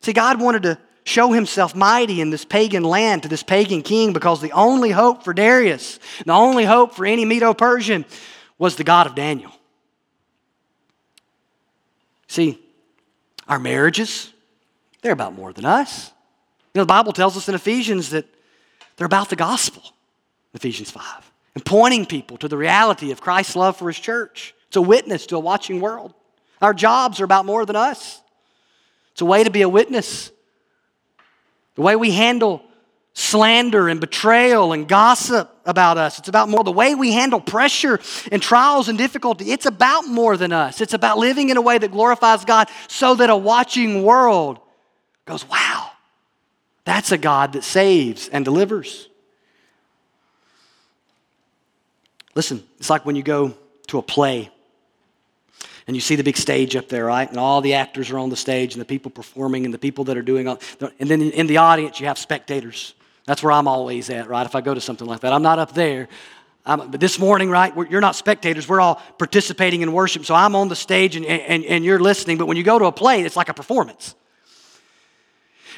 See, 0.02 0.12
God 0.12 0.40
wanted 0.40 0.64
to 0.64 0.78
show 1.04 1.32
himself 1.32 1.74
mighty 1.74 2.20
in 2.20 2.30
this 2.30 2.44
pagan 2.44 2.84
land 2.84 3.22
to 3.22 3.28
this 3.28 3.42
pagan 3.42 3.82
king 3.82 4.12
because 4.12 4.40
the 4.40 4.52
only 4.52 4.90
hope 4.90 5.24
for 5.24 5.34
Darius, 5.34 5.98
the 6.24 6.32
only 6.32 6.64
hope 6.64 6.94
for 6.94 7.04
any 7.04 7.24
Medo 7.24 7.54
Persian 7.54 8.04
was 8.58 8.76
the 8.76 8.84
God 8.84 9.06
of 9.06 9.14
Daniel. 9.14 9.52
See, 12.28 12.58
our 13.48 13.58
marriages, 13.58 14.32
they're 15.02 15.12
about 15.12 15.34
more 15.34 15.52
than 15.52 15.64
us. 15.64 16.10
You 16.72 16.78
know, 16.78 16.84
the 16.84 16.86
Bible 16.86 17.12
tells 17.12 17.36
us 17.36 17.48
in 17.48 17.54
Ephesians 17.54 18.10
that 18.10 18.24
they're 18.96 19.04
about 19.04 19.28
the 19.28 19.36
gospel, 19.36 19.82
Ephesians 20.54 20.90
5, 20.90 21.04
and 21.54 21.64
pointing 21.64 22.06
people 22.06 22.38
to 22.38 22.48
the 22.48 22.56
reality 22.56 23.10
of 23.10 23.20
Christ's 23.20 23.56
love 23.56 23.76
for 23.76 23.88
his 23.88 23.98
church. 23.98 24.54
It's 24.68 24.76
a 24.76 24.82
witness 24.82 25.26
to 25.26 25.36
a 25.36 25.40
watching 25.40 25.80
world. 25.80 26.14
Our 26.62 26.72
jobs 26.72 27.20
are 27.20 27.24
about 27.24 27.44
more 27.44 27.66
than 27.66 27.76
us. 27.76 28.22
It's 29.12 29.20
a 29.20 29.26
way 29.26 29.44
to 29.44 29.50
be 29.50 29.60
a 29.60 29.68
witness. 29.68 30.31
The 31.74 31.82
way 31.82 31.96
we 31.96 32.10
handle 32.10 32.62
slander 33.14 33.88
and 33.88 34.00
betrayal 34.00 34.72
and 34.72 34.88
gossip 34.88 35.50
about 35.66 35.98
us. 35.98 36.18
It's 36.18 36.28
about 36.28 36.48
more 36.48 36.64
the 36.64 36.72
way 36.72 36.94
we 36.94 37.12
handle 37.12 37.40
pressure 37.40 38.00
and 38.30 38.40
trials 38.40 38.88
and 38.88 38.96
difficulty. 38.96 39.52
It's 39.52 39.66
about 39.66 40.06
more 40.06 40.36
than 40.36 40.52
us. 40.52 40.80
It's 40.80 40.94
about 40.94 41.18
living 41.18 41.50
in 41.50 41.56
a 41.56 41.62
way 41.62 41.78
that 41.78 41.90
glorifies 41.90 42.44
God 42.44 42.68
so 42.88 43.14
that 43.16 43.28
a 43.28 43.36
watching 43.36 44.02
world 44.02 44.60
goes, 45.26 45.48
wow, 45.48 45.90
that's 46.84 47.12
a 47.12 47.18
God 47.18 47.52
that 47.52 47.64
saves 47.64 48.28
and 48.28 48.44
delivers. 48.44 49.08
Listen, 52.34 52.64
it's 52.78 52.88
like 52.88 53.04
when 53.04 53.14
you 53.14 53.22
go 53.22 53.54
to 53.88 53.98
a 53.98 54.02
play 54.02 54.50
and 55.86 55.96
you 55.96 56.00
see 56.00 56.16
the 56.16 56.24
big 56.24 56.36
stage 56.36 56.76
up 56.76 56.88
there, 56.88 57.06
right? 57.06 57.28
And 57.28 57.38
all 57.38 57.60
the 57.60 57.74
actors 57.74 58.10
are 58.10 58.18
on 58.18 58.30
the 58.30 58.36
stage 58.36 58.74
and 58.74 58.80
the 58.80 58.86
people 58.86 59.10
performing 59.10 59.64
and 59.64 59.74
the 59.74 59.78
people 59.78 60.04
that 60.04 60.16
are 60.16 60.22
doing 60.22 60.48
all, 60.48 60.60
and 60.98 61.08
then 61.08 61.22
in 61.22 61.46
the 61.46 61.58
audience 61.58 62.00
you 62.00 62.06
have 62.06 62.18
spectators. 62.18 62.94
That's 63.26 63.42
where 63.42 63.52
I'm 63.52 63.68
always 63.68 64.10
at, 64.10 64.28
right? 64.28 64.44
If 64.46 64.54
I 64.54 64.60
go 64.60 64.74
to 64.74 64.80
something 64.80 65.06
like 65.06 65.20
that, 65.20 65.32
I'm 65.32 65.42
not 65.42 65.58
up 65.58 65.74
there. 65.74 66.08
I'm, 66.64 66.90
but 66.90 67.00
this 67.00 67.18
morning, 67.18 67.50
right, 67.50 67.72
you're 67.90 68.00
not 68.00 68.14
spectators. 68.14 68.68
We're 68.68 68.80
all 68.80 69.02
participating 69.18 69.82
in 69.82 69.92
worship. 69.92 70.24
So 70.24 70.34
I'm 70.34 70.54
on 70.54 70.68
the 70.68 70.76
stage 70.76 71.16
and, 71.16 71.26
and, 71.26 71.64
and 71.64 71.84
you're 71.84 71.98
listening. 71.98 72.38
But 72.38 72.46
when 72.46 72.56
you 72.56 72.62
go 72.62 72.78
to 72.78 72.86
a 72.86 72.92
play, 72.92 73.22
it's 73.22 73.36
like 73.36 73.48
a 73.48 73.54
performance. 73.54 74.14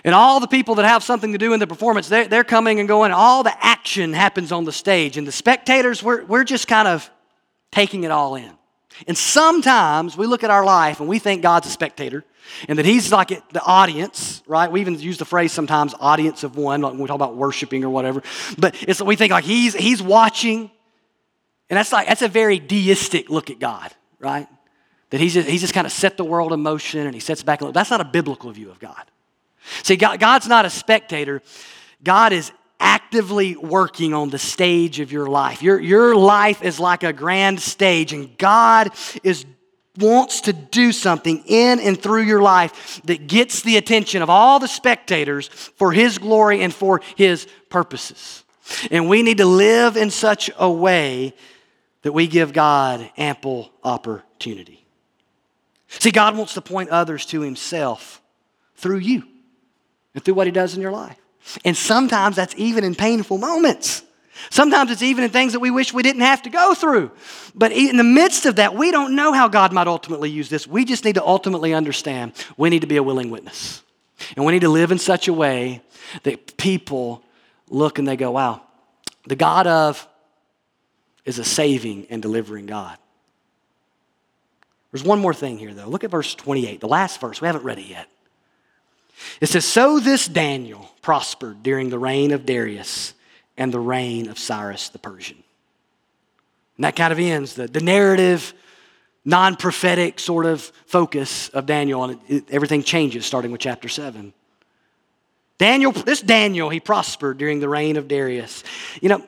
And 0.04 0.14
all 0.14 0.40
the 0.40 0.46
people 0.46 0.74
that 0.74 0.84
have 0.84 1.02
something 1.02 1.32
to 1.32 1.38
do 1.38 1.54
in 1.54 1.60
the 1.60 1.66
performance, 1.66 2.08
they're, 2.08 2.28
they're 2.28 2.44
coming 2.44 2.78
and 2.78 2.86
going. 2.86 3.12
All 3.12 3.42
the 3.42 3.64
action 3.64 4.12
happens 4.12 4.52
on 4.52 4.64
the 4.64 4.72
stage. 4.72 5.16
And 5.16 5.26
the 5.26 5.32
spectators, 5.32 6.02
we're, 6.02 6.24
we're 6.26 6.44
just 6.44 6.68
kind 6.68 6.86
of 6.86 7.10
taking 7.72 8.04
it 8.04 8.10
all 8.10 8.34
in. 8.34 8.50
And 9.06 9.16
sometimes 9.16 10.16
we 10.16 10.26
look 10.26 10.44
at 10.44 10.50
our 10.50 10.64
life 10.64 11.00
and 11.00 11.08
we 11.08 11.18
think 11.18 11.42
God's 11.42 11.66
a 11.66 11.70
spectator 11.70 12.24
and 12.68 12.78
that 12.78 12.86
He's 12.86 13.10
like 13.12 13.28
the 13.28 13.62
audience, 13.62 14.42
right? 14.46 14.70
We 14.70 14.80
even 14.80 14.98
use 14.98 15.18
the 15.18 15.24
phrase 15.24 15.52
sometimes 15.52 15.94
audience 15.98 16.44
of 16.44 16.56
one, 16.56 16.82
like 16.82 16.92
when 16.92 17.00
we 17.02 17.08
talk 17.08 17.16
about 17.16 17.36
worshiping 17.36 17.84
or 17.84 17.90
whatever. 17.90 18.22
But 18.58 18.76
it's, 18.86 19.02
we 19.02 19.16
think 19.16 19.32
like 19.32 19.44
He's, 19.44 19.74
he's 19.74 20.02
watching. 20.02 20.70
And 21.70 21.76
that's 21.76 21.92
like, 21.92 22.06
that's 22.08 22.22
a 22.22 22.28
very 22.28 22.58
deistic 22.58 23.30
look 23.30 23.50
at 23.50 23.58
God, 23.58 23.92
right? 24.18 24.46
That 25.10 25.20
He's 25.20 25.34
just, 25.34 25.48
he's 25.48 25.60
just 25.60 25.74
kind 25.74 25.86
of 25.86 25.92
set 25.92 26.16
the 26.16 26.24
world 26.24 26.52
in 26.52 26.60
motion 26.60 27.06
and 27.06 27.14
He 27.14 27.20
sets 27.20 27.42
back. 27.42 27.60
That's 27.60 27.90
not 27.90 28.00
a 28.00 28.04
biblical 28.04 28.50
view 28.52 28.70
of 28.70 28.78
God. 28.78 29.10
See, 29.82 29.96
God, 29.96 30.20
God's 30.20 30.46
not 30.46 30.66
a 30.66 30.70
spectator. 30.70 31.42
God 32.02 32.32
is 32.32 32.52
actively 32.80 33.56
working 33.56 34.14
on 34.14 34.30
the 34.30 34.38
stage 34.38 35.00
of 35.00 35.12
your 35.12 35.26
life. 35.26 35.62
Your, 35.62 35.80
your 35.80 36.16
life 36.16 36.62
is 36.62 36.80
like 36.80 37.02
a 37.02 37.12
grand 37.12 37.60
stage, 37.60 38.12
and 38.12 38.36
God 38.38 38.90
is 39.22 39.46
wants 39.96 40.42
to 40.42 40.52
do 40.52 40.92
something 40.92 41.44
in 41.46 41.78
and 41.78 42.00
through 42.00 42.22
your 42.22 42.42
life 42.42 43.00
that 43.04 43.26
gets 43.26 43.62
the 43.62 43.76
attention 43.76 44.22
of 44.22 44.30
all 44.30 44.58
the 44.58 44.68
spectators 44.68 45.48
for 45.48 45.92
His 45.92 46.18
glory 46.18 46.62
and 46.62 46.74
for 46.74 47.00
His 47.16 47.46
purposes. 47.68 48.44
And 48.90 49.08
we 49.08 49.22
need 49.22 49.38
to 49.38 49.46
live 49.46 49.96
in 49.96 50.10
such 50.10 50.50
a 50.58 50.70
way 50.70 51.34
that 52.02 52.12
we 52.12 52.26
give 52.26 52.52
God 52.52 53.10
ample 53.16 53.70
opportunity. 53.82 54.84
See, 55.88 56.10
God 56.10 56.36
wants 56.36 56.54
to 56.54 56.60
point 56.60 56.90
others 56.90 57.24
to 57.26 57.40
Himself 57.40 58.20
through 58.76 58.98
you 58.98 59.22
and 60.14 60.24
through 60.24 60.34
what 60.34 60.46
He 60.46 60.52
does 60.52 60.74
in 60.74 60.82
your 60.82 60.92
life. 60.92 61.18
And 61.64 61.76
sometimes 61.76 62.36
that's 62.36 62.54
even 62.56 62.84
in 62.84 62.94
painful 62.94 63.38
moments. 63.38 64.02
Sometimes 64.50 64.90
it's 64.90 65.02
even 65.02 65.24
in 65.24 65.30
things 65.30 65.52
that 65.52 65.60
we 65.60 65.70
wish 65.70 65.92
we 65.92 66.02
didn't 66.02 66.22
have 66.22 66.42
to 66.42 66.50
go 66.50 66.74
through. 66.74 67.10
But 67.54 67.72
in 67.72 67.96
the 67.96 68.04
midst 68.04 68.46
of 68.46 68.56
that, 68.56 68.74
we 68.74 68.90
don't 68.90 69.14
know 69.14 69.32
how 69.32 69.48
God 69.48 69.72
might 69.72 69.86
ultimately 69.86 70.30
use 70.30 70.48
this. 70.48 70.66
We 70.66 70.84
just 70.84 71.04
need 71.04 71.14
to 71.14 71.24
ultimately 71.24 71.72
understand 71.72 72.32
we 72.56 72.70
need 72.70 72.80
to 72.80 72.86
be 72.86 72.96
a 72.96 73.02
willing 73.02 73.30
witness. 73.30 73.82
And 74.36 74.44
we 74.44 74.52
need 74.52 74.60
to 74.60 74.68
live 74.68 74.92
in 74.92 74.98
such 74.98 75.28
a 75.28 75.32
way 75.32 75.82
that 76.22 76.56
people 76.56 77.22
look 77.68 77.98
and 77.98 78.06
they 78.06 78.16
go, 78.16 78.32
wow, 78.32 78.62
the 79.26 79.36
God 79.36 79.66
of 79.66 80.06
is 81.24 81.38
a 81.38 81.44
saving 81.44 82.06
and 82.10 82.20
delivering 82.20 82.66
God. 82.66 82.98
There's 84.92 85.04
one 85.04 85.18
more 85.18 85.34
thing 85.34 85.58
here, 85.58 85.74
though. 85.74 85.88
Look 85.88 86.04
at 86.04 86.10
verse 86.10 86.34
28, 86.34 86.80
the 86.80 86.86
last 86.86 87.20
verse. 87.20 87.40
We 87.40 87.46
haven't 87.46 87.64
read 87.64 87.78
it 87.78 87.86
yet. 87.86 88.08
It 89.40 89.48
says, 89.48 89.64
So 89.64 89.98
this 89.98 90.28
Daniel 90.28 90.93
prospered 91.04 91.62
during 91.62 91.90
the 91.90 91.98
reign 91.98 92.32
of 92.32 92.46
Darius 92.46 93.12
and 93.58 93.70
the 93.70 93.78
reign 93.78 94.26
of 94.30 94.38
Cyrus 94.38 94.88
the 94.88 94.98
Persian. 94.98 95.36
And 96.78 96.84
that 96.84 96.96
kind 96.96 97.12
of 97.12 97.18
ends 97.18 97.54
the, 97.54 97.68
the 97.68 97.80
narrative, 97.80 98.54
non 99.22 99.54
prophetic 99.54 100.18
sort 100.18 100.46
of 100.46 100.62
focus 100.86 101.50
of 101.50 101.66
Daniel, 101.66 102.04
and 102.04 102.12
it, 102.14 102.34
it, 102.34 102.44
everything 102.50 102.82
changes 102.82 103.26
starting 103.26 103.52
with 103.52 103.60
chapter 103.60 103.86
7. 103.86 104.32
Daniel, 105.58 105.92
this 105.92 106.22
Daniel, 106.22 106.70
he 106.70 106.80
prospered 106.80 107.36
during 107.36 107.60
the 107.60 107.68
reign 107.68 107.98
of 107.98 108.08
Darius. 108.08 108.64
You 109.02 109.10
know, 109.10 109.24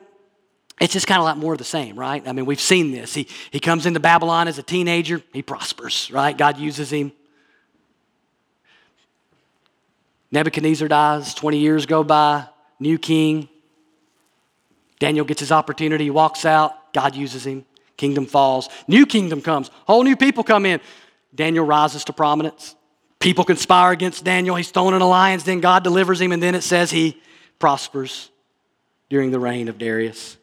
it's 0.81 0.93
just 0.93 1.05
kind 1.05 1.19
of 1.19 1.25
like 1.25 1.37
more 1.37 1.53
of 1.53 1.59
the 1.59 1.63
same, 1.63 1.97
right? 1.97 2.27
I 2.27 2.31
mean, 2.31 2.47
we've 2.47 2.59
seen 2.59 2.91
this. 2.91 3.13
He, 3.13 3.27
he 3.51 3.59
comes 3.59 3.85
into 3.85 3.99
Babylon 3.99 4.47
as 4.47 4.57
a 4.57 4.63
teenager, 4.63 5.21
he 5.31 5.43
prospers, 5.43 6.09
right? 6.11 6.35
God 6.35 6.57
uses 6.57 6.91
him. 6.91 7.11
Nebuchadnezzar 10.31 10.87
dies, 10.87 11.33
20 11.33 11.57
years 11.57 11.85
go 11.85 12.03
by, 12.03 12.47
new 12.79 12.97
king. 12.97 13.49
Daniel 14.99 15.25
gets 15.25 15.39
his 15.39 15.51
opportunity, 15.51 16.05
he 16.05 16.09
walks 16.09 16.45
out, 16.45 16.93
God 16.93 17.15
uses 17.15 17.45
him, 17.45 17.65
kingdom 17.97 18.25
falls, 18.25 18.67
new 18.87 19.05
kingdom 19.05 19.41
comes, 19.41 19.69
whole 19.85 20.03
new 20.03 20.15
people 20.15 20.43
come 20.43 20.65
in. 20.65 20.81
Daniel 21.33 21.65
rises 21.65 22.03
to 22.05 22.13
prominence. 22.13 22.75
People 23.19 23.43
conspire 23.43 23.91
against 23.91 24.23
Daniel, 24.23 24.55
he's 24.55 24.71
thrown 24.71 24.93
in 24.93 25.01
a 25.01 25.07
lion's 25.07 25.43
den, 25.43 25.59
God 25.59 25.83
delivers 25.83 26.19
him, 26.19 26.31
and 26.31 26.41
then 26.41 26.55
it 26.55 26.61
says 26.61 26.91
he 26.91 27.21
prospers 27.59 28.29
during 29.09 29.31
the 29.31 29.39
reign 29.39 29.67
of 29.67 29.77
Darius. 29.77 30.37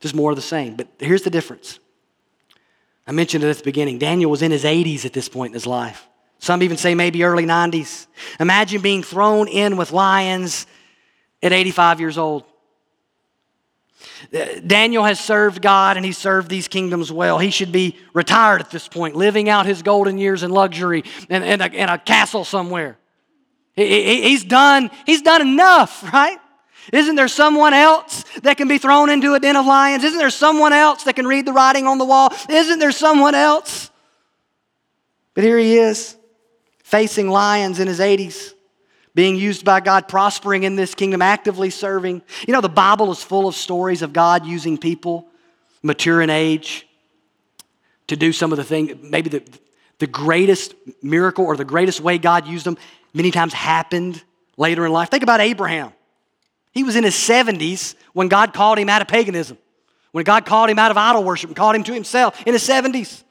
Just 0.00 0.14
more 0.14 0.30
of 0.30 0.36
the 0.36 0.42
same. 0.42 0.74
But 0.76 0.88
here's 0.98 1.22
the 1.22 1.30
difference. 1.30 1.78
I 3.06 3.12
mentioned 3.12 3.44
it 3.44 3.48
at 3.48 3.58
the 3.58 3.64
beginning. 3.64 3.98
Daniel 3.98 4.30
was 4.30 4.42
in 4.42 4.50
his 4.50 4.64
80s 4.64 5.04
at 5.04 5.12
this 5.12 5.28
point 5.28 5.50
in 5.50 5.54
his 5.54 5.66
life. 5.66 6.08
Some 6.42 6.64
even 6.64 6.76
say 6.76 6.96
maybe 6.96 7.22
early 7.22 7.46
90s. 7.46 8.08
Imagine 8.40 8.82
being 8.82 9.04
thrown 9.04 9.46
in 9.46 9.76
with 9.76 9.92
lions 9.92 10.66
at 11.40 11.52
85 11.52 12.00
years 12.00 12.18
old. 12.18 12.42
Uh, 14.34 14.58
Daniel 14.66 15.04
has 15.04 15.20
served 15.20 15.62
God 15.62 15.96
and 15.96 16.04
he 16.04 16.10
served 16.10 16.48
these 16.48 16.66
kingdoms 16.66 17.12
well. 17.12 17.38
He 17.38 17.50
should 17.50 17.70
be 17.70 17.96
retired 18.12 18.60
at 18.60 18.72
this 18.72 18.88
point, 18.88 19.14
living 19.14 19.48
out 19.48 19.66
his 19.66 19.82
golden 19.82 20.18
years 20.18 20.42
in 20.42 20.50
luxury 20.50 21.04
in, 21.28 21.44
in, 21.44 21.60
a, 21.60 21.94
a 21.94 21.98
castle 21.98 22.44
somewhere. 22.44 22.98
He, 23.76 23.86
he, 23.86 24.22
he's, 24.22 24.42
done, 24.42 24.90
he's 25.06 25.22
done 25.22 25.42
enough, 25.42 26.02
right? 26.12 26.38
Isn't 26.92 27.14
there 27.14 27.28
someone 27.28 27.72
else 27.72 28.24
that 28.42 28.56
can 28.56 28.66
be 28.66 28.78
thrown 28.78 29.10
into 29.10 29.34
a 29.34 29.38
den 29.38 29.54
of 29.54 29.64
lions? 29.64 30.02
Isn't 30.02 30.18
there 30.18 30.28
someone 30.28 30.72
else 30.72 31.04
that 31.04 31.14
can 31.14 31.28
read 31.28 31.46
the 31.46 31.52
writing 31.52 31.86
on 31.86 31.98
the 31.98 32.04
wall? 32.04 32.30
Isn't 32.50 32.80
there 32.80 32.90
someone 32.90 33.36
else? 33.36 33.92
But 35.34 35.44
here 35.44 35.56
he 35.56 35.78
is, 35.78 36.16
facing 36.92 37.30
lions 37.30 37.80
in 37.80 37.88
his 37.88 38.00
80s, 38.00 38.52
being 39.14 39.34
used 39.34 39.64
by 39.64 39.80
God, 39.80 40.08
prospering 40.08 40.64
in 40.64 40.76
this 40.76 40.94
kingdom, 40.94 41.22
actively 41.22 41.70
serving. 41.70 42.20
You 42.46 42.52
know, 42.52 42.60
the 42.60 42.68
Bible 42.68 43.10
is 43.10 43.22
full 43.22 43.48
of 43.48 43.54
stories 43.54 44.02
of 44.02 44.12
God 44.12 44.44
using 44.44 44.76
people 44.76 45.26
mature 45.82 46.20
in 46.20 46.28
age 46.28 46.86
to 48.08 48.16
do 48.16 48.30
some 48.30 48.52
of 48.52 48.58
the 48.58 48.64
things, 48.64 48.92
maybe 49.02 49.30
the, 49.30 49.42
the 50.00 50.06
greatest 50.06 50.74
miracle 51.02 51.46
or 51.46 51.56
the 51.56 51.64
greatest 51.64 52.02
way 52.02 52.18
God 52.18 52.46
used 52.46 52.66
them 52.66 52.76
many 53.14 53.30
times 53.30 53.54
happened 53.54 54.22
later 54.58 54.84
in 54.84 54.92
life. 54.92 55.08
Think 55.08 55.22
about 55.22 55.40
Abraham. 55.40 55.94
He 56.72 56.84
was 56.84 56.94
in 56.94 57.04
his 57.04 57.14
70s 57.14 57.94
when 58.12 58.28
God 58.28 58.52
called 58.52 58.78
him 58.78 58.90
out 58.90 59.00
of 59.00 59.08
paganism, 59.08 59.56
when 60.10 60.24
God 60.24 60.44
called 60.44 60.68
him 60.68 60.78
out 60.78 60.90
of 60.90 60.98
idol 60.98 61.24
worship 61.24 61.48
and 61.48 61.56
called 61.56 61.74
him 61.74 61.84
to 61.84 61.94
himself 61.94 62.42
in 62.46 62.52
his 62.52 62.68
70s. 62.68 63.22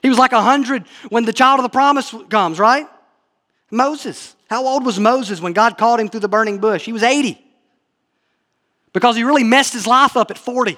He 0.00 0.08
was 0.08 0.16
like 0.16 0.32
100 0.32 0.86
when 1.10 1.26
the 1.26 1.34
child 1.34 1.60
of 1.60 1.64
the 1.64 1.68
promise 1.68 2.14
comes, 2.30 2.58
right? 2.58 2.88
Moses. 3.70 4.34
How 4.48 4.66
old 4.66 4.84
was 4.84 4.98
Moses 4.98 5.40
when 5.40 5.52
God 5.52 5.78
called 5.78 6.00
him 6.00 6.08
through 6.08 6.20
the 6.20 6.28
burning 6.28 6.58
bush? 6.58 6.84
He 6.84 6.92
was 6.92 7.02
80. 7.02 7.40
Because 8.92 9.16
he 9.16 9.22
really 9.22 9.44
messed 9.44 9.72
his 9.72 9.86
life 9.86 10.16
up 10.16 10.30
at 10.30 10.38
40. 10.38 10.76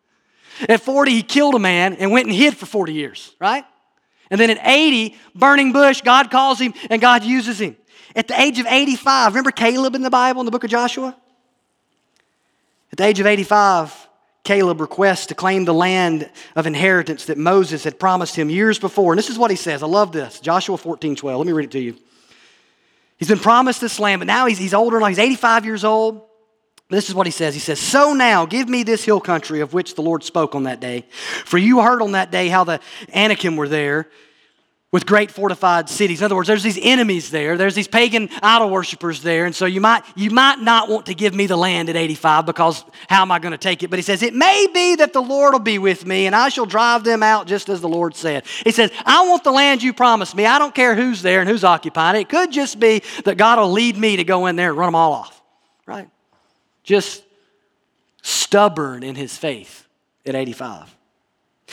at 0.68 0.80
40, 0.80 1.12
he 1.12 1.22
killed 1.22 1.54
a 1.54 1.60
man 1.60 1.94
and 1.94 2.10
went 2.10 2.26
and 2.26 2.34
hid 2.34 2.56
for 2.56 2.66
40 2.66 2.92
years, 2.92 3.34
right? 3.40 3.64
And 4.30 4.40
then 4.40 4.50
at 4.50 4.58
80, 4.62 5.16
burning 5.34 5.72
bush, 5.72 6.00
God 6.02 6.30
calls 6.30 6.58
him 6.58 6.74
and 6.90 7.00
God 7.00 7.24
uses 7.24 7.60
him. 7.60 7.76
At 8.16 8.28
the 8.28 8.40
age 8.40 8.58
of 8.58 8.66
85, 8.66 9.32
remember 9.32 9.50
Caleb 9.52 9.94
in 9.94 10.02
the 10.02 10.10
Bible 10.10 10.40
in 10.40 10.44
the 10.44 10.50
book 10.50 10.64
of 10.64 10.70
Joshua? 10.70 11.16
At 12.90 12.98
the 12.98 13.04
age 13.04 13.20
of 13.20 13.26
85, 13.26 14.08
Caleb 14.44 14.80
requests 14.80 15.26
to 15.26 15.34
claim 15.34 15.64
the 15.64 15.74
land 15.74 16.30
of 16.56 16.66
inheritance 16.66 17.26
that 17.26 17.38
Moses 17.38 17.84
had 17.84 18.00
promised 18.00 18.34
him 18.34 18.48
years 18.48 18.78
before. 18.78 19.12
And 19.12 19.18
this 19.18 19.30
is 19.30 19.38
what 19.38 19.50
he 19.50 19.56
says. 19.56 19.82
I 19.82 19.86
love 19.86 20.10
this. 20.10 20.40
Joshua 20.40 20.76
14, 20.76 21.16
12. 21.16 21.38
Let 21.38 21.46
me 21.46 21.52
read 21.52 21.66
it 21.66 21.72
to 21.72 21.80
you. 21.80 21.96
He's 23.18 23.28
been 23.28 23.38
promised 23.38 23.80
this 23.80 23.98
land, 23.98 24.20
but 24.20 24.26
now 24.26 24.46
he's, 24.46 24.58
he's 24.58 24.74
older 24.74 25.00
now. 25.00 25.06
He's 25.06 25.18
85 25.18 25.64
years 25.64 25.84
old. 25.84 26.22
This 26.88 27.08
is 27.08 27.14
what 27.14 27.26
he 27.26 27.30
says. 27.30 27.52
He 27.52 27.60
says, 27.60 27.78
So 27.78 28.14
now 28.14 28.46
give 28.46 28.68
me 28.68 28.82
this 28.82 29.04
hill 29.04 29.20
country 29.20 29.60
of 29.60 29.74
which 29.74 29.94
the 29.94 30.02
Lord 30.02 30.22
spoke 30.22 30.54
on 30.54 30.62
that 30.62 30.80
day. 30.80 31.04
For 31.44 31.58
you 31.58 31.82
heard 31.82 32.00
on 32.00 32.12
that 32.12 32.30
day 32.30 32.48
how 32.48 32.64
the 32.64 32.80
Anakim 33.12 33.56
were 33.56 33.68
there 33.68 34.08
with 34.90 35.04
great 35.04 35.30
fortified 35.30 35.88
cities. 35.88 36.20
In 36.20 36.24
other 36.24 36.34
words, 36.34 36.48
there's 36.48 36.62
these 36.62 36.78
enemies 36.80 37.30
there. 37.30 37.58
There's 37.58 37.74
these 37.74 37.88
pagan 37.88 38.30
idol 38.42 38.70
worshippers 38.70 39.22
there. 39.22 39.44
And 39.44 39.54
so 39.54 39.66
you 39.66 39.82
might, 39.82 40.02
you 40.16 40.30
might 40.30 40.60
not 40.60 40.88
want 40.88 41.06
to 41.06 41.14
give 41.14 41.34
me 41.34 41.46
the 41.46 41.58
land 41.58 41.90
at 41.90 41.96
85 41.96 42.46
because 42.46 42.84
how 43.06 43.20
am 43.20 43.30
I 43.30 43.38
going 43.38 43.52
to 43.52 43.58
take 43.58 43.82
it? 43.82 43.90
But 43.90 43.98
he 43.98 44.02
says, 44.02 44.22
It 44.22 44.34
may 44.34 44.66
be 44.72 44.96
that 44.96 45.12
the 45.12 45.20
Lord 45.20 45.52
will 45.52 45.60
be 45.60 45.78
with 45.78 46.06
me 46.06 46.26
and 46.26 46.34
I 46.34 46.48
shall 46.48 46.64
drive 46.64 47.04
them 47.04 47.22
out 47.22 47.46
just 47.46 47.68
as 47.68 47.82
the 47.82 47.88
Lord 47.88 48.16
said. 48.16 48.46
He 48.64 48.70
says, 48.70 48.90
I 49.04 49.28
want 49.28 49.44
the 49.44 49.52
land 49.52 49.82
you 49.82 49.92
promised 49.92 50.34
me. 50.34 50.46
I 50.46 50.58
don't 50.58 50.74
care 50.74 50.94
who's 50.94 51.20
there 51.20 51.40
and 51.40 51.50
who's 51.50 51.64
occupying 51.64 52.16
it. 52.16 52.20
It 52.20 52.28
could 52.30 52.50
just 52.50 52.80
be 52.80 53.02
that 53.26 53.36
God 53.36 53.58
will 53.58 53.70
lead 53.70 53.98
me 53.98 54.16
to 54.16 54.24
go 54.24 54.46
in 54.46 54.56
there 54.56 54.70
and 54.70 54.78
run 54.78 54.86
them 54.86 54.94
all 54.94 55.12
off, 55.12 55.42
right? 55.84 56.08
Just 56.82 57.22
stubborn 58.22 59.02
in 59.02 59.16
his 59.16 59.36
faith 59.36 59.86
at 60.24 60.34
85. 60.34 60.97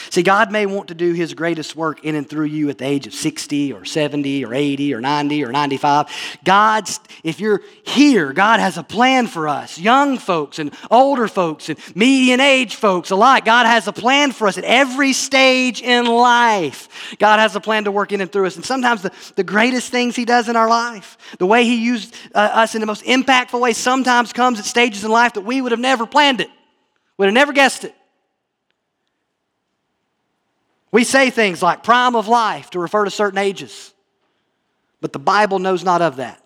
See, 0.10 0.24
God 0.24 0.52
may 0.52 0.66
want 0.66 0.90
to 0.90 0.96
do 0.96 1.14
His 1.14 1.34
greatest 1.34 1.76
work 1.76 2.04
in 2.04 2.16
and 2.16 2.30
through 2.30 2.46
you 2.46 2.70
at 2.70 2.78
the 2.78 2.86
age 2.86 3.08
of 3.08 3.14
60 3.14 3.72
or 3.72 3.86
70 3.86 4.44
or 4.44 4.54
80 4.54 4.94
or 4.94 5.00
90 5.00 5.46
or 5.46 5.52
95. 5.52 6.08
God's, 6.44 7.00
if 7.24 7.40
you're 7.40 7.62
here, 7.84 8.34
God 8.34 8.60
has 8.60 8.78
a 8.78 8.84
plan 8.84 9.28
for 9.28 9.48
us, 9.48 9.80
young 9.80 10.18
folks 10.18 10.60
and 10.60 10.74
older 10.92 11.30
folks 11.30 11.70
and 11.70 11.80
median 11.96 12.42
age 12.42 12.76
folks 12.76 13.10
alike. 13.10 13.46
God 13.46 13.66
has 13.66 13.88
a 13.88 13.94
plan 13.94 14.34
for 14.34 14.48
us 14.48 14.58
at 14.58 14.66
every 14.66 15.14
stage 15.14 15.82
in 15.82 16.06
life. 16.06 17.16
God 17.18 17.40
has 17.40 17.56
a 17.56 17.62
plan 17.62 17.86
to 17.86 17.92
work 17.92 18.12
in 18.12 18.20
and 18.20 18.32
through 18.32 18.48
us. 18.48 18.58
And 18.58 18.66
sometimes 18.66 19.02
the, 19.02 19.12
the 19.36 19.44
greatest 19.44 19.92
things 19.92 20.16
He 20.16 20.26
does 20.26 20.50
in 20.50 20.58
our 20.58 20.68
life, 20.68 21.18
the 21.40 21.46
way 21.46 21.64
He 21.64 21.84
used 21.84 22.14
uh, 22.34 22.40
us 22.40 22.76
in 22.76 22.82
the 22.82 22.88
most 22.88 23.06
impactful 23.06 23.60
way, 23.60 23.72
sometimes 23.72 24.34
comes 24.34 24.60
at 24.60 24.66
stages 24.66 25.06
in 25.06 25.12
life 25.12 25.34
that 25.34 25.42
we 25.42 25.62
would 25.62 25.72
have 25.72 25.80
never 25.80 26.06
planned 26.06 26.42
it, 26.42 26.50
would 27.18 27.26
have 27.26 27.34
never 27.34 27.54
guessed 27.54 27.86
it. 27.86 27.96
We 30.96 31.04
say 31.04 31.30
things 31.30 31.62
like 31.62 31.84
prime 31.84 32.16
of 32.16 32.30
life 32.30 32.70
to 32.70 32.80
refer 32.80 33.04
to 33.04 33.12
certain 33.12 33.38
ages, 33.38 33.94
but 35.02 35.12
the 35.12 35.20
Bible 35.20 35.60
knows 35.60 35.84
not 35.84 36.02
of 36.02 36.16
that. 36.16 36.42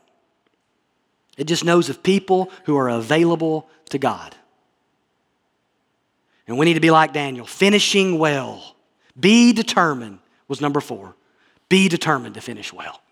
It 1.38 1.44
just 1.44 1.64
knows 1.64 1.88
of 1.88 2.02
people 2.02 2.52
who 2.66 2.76
are 2.76 2.90
available 2.90 3.70
to 3.92 4.00
God. 4.00 4.36
And 6.48 6.58
we 6.58 6.66
need 6.66 6.74
to 6.74 6.80
be 6.80 6.90
like 6.90 7.14
Daniel, 7.14 7.46
finishing 7.46 8.18
well. 8.18 8.76
Be 9.20 9.54
determined 9.54 10.18
was 10.48 10.62
number 10.62 10.82
four. 10.82 11.16
Be 11.70 11.88
determined 11.88 12.34
to 12.34 12.42
finish 12.42 12.74
well. 12.74 13.04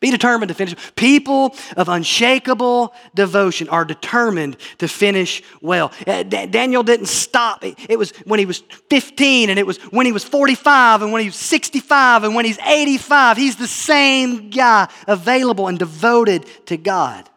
Be 0.00 0.10
determined 0.10 0.48
to 0.48 0.54
finish. 0.54 0.74
People 0.96 1.54
of 1.76 1.90
unshakable 1.90 2.94
devotion 3.14 3.68
are 3.68 3.84
determined 3.84 4.56
to 4.78 4.88
finish 4.88 5.42
well. 5.60 5.92
Uh, 6.06 6.22
Daniel 6.22 6.82
didn't 6.82 7.06
stop. 7.06 7.62
It 7.62 7.98
was 7.98 8.12
when 8.24 8.38
he 8.38 8.46
was 8.46 8.60
15, 8.88 9.50
and 9.50 9.58
it 9.58 9.66
was 9.66 9.76
when 9.90 10.06
he 10.06 10.12
was 10.12 10.24
45, 10.24 11.02
and 11.02 11.12
when 11.12 11.20
he 11.20 11.28
was 11.28 11.36
65, 11.36 12.24
and 12.24 12.34
when 12.34 12.46
he's 12.46 12.58
85. 12.60 13.36
He's 13.36 13.56
the 13.56 13.68
same 13.68 14.48
guy, 14.48 14.88
available 15.06 15.68
and 15.68 15.78
devoted 15.78 16.46
to 16.66 16.78
God. 16.78 17.28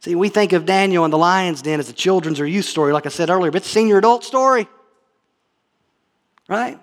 See, 0.00 0.14
we 0.14 0.30
think 0.30 0.54
of 0.54 0.64
Daniel 0.64 1.04
and 1.04 1.12
the 1.12 1.18
lion's 1.18 1.60
den 1.60 1.80
as 1.80 1.90
a 1.90 1.92
children's 1.92 2.40
or 2.40 2.46
youth 2.46 2.64
story, 2.64 2.94
like 2.94 3.04
I 3.04 3.10
said 3.10 3.28
earlier, 3.28 3.50
but 3.50 3.58
it's 3.58 3.68
a 3.68 3.72
senior 3.72 3.98
adult 3.98 4.24
story. 4.24 4.66
Right? 6.48 6.80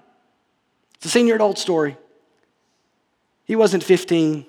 It's 0.95 1.05
a 1.05 1.09
senior 1.09 1.35
adult 1.35 1.57
story. 1.57 1.97
He 3.49 3.55
wasn't 3.55 3.83
15. 3.83 4.45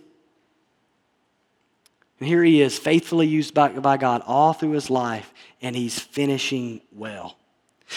And 2.18 2.28
here 2.28 2.44
he 2.44 2.60
is, 2.60 2.78
faithfully 2.78 3.26
used 3.26 3.54
by, 3.54 3.70
by 3.70 3.96
God 3.96 4.22
all 4.26 4.52
through 4.52 4.72
his 4.72 4.90
life, 4.90 5.32
and 5.62 5.74
he's 5.74 5.98
finishing 5.98 6.82
well. 6.92 7.38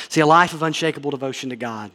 See, 0.07 0.21
a 0.21 0.25
life 0.25 0.53
of 0.53 0.63
unshakable 0.63 1.11
devotion 1.11 1.49
to 1.49 1.57
God. 1.57 1.91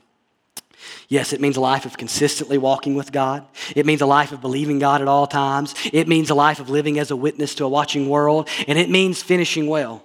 Yes, 1.08 1.32
it 1.32 1.40
means 1.40 1.56
a 1.56 1.62
life 1.62 1.86
of 1.86 1.96
consistently 1.96 2.58
walking 2.58 2.96
with 2.96 3.10
God. 3.10 3.46
It 3.74 3.86
means 3.86 4.02
a 4.02 4.06
life 4.06 4.30
of 4.30 4.42
believing 4.42 4.78
God 4.78 5.00
at 5.00 5.08
all 5.08 5.26
times. 5.26 5.74
It 5.90 6.06
means 6.06 6.28
a 6.28 6.34
life 6.34 6.60
of 6.60 6.68
living 6.68 6.98
as 6.98 7.10
a 7.10 7.16
witness 7.16 7.54
to 7.54 7.64
a 7.64 7.68
watching 7.68 8.10
world. 8.10 8.46
And 8.68 8.78
it 8.78 8.90
means 8.90 9.22
finishing 9.22 9.68
well. 9.68 10.04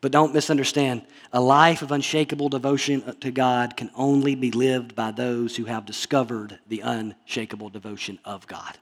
But 0.00 0.12
don't 0.12 0.32
misunderstand. 0.32 1.02
A 1.32 1.40
life 1.40 1.82
of 1.82 1.90
unshakable 1.90 2.48
devotion 2.48 3.16
to 3.20 3.30
God 3.30 3.76
can 3.76 3.90
only 3.96 4.34
be 4.34 4.50
lived 4.50 4.94
by 4.94 5.10
those 5.10 5.56
who 5.56 5.64
have 5.64 5.86
discovered 5.86 6.58
the 6.68 6.80
unshakable 6.80 7.68
devotion 7.70 8.18
of 8.24 8.46
God, 8.46 8.78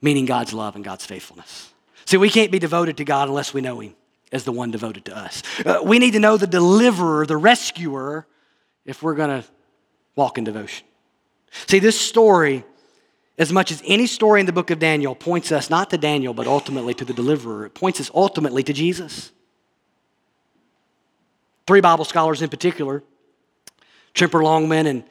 meaning 0.00 0.26
God's 0.26 0.52
love 0.52 0.76
and 0.76 0.84
God's 0.84 1.04
faithfulness. 1.04 1.72
See, 2.04 2.16
we 2.16 2.30
can't 2.30 2.52
be 2.52 2.58
devoted 2.58 2.96
to 2.98 3.04
God 3.04 3.28
unless 3.28 3.52
we 3.52 3.60
know 3.60 3.80
Him 3.80 3.94
as 4.32 4.44
the 4.44 4.52
one 4.52 4.70
devoted 4.70 5.04
to 5.06 5.16
us. 5.16 5.42
Uh, 5.66 5.80
we 5.84 5.98
need 5.98 6.12
to 6.12 6.20
know 6.20 6.36
the 6.36 6.46
deliverer, 6.46 7.26
the 7.26 7.36
rescuer, 7.36 8.26
if 8.84 9.02
we're 9.02 9.14
going 9.14 9.42
to 9.42 9.48
walk 10.14 10.38
in 10.38 10.44
devotion. 10.44 10.86
See, 11.66 11.80
this 11.80 12.00
story, 12.00 12.64
as 13.38 13.52
much 13.52 13.72
as 13.72 13.82
any 13.84 14.06
story 14.06 14.40
in 14.40 14.46
the 14.46 14.52
book 14.52 14.70
of 14.70 14.78
Daniel, 14.78 15.16
points 15.16 15.50
us 15.50 15.68
not 15.68 15.90
to 15.90 15.98
Daniel, 15.98 16.32
but 16.32 16.46
ultimately 16.46 16.94
to 16.94 17.04
the 17.04 17.12
deliverer. 17.12 17.66
It 17.66 17.74
points 17.74 18.00
us 18.00 18.10
ultimately 18.14 18.62
to 18.62 18.72
Jesus. 18.72 19.32
Three 21.70 21.80
Bible 21.80 22.04
scholars 22.04 22.42
in 22.42 22.48
particular, 22.48 23.00
Tremper 24.12 24.42
Longman 24.42 24.88
and 24.88 25.04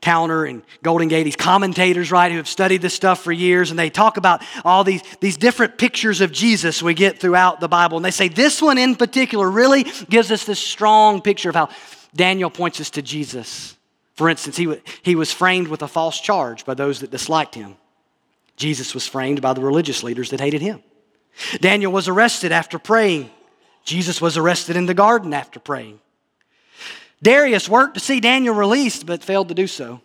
Towner 0.00 0.44
and 0.44 0.64
Goldingay, 0.82 1.22
these 1.22 1.36
commentators, 1.36 2.10
right, 2.10 2.32
who 2.32 2.38
have 2.38 2.48
studied 2.48 2.82
this 2.82 2.94
stuff 2.94 3.22
for 3.22 3.30
years, 3.30 3.70
and 3.70 3.78
they 3.78 3.90
talk 3.90 4.16
about 4.16 4.42
all 4.64 4.82
these, 4.82 5.02
these 5.20 5.36
different 5.36 5.78
pictures 5.78 6.20
of 6.20 6.32
Jesus 6.32 6.82
we 6.82 6.94
get 6.94 7.20
throughout 7.20 7.60
the 7.60 7.68
Bible. 7.68 7.96
And 7.96 8.04
they 8.04 8.10
say 8.10 8.26
this 8.26 8.60
one 8.60 8.76
in 8.76 8.96
particular 8.96 9.48
really 9.48 9.84
gives 10.08 10.32
us 10.32 10.44
this 10.44 10.58
strong 10.58 11.22
picture 11.22 11.50
of 11.50 11.54
how 11.54 11.68
Daniel 12.12 12.50
points 12.50 12.80
us 12.80 12.90
to 12.90 13.02
Jesus. 13.02 13.76
For 14.14 14.28
instance, 14.28 14.56
he, 14.56 14.82
he 15.02 15.14
was 15.14 15.32
framed 15.32 15.68
with 15.68 15.82
a 15.82 15.86
false 15.86 16.20
charge 16.20 16.64
by 16.64 16.74
those 16.74 16.98
that 17.02 17.12
disliked 17.12 17.54
him. 17.54 17.76
Jesus 18.56 18.94
was 18.94 19.06
framed 19.06 19.40
by 19.40 19.52
the 19.52 19.60
religious 19.60 20.02
leaders 20.02 20.30
that 20.30 20.40
hated 20.40 20.60
him. 20.60 20.82
Daniel 21.60 21.92
was 21.92 22.08
arrested 22.08 22.50
after 22.50 22.80
praying 22.80 23.30
Jesus 23.84 24.20
was 24.20 24.36
arrested 24.36 24.76
in 24.76 24.86
the 24.86 24.94
garden 24.94 25.34
after 25.34 25.58
praying. 25.58 26.00
Darius 27.22 27.68
worked 27.68 27.94
to 27.94 28.00
see 28.00 28.20
Daniel 28.20 28.54
released, 28.54 29.06
but 29.06 29.24
failed 29.24 29.48
to 29.48 29.54
do 29.54 29.66
so. 29.66 30.00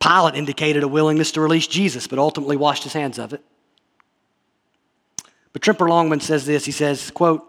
Pilate 0.00 0.34
indicated 0.34 0.82
a 0.82 0.88
willingness 0.88 1.32
to 1.32 1.40
release 1.40 1.66
Jesus, 1.66 2.06
but 2.06 2.18
ultimately 2.18 2.56
washed 2.56 2.84
his 2.84 2.92
hands 2.92 3.18
of 3.18 3.32
it. 3.32 3.42
But 5.52 5.62
Tremper 5.62 5.88
Longman 5.88 6.20
says 6.20 6.46
this 6.46 6.64
he 6.64 6.72
says, 6.72 7.10
quote, 7.10 7.44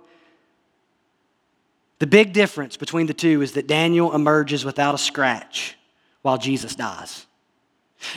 the 1.99 2.07
big 2.07 2.34
difference 2.34 2.78
between 2.78 3.05
the 3.05 3.13
two 3.13 3.41
is 3.41 3.51
that 3.53 3.68
Daniel 3.68 4.15
emerges 4.15 4.63
without 4.63 4.95
a 4.95 4.97
scratch 4.97 5.78
while 6.22 6.38
Jesus 6.38 6.74
dies. 6.74 7.27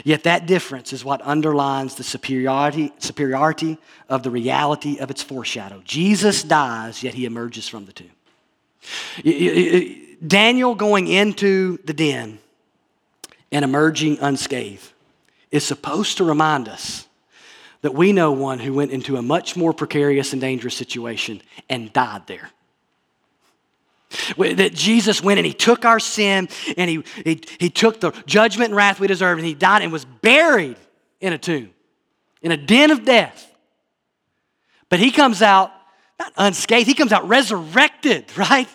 Yet 0.05 0.25
that 0.25 0.47
difference 0.47 0.93
is 0.93 1.05
what 1.05 1.23
underlines 1.23 1.95
the 1.95 2.05
superiority, 2.05 2.93
superiority 2.99 3.79
of 4.09 4.23
the 4.23 4.31
reality 4.31 4.99
of 4.99 5.11
its 5.11 5.23
foreshadow. 5.23 5.83
Jesus 5.85 6.43
dies, 6.43 7.03
yet 7.03 7.15
he 7.15 7.25
emerges 7.25 7.67
from 7.69 7.87
the 7.87 7.93
tomb. 7.93 8.11
Daniel 10.27 10.75
going 10.75 11.07
into 11.09 11.79
the 11.85 11.95
den 11.95 12.39
and 13.51 13.65
emerging 13.65 14.19
unscathed 14.21 14.93
is 15.51 15.65
supposed 15.65 16.19
to 16.19 16.25
remind 16.25 16.69
us 16.69 17.09
that 17.83 17.95
we 17.95 18.13
know 18.13 18.31
one 18.31 18.59
who 18.59 18.75
went 18.75 18.91
into 18.91 19.17
a 19.17 19.23
much 19.23 19.57
more 19.57 19.73
precarious 19.73 20.33
and 20.33 20.41
dangerous 20.41 20.77
situation 20.77 21.41
and 21.69 21.93
died 21.93 22.27
there. 22.27 22.51
That 24.37 24.73
Jesus 24.75 25.23
went 25.23 25.39
and 25.39 25.47
he 25.47 25.55
took 25.55 25.85
our 25.85 26.01
sin 26.01 26.49
and 26.77 26.91
he, 26.91 27.05
he, 27.25 27.41
he 27.59 27.71
took 27.71 28.01
the 28.01 28.11
judgment 28.27 28.71
and 28.71 28.77
wrath 28.77 28.99
we 28.99 29.07
deserved 29.07 29.39
and 29.39 29.47
he 29.47 29.55
died 29.55 29.83
and 29.83 29.93
was 29.93 30.05
buried 30.05 30.77
in 31.21 31.33
a 31.33 31.39
tomb, 31.39 31.71
in 32.43 32.51
a 32.51 32.57
den 32.57 32.91
of 32.91 33.05
death. 33.05 33.47
But 34.89 34.99
he 34.99 35.11
comes 35.11 35.43
out 35.43 35.71
not 36.19 36.33
unscathed, 36.37 36.87
he 36.87 36.95
comes 36.95 37.13
out 37.13 37.27
resurrected, 37.29 38.27
right? 38.37 38.69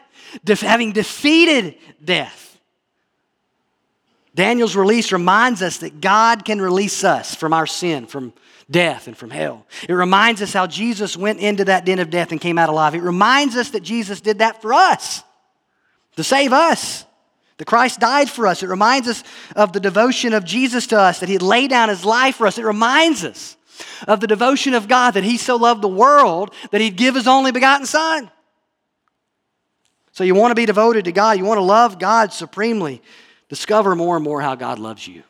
De- 0.43 0.55
having 0.55 0.91
defeated 0.91 1.75
death. 2.03 2.44
Daniel's 4.35 4.75
release 4.75 5.11
reminds 5.11 5.61
us 5.61 5.77
that 5.77 6.01
God 6.01 6.45
can 6.45 6.61
release 6.61 7.03
us 7.03 7.33
from 7.33 7.53
our 7.53 7.65
sin, 7.65 8.05
from 8.05 8.33
death, 8.69 9.07
and 9.07 9.17
from 9.17 9.29
hell. 9.29 9.65
It 9.87 9.93
reminds 9.93 10.41
us 10.41 10.51
how 10.51 10.67
Jesus 10.67 11.15
went 11.15 11.39
into 11.39 11.65
that 11.65 11.85
den 11.85 11.99
of 11.99 12.09
death 12.09 12.31
and 12.31 12.41
came 12.41 12.57
out 12.57 12.69
alive. 12.69 12.95
It 12.95 13.01
reminds 13.01 13.55
us 13.55 13.69
that 13.69 13.81
Jesus 13.81 14.19
did 14.19 14.39
that 14.39 14.61
for 14.61 14.73
us, 14.73 15.23
to 16.17 16.23
save 16.23 16.53
us. 16.53 17.05
That 17.57 17.67
Christ 17.67 18.01
died 18.01 18.29
for 18.29 18.47
us. 18.47 18.63
It 18.63 18.67
reminds 18.67 19.07
us 19.07 19.23
of 19.55 19.71
the 19.71 19.79
devotion 19.79 20.33
of 20.33 20.43
Jesus 20.43 20.87
to 20.87 20.99
us, 20.99 21.21
that 21.21 21.29
He 21.29 21.37
laid 21.37 21.69
down 21.69 21.87
His 21.87 22.03
life 22.03 22.35
for 22.35 22.47
us. 22.47 22.57
It 22.57 22.65
reminds 22.65 23.23
us 23.23 23.55
of 24.09 24.19
the 24.19 24.27
devotion 24.27 24.73
of 24.73 24.89
God, 24.89 25.11
that 25.11 25.23
He 25.23 25.37
so 25.37 25.55
loved 25.55 25.81
the 25.81 25.87
world 25.87 26.53
that 26.71 26.81
He'd 26.81 26.97
give 26.97 27.15
His 27.15 27.27
only 27.27 27.53
begotten 27.53 27.85
Son. 27.85 28.29
So 30.11 30.25
you 30.25 30.35
want 30.35 30.51
to 30.51 30.55
be 30.55 30.65
devoted 30.65 31.05
to 31.05 31.13
God, 31.13 31.37
you 31.37 31.45
want 31.45 31.57
to 31.57 31.63
love 31.63 31.97
God 31.97 32.33
supremely. 32.33 33.01
Discover 33.49 33.95
more 33.95 34.15
and 34.15 34.23
more 34.23 34.41
how 34.41 34.55
God 34.55 34.79
loves 34.79 35.07
you 35.07 35.23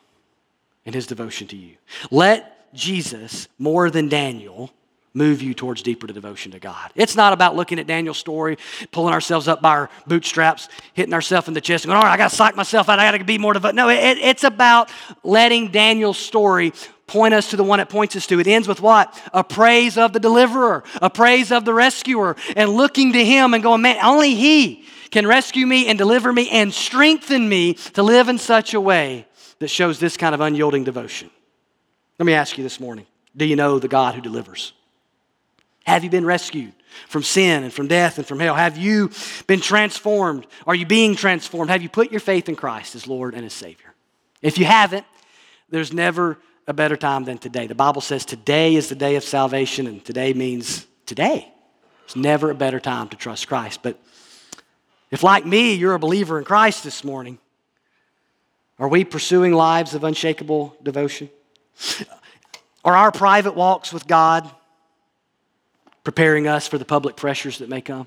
and 0.84 0.94
his 0.94 1.06
devotion 1.06 1.46
to 1.48 1.56
you. 1.56 1.76
Let 2.10 2.72
Jesus, 2.72 3.48
more 3.58 3.90
than 3.90 4.08
Daniel, 4.08 4.70
move 5.12 5.40
you 5.40 5.54
towards 5.54 5.82
deeper 5.82 6.06
devotion 6.06 6.52
to 6.52 6.58
God. 6.58 6.92
It's 6.94 7.16
not 7.16 7.32
about 7.32 7.56
looking 7.56 7.78
at 7.78 7.86
Daniel's 7.86 8.18
story, 8.18 8.58
pulling 8.90 9.14
ourselves 9.14 9.48
up 9.48 9.62
by 9.62 9.70
our 9.70 9.90
bootstraps, 10.06 10.68
hitting 10.92 11.14
ourselves 11.14 11.48
in 11.48 11.54
the 11.54 11.60
chest, 11.60 11.84
and 11.84 11.90
going, 11.90 11.96
all 11.96 12.04
right, 12.04 12.12
I 12.12 12.16
got 12.18 12.30
to 12.30 12.36
psych 12.36 12.54
myself 12.54 12.90
out. 12.90 12.98
I 12.98 13.10
got 13.10 13.18
to 13.18 13.24
be 13.24 13.38
more 13.38 13.54
devoted. 13.54 13.76
No, 13.76 13.88
it, 13.88 14.18
it's 14.18 14.44
about 14.44 14.90
letting 15.24 15.70
Daniel's 15.70 16.18
story 16.18 16.74
point 17.06 17.32
us 17.32 17.50
to 17.50 17.56
the 17.56 17.64
one 17.64 17.80
it 17.80 17.88
points 17.88 18.14
us 18.14 18.26
to. 18.26 18.40
It 18.40 18.46
ends 18.46 18.68
with 18.68 18.82
what? 18.82 19.18
A 19.32 19.42
praise 19.42 19.96
of 19.96 20.12
the 20.12 20.20
deliverer, 20.20 20.84
a 21.00 21.08
praise 21.08 21.50
of 21.50 21.64
the 21.64 21.72
rescuer, 21.72 22.36
and 22.54 22.70
looking 22.70 23.14
to 23.14 23.24
him 23.24 23.54
and 23.54 23.62
going, 23.62 23.80
man, 23.80 23.98
only 24.04 24.34
he 24.34 24.84
can 25.10 25.26
rescue 25.26 25.66
me 25.66 25.88
and 25.88 25.98
deliver 25.98 26.32
me 26.32 26.48
and 26.50 26.72
strengthen 26.72 27.48
me 27.48 27.74
to 27.74 28.02
live 28.02 28.28
in 28.28 28.38
such 28.38 28.74
a 28.74 28.80
way 28.80 29.26
that 29.58 29.68
shows 29.68 29.98
this 29.98 30.16
kind 30.16 30.34
of 30.34 30.40
unyielding 30.40 30.84
devotion. 30.84 31.30
Let 32.18 32.26
me 32.26 32.34
ask 32.34 32.56
you 32.56 32.64
this 32.64 32.80
morning 32.80 33.06
do 33.36 33.44
you 33.44 33.56
know 33.56 33.78
the 33.78 33.88
God 33.88 34.14
who 34.14 34.20
delivers? 34.20 34.72
Have 35.84 36.02
you 36.02 36.10
been 36.10 36.24
rescued 36.24 36.72
from 37.08 37.22
sin 37.22 37.62
and 37.62 37.72
from 37.72 37.86
death 37.86 38.18
and 38.18 38.26
from 38.26 38.40
hell? 38.40 38.54
Have 38.54 38.76
you 38.76 39.10
been 39.46 39.60
transformed? 39.60 40.46
Are 40.66 40.74
you 40.74 40.86
being 40.86 41.14
transformed? 41.14 41.70
Have 41.70 41.82
you 41.82 41.88
put 41.88 42.10
your 42.10 42.20
faith 42.20 42.48
in 42.48 42.56
Christ 42.56 42.94
as 42.94 43.06
Lord 43.06 43.34
and 43.34 43.44
as 43.44 43.52
Savior? 43.52 43.94
If 44.42 44.58
you 44.58 44.64
haven't, 44.64 45.06
there's 45.68 45.92
never 45.92 46.38
a 46.66 46.72
better 46.72 46.96
time 46.96 47.24
than 47.24 47.38
today. 47.38 47.66
The 47.66 47.74
Bible 47.74 48.00
says 48.00 48.24
today 48.24 48.74
is 48.74 48.88
the 48.88 48.94
day 48.94 49.16
of 49.16 49.22
salvation, 49.22 49.86
and 49.86 50.04
today 50.04 50.32
means 50.32 50.86
today. 51.06 51.52
It's 52.04 52.16
never 52.16 52.50
a 52.50 52.54
better 52.54 52.80
time 52.80 53.08
to 53.10 53.16
trust 53.16 53.46
Christ. 53.46 53.80
But 53.82 53.98
if, 55.10 55.22
like 55.22 55.46
me, 55.46 55.74
you're 55.74 55.94
a 55.94 55.98
believer 55.98 56.38
in 56.38 56.44
Christ 56.44 56.84
this 56.84 57.04
morning, 57.04 57.38
are 58.78 58.88
we 58.88 59.04
pursuing 59.04 59.52
lives 59.52 59.94
of 59.94 60.04
unshakable 60.04 60.76
devotion? 60.82 61.30
Are 62.84 62.94
our 62.94 63.10
private 63.10 63.54
walks 63.54 63.92
with 63.92 64.06
God 64.06 64.50
preparing 66.04 66.46
us 66.46 66.68
for 66.68 66.78
the 66.78 66.84
public 66.84 67.16
pressures 67.16 67.58
that 67.58 67.68
may 67.68 67.80
come? 67.80 68.06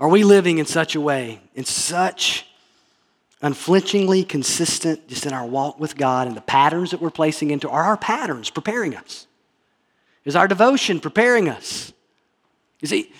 Are 0.00 0.08
we 0.08 0.24
living 0.24 0.58
in 0.58 0.66
such 0.66 0.94
a 0.96 1.00
way, 1.00 1.40
in 1.54 1.64
such 1.64 2.46
unflinchingly 3.40 4.24
consistent, 4.24 5.06
just 5.06 5.26
in 5.26 5.32
our 5.32 5.46
walk 5.46 5.78
with 5.78 5.96
God 5.96 6.26
and 6.26 6.36
the 6.36 6.40
patterns 6.40 6.90
that 6.90 7.00
we're 7.00 7.10
placing 7.10 7.50
into? 7.50 7.68
Are 7.68 7.84
our 7.84 7.96
patterns 7.96 8.50
preparing 8.50 8.96
us? 8.96 9.26
Is 10.24 10.34
our 10.34 10.48
devotion 10.48 10.98
preparing 11.00 11.48
us? 11.48 11.92
You 12.80 12.88
see, 12.88 13.12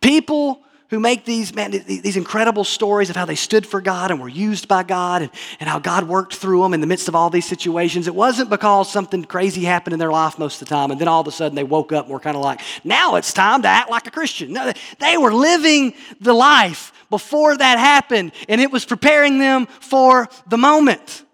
people 0.00 0.60
who 0.92 1.00
make 1.00 1.24
these, 1.24 1.54
man, 1.54 1.70
these 1.70 2.18
incredible 2.18 2.64
stories 2.64 3.08
of 3.08 3.16
how 3.16 3.24
they 3.24 3.34
stood 3.34 3.66
for 3.66 3.80
God 3.80 4.10
and 4.10 4.20
were 4.20 4.28
used 4.28 4.68
by 4.68 4.82
God 4.82 5.22
and, 5.22 5.30
and 5.58 5.66
how 5.66 5.78
God 5.78 6.06
worked 6.06 6.34
through 6.34 6.60
them 6.60 6.74
in 6.74 6.82
the 6.82 6.86
midst 6.86 7.08
of 7.08 7.14
all 7.14 7.30
these 7.30 7.46
situations. 7.46 8.06
It 8.06 8.14
wasn't 8.14 8.50
because 8.50 8.92
something 8.92 9.24
crazy 9.24 9.64
happened 9.64 9.94
in 9.94 9.98
their 9.98 10.12
life 10.12 10.38
most 10.38 10.60
of 10.60 10.68
the 10.68 10.74
time 10.74 10.90
and 10.90 11.00
then 11.00 11.08
all 11.08 11.22
of 11.22 11.26
a 11.26 11.32
sudden 11.32 11.56
they 11.56 11.64
woke 11.64 11.92
up 11.92 12.04
and 12.04 12.12
were 12.12 12.20
kind 12.20 12.36
of 12.36 12.42
like, 12.42 12.60
now 12.84 13.14
it's 13.14 13.32
time 13.32 13.62
to 13.62 13.68
act 13.68 13.90
like 13.90 14.06
a 14.06 14.10
Christian. 14.10 14.52
No, 14.52 14.70
they 14.98 15.16
were 15.16 15.32
living 15.32 15.94
the 16.20 16.34
life 16.34 16.92
before 17.08 17.56
that 17.56 17.78
happened 17.78 18.32
and 18.46 18.60
it 18.60 18.70
was 18.70 18.84
preparing 18.84 19.38
them 19.38 19.64
for 19.64 20.28
the 20.46 20.58
moment. 20.58 21.24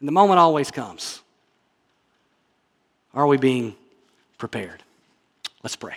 And 0.00 0.06
the 0.06 0.12
moment 0.12 0.38
always 0.38 0.70
comes. 0.70 1.22
Are 3.14 3.26
we 3.26 3.38
being 3.38 3.74
prepared? 4.36 4.82
Let's 5.62 5.76
pray. 5.76 5.96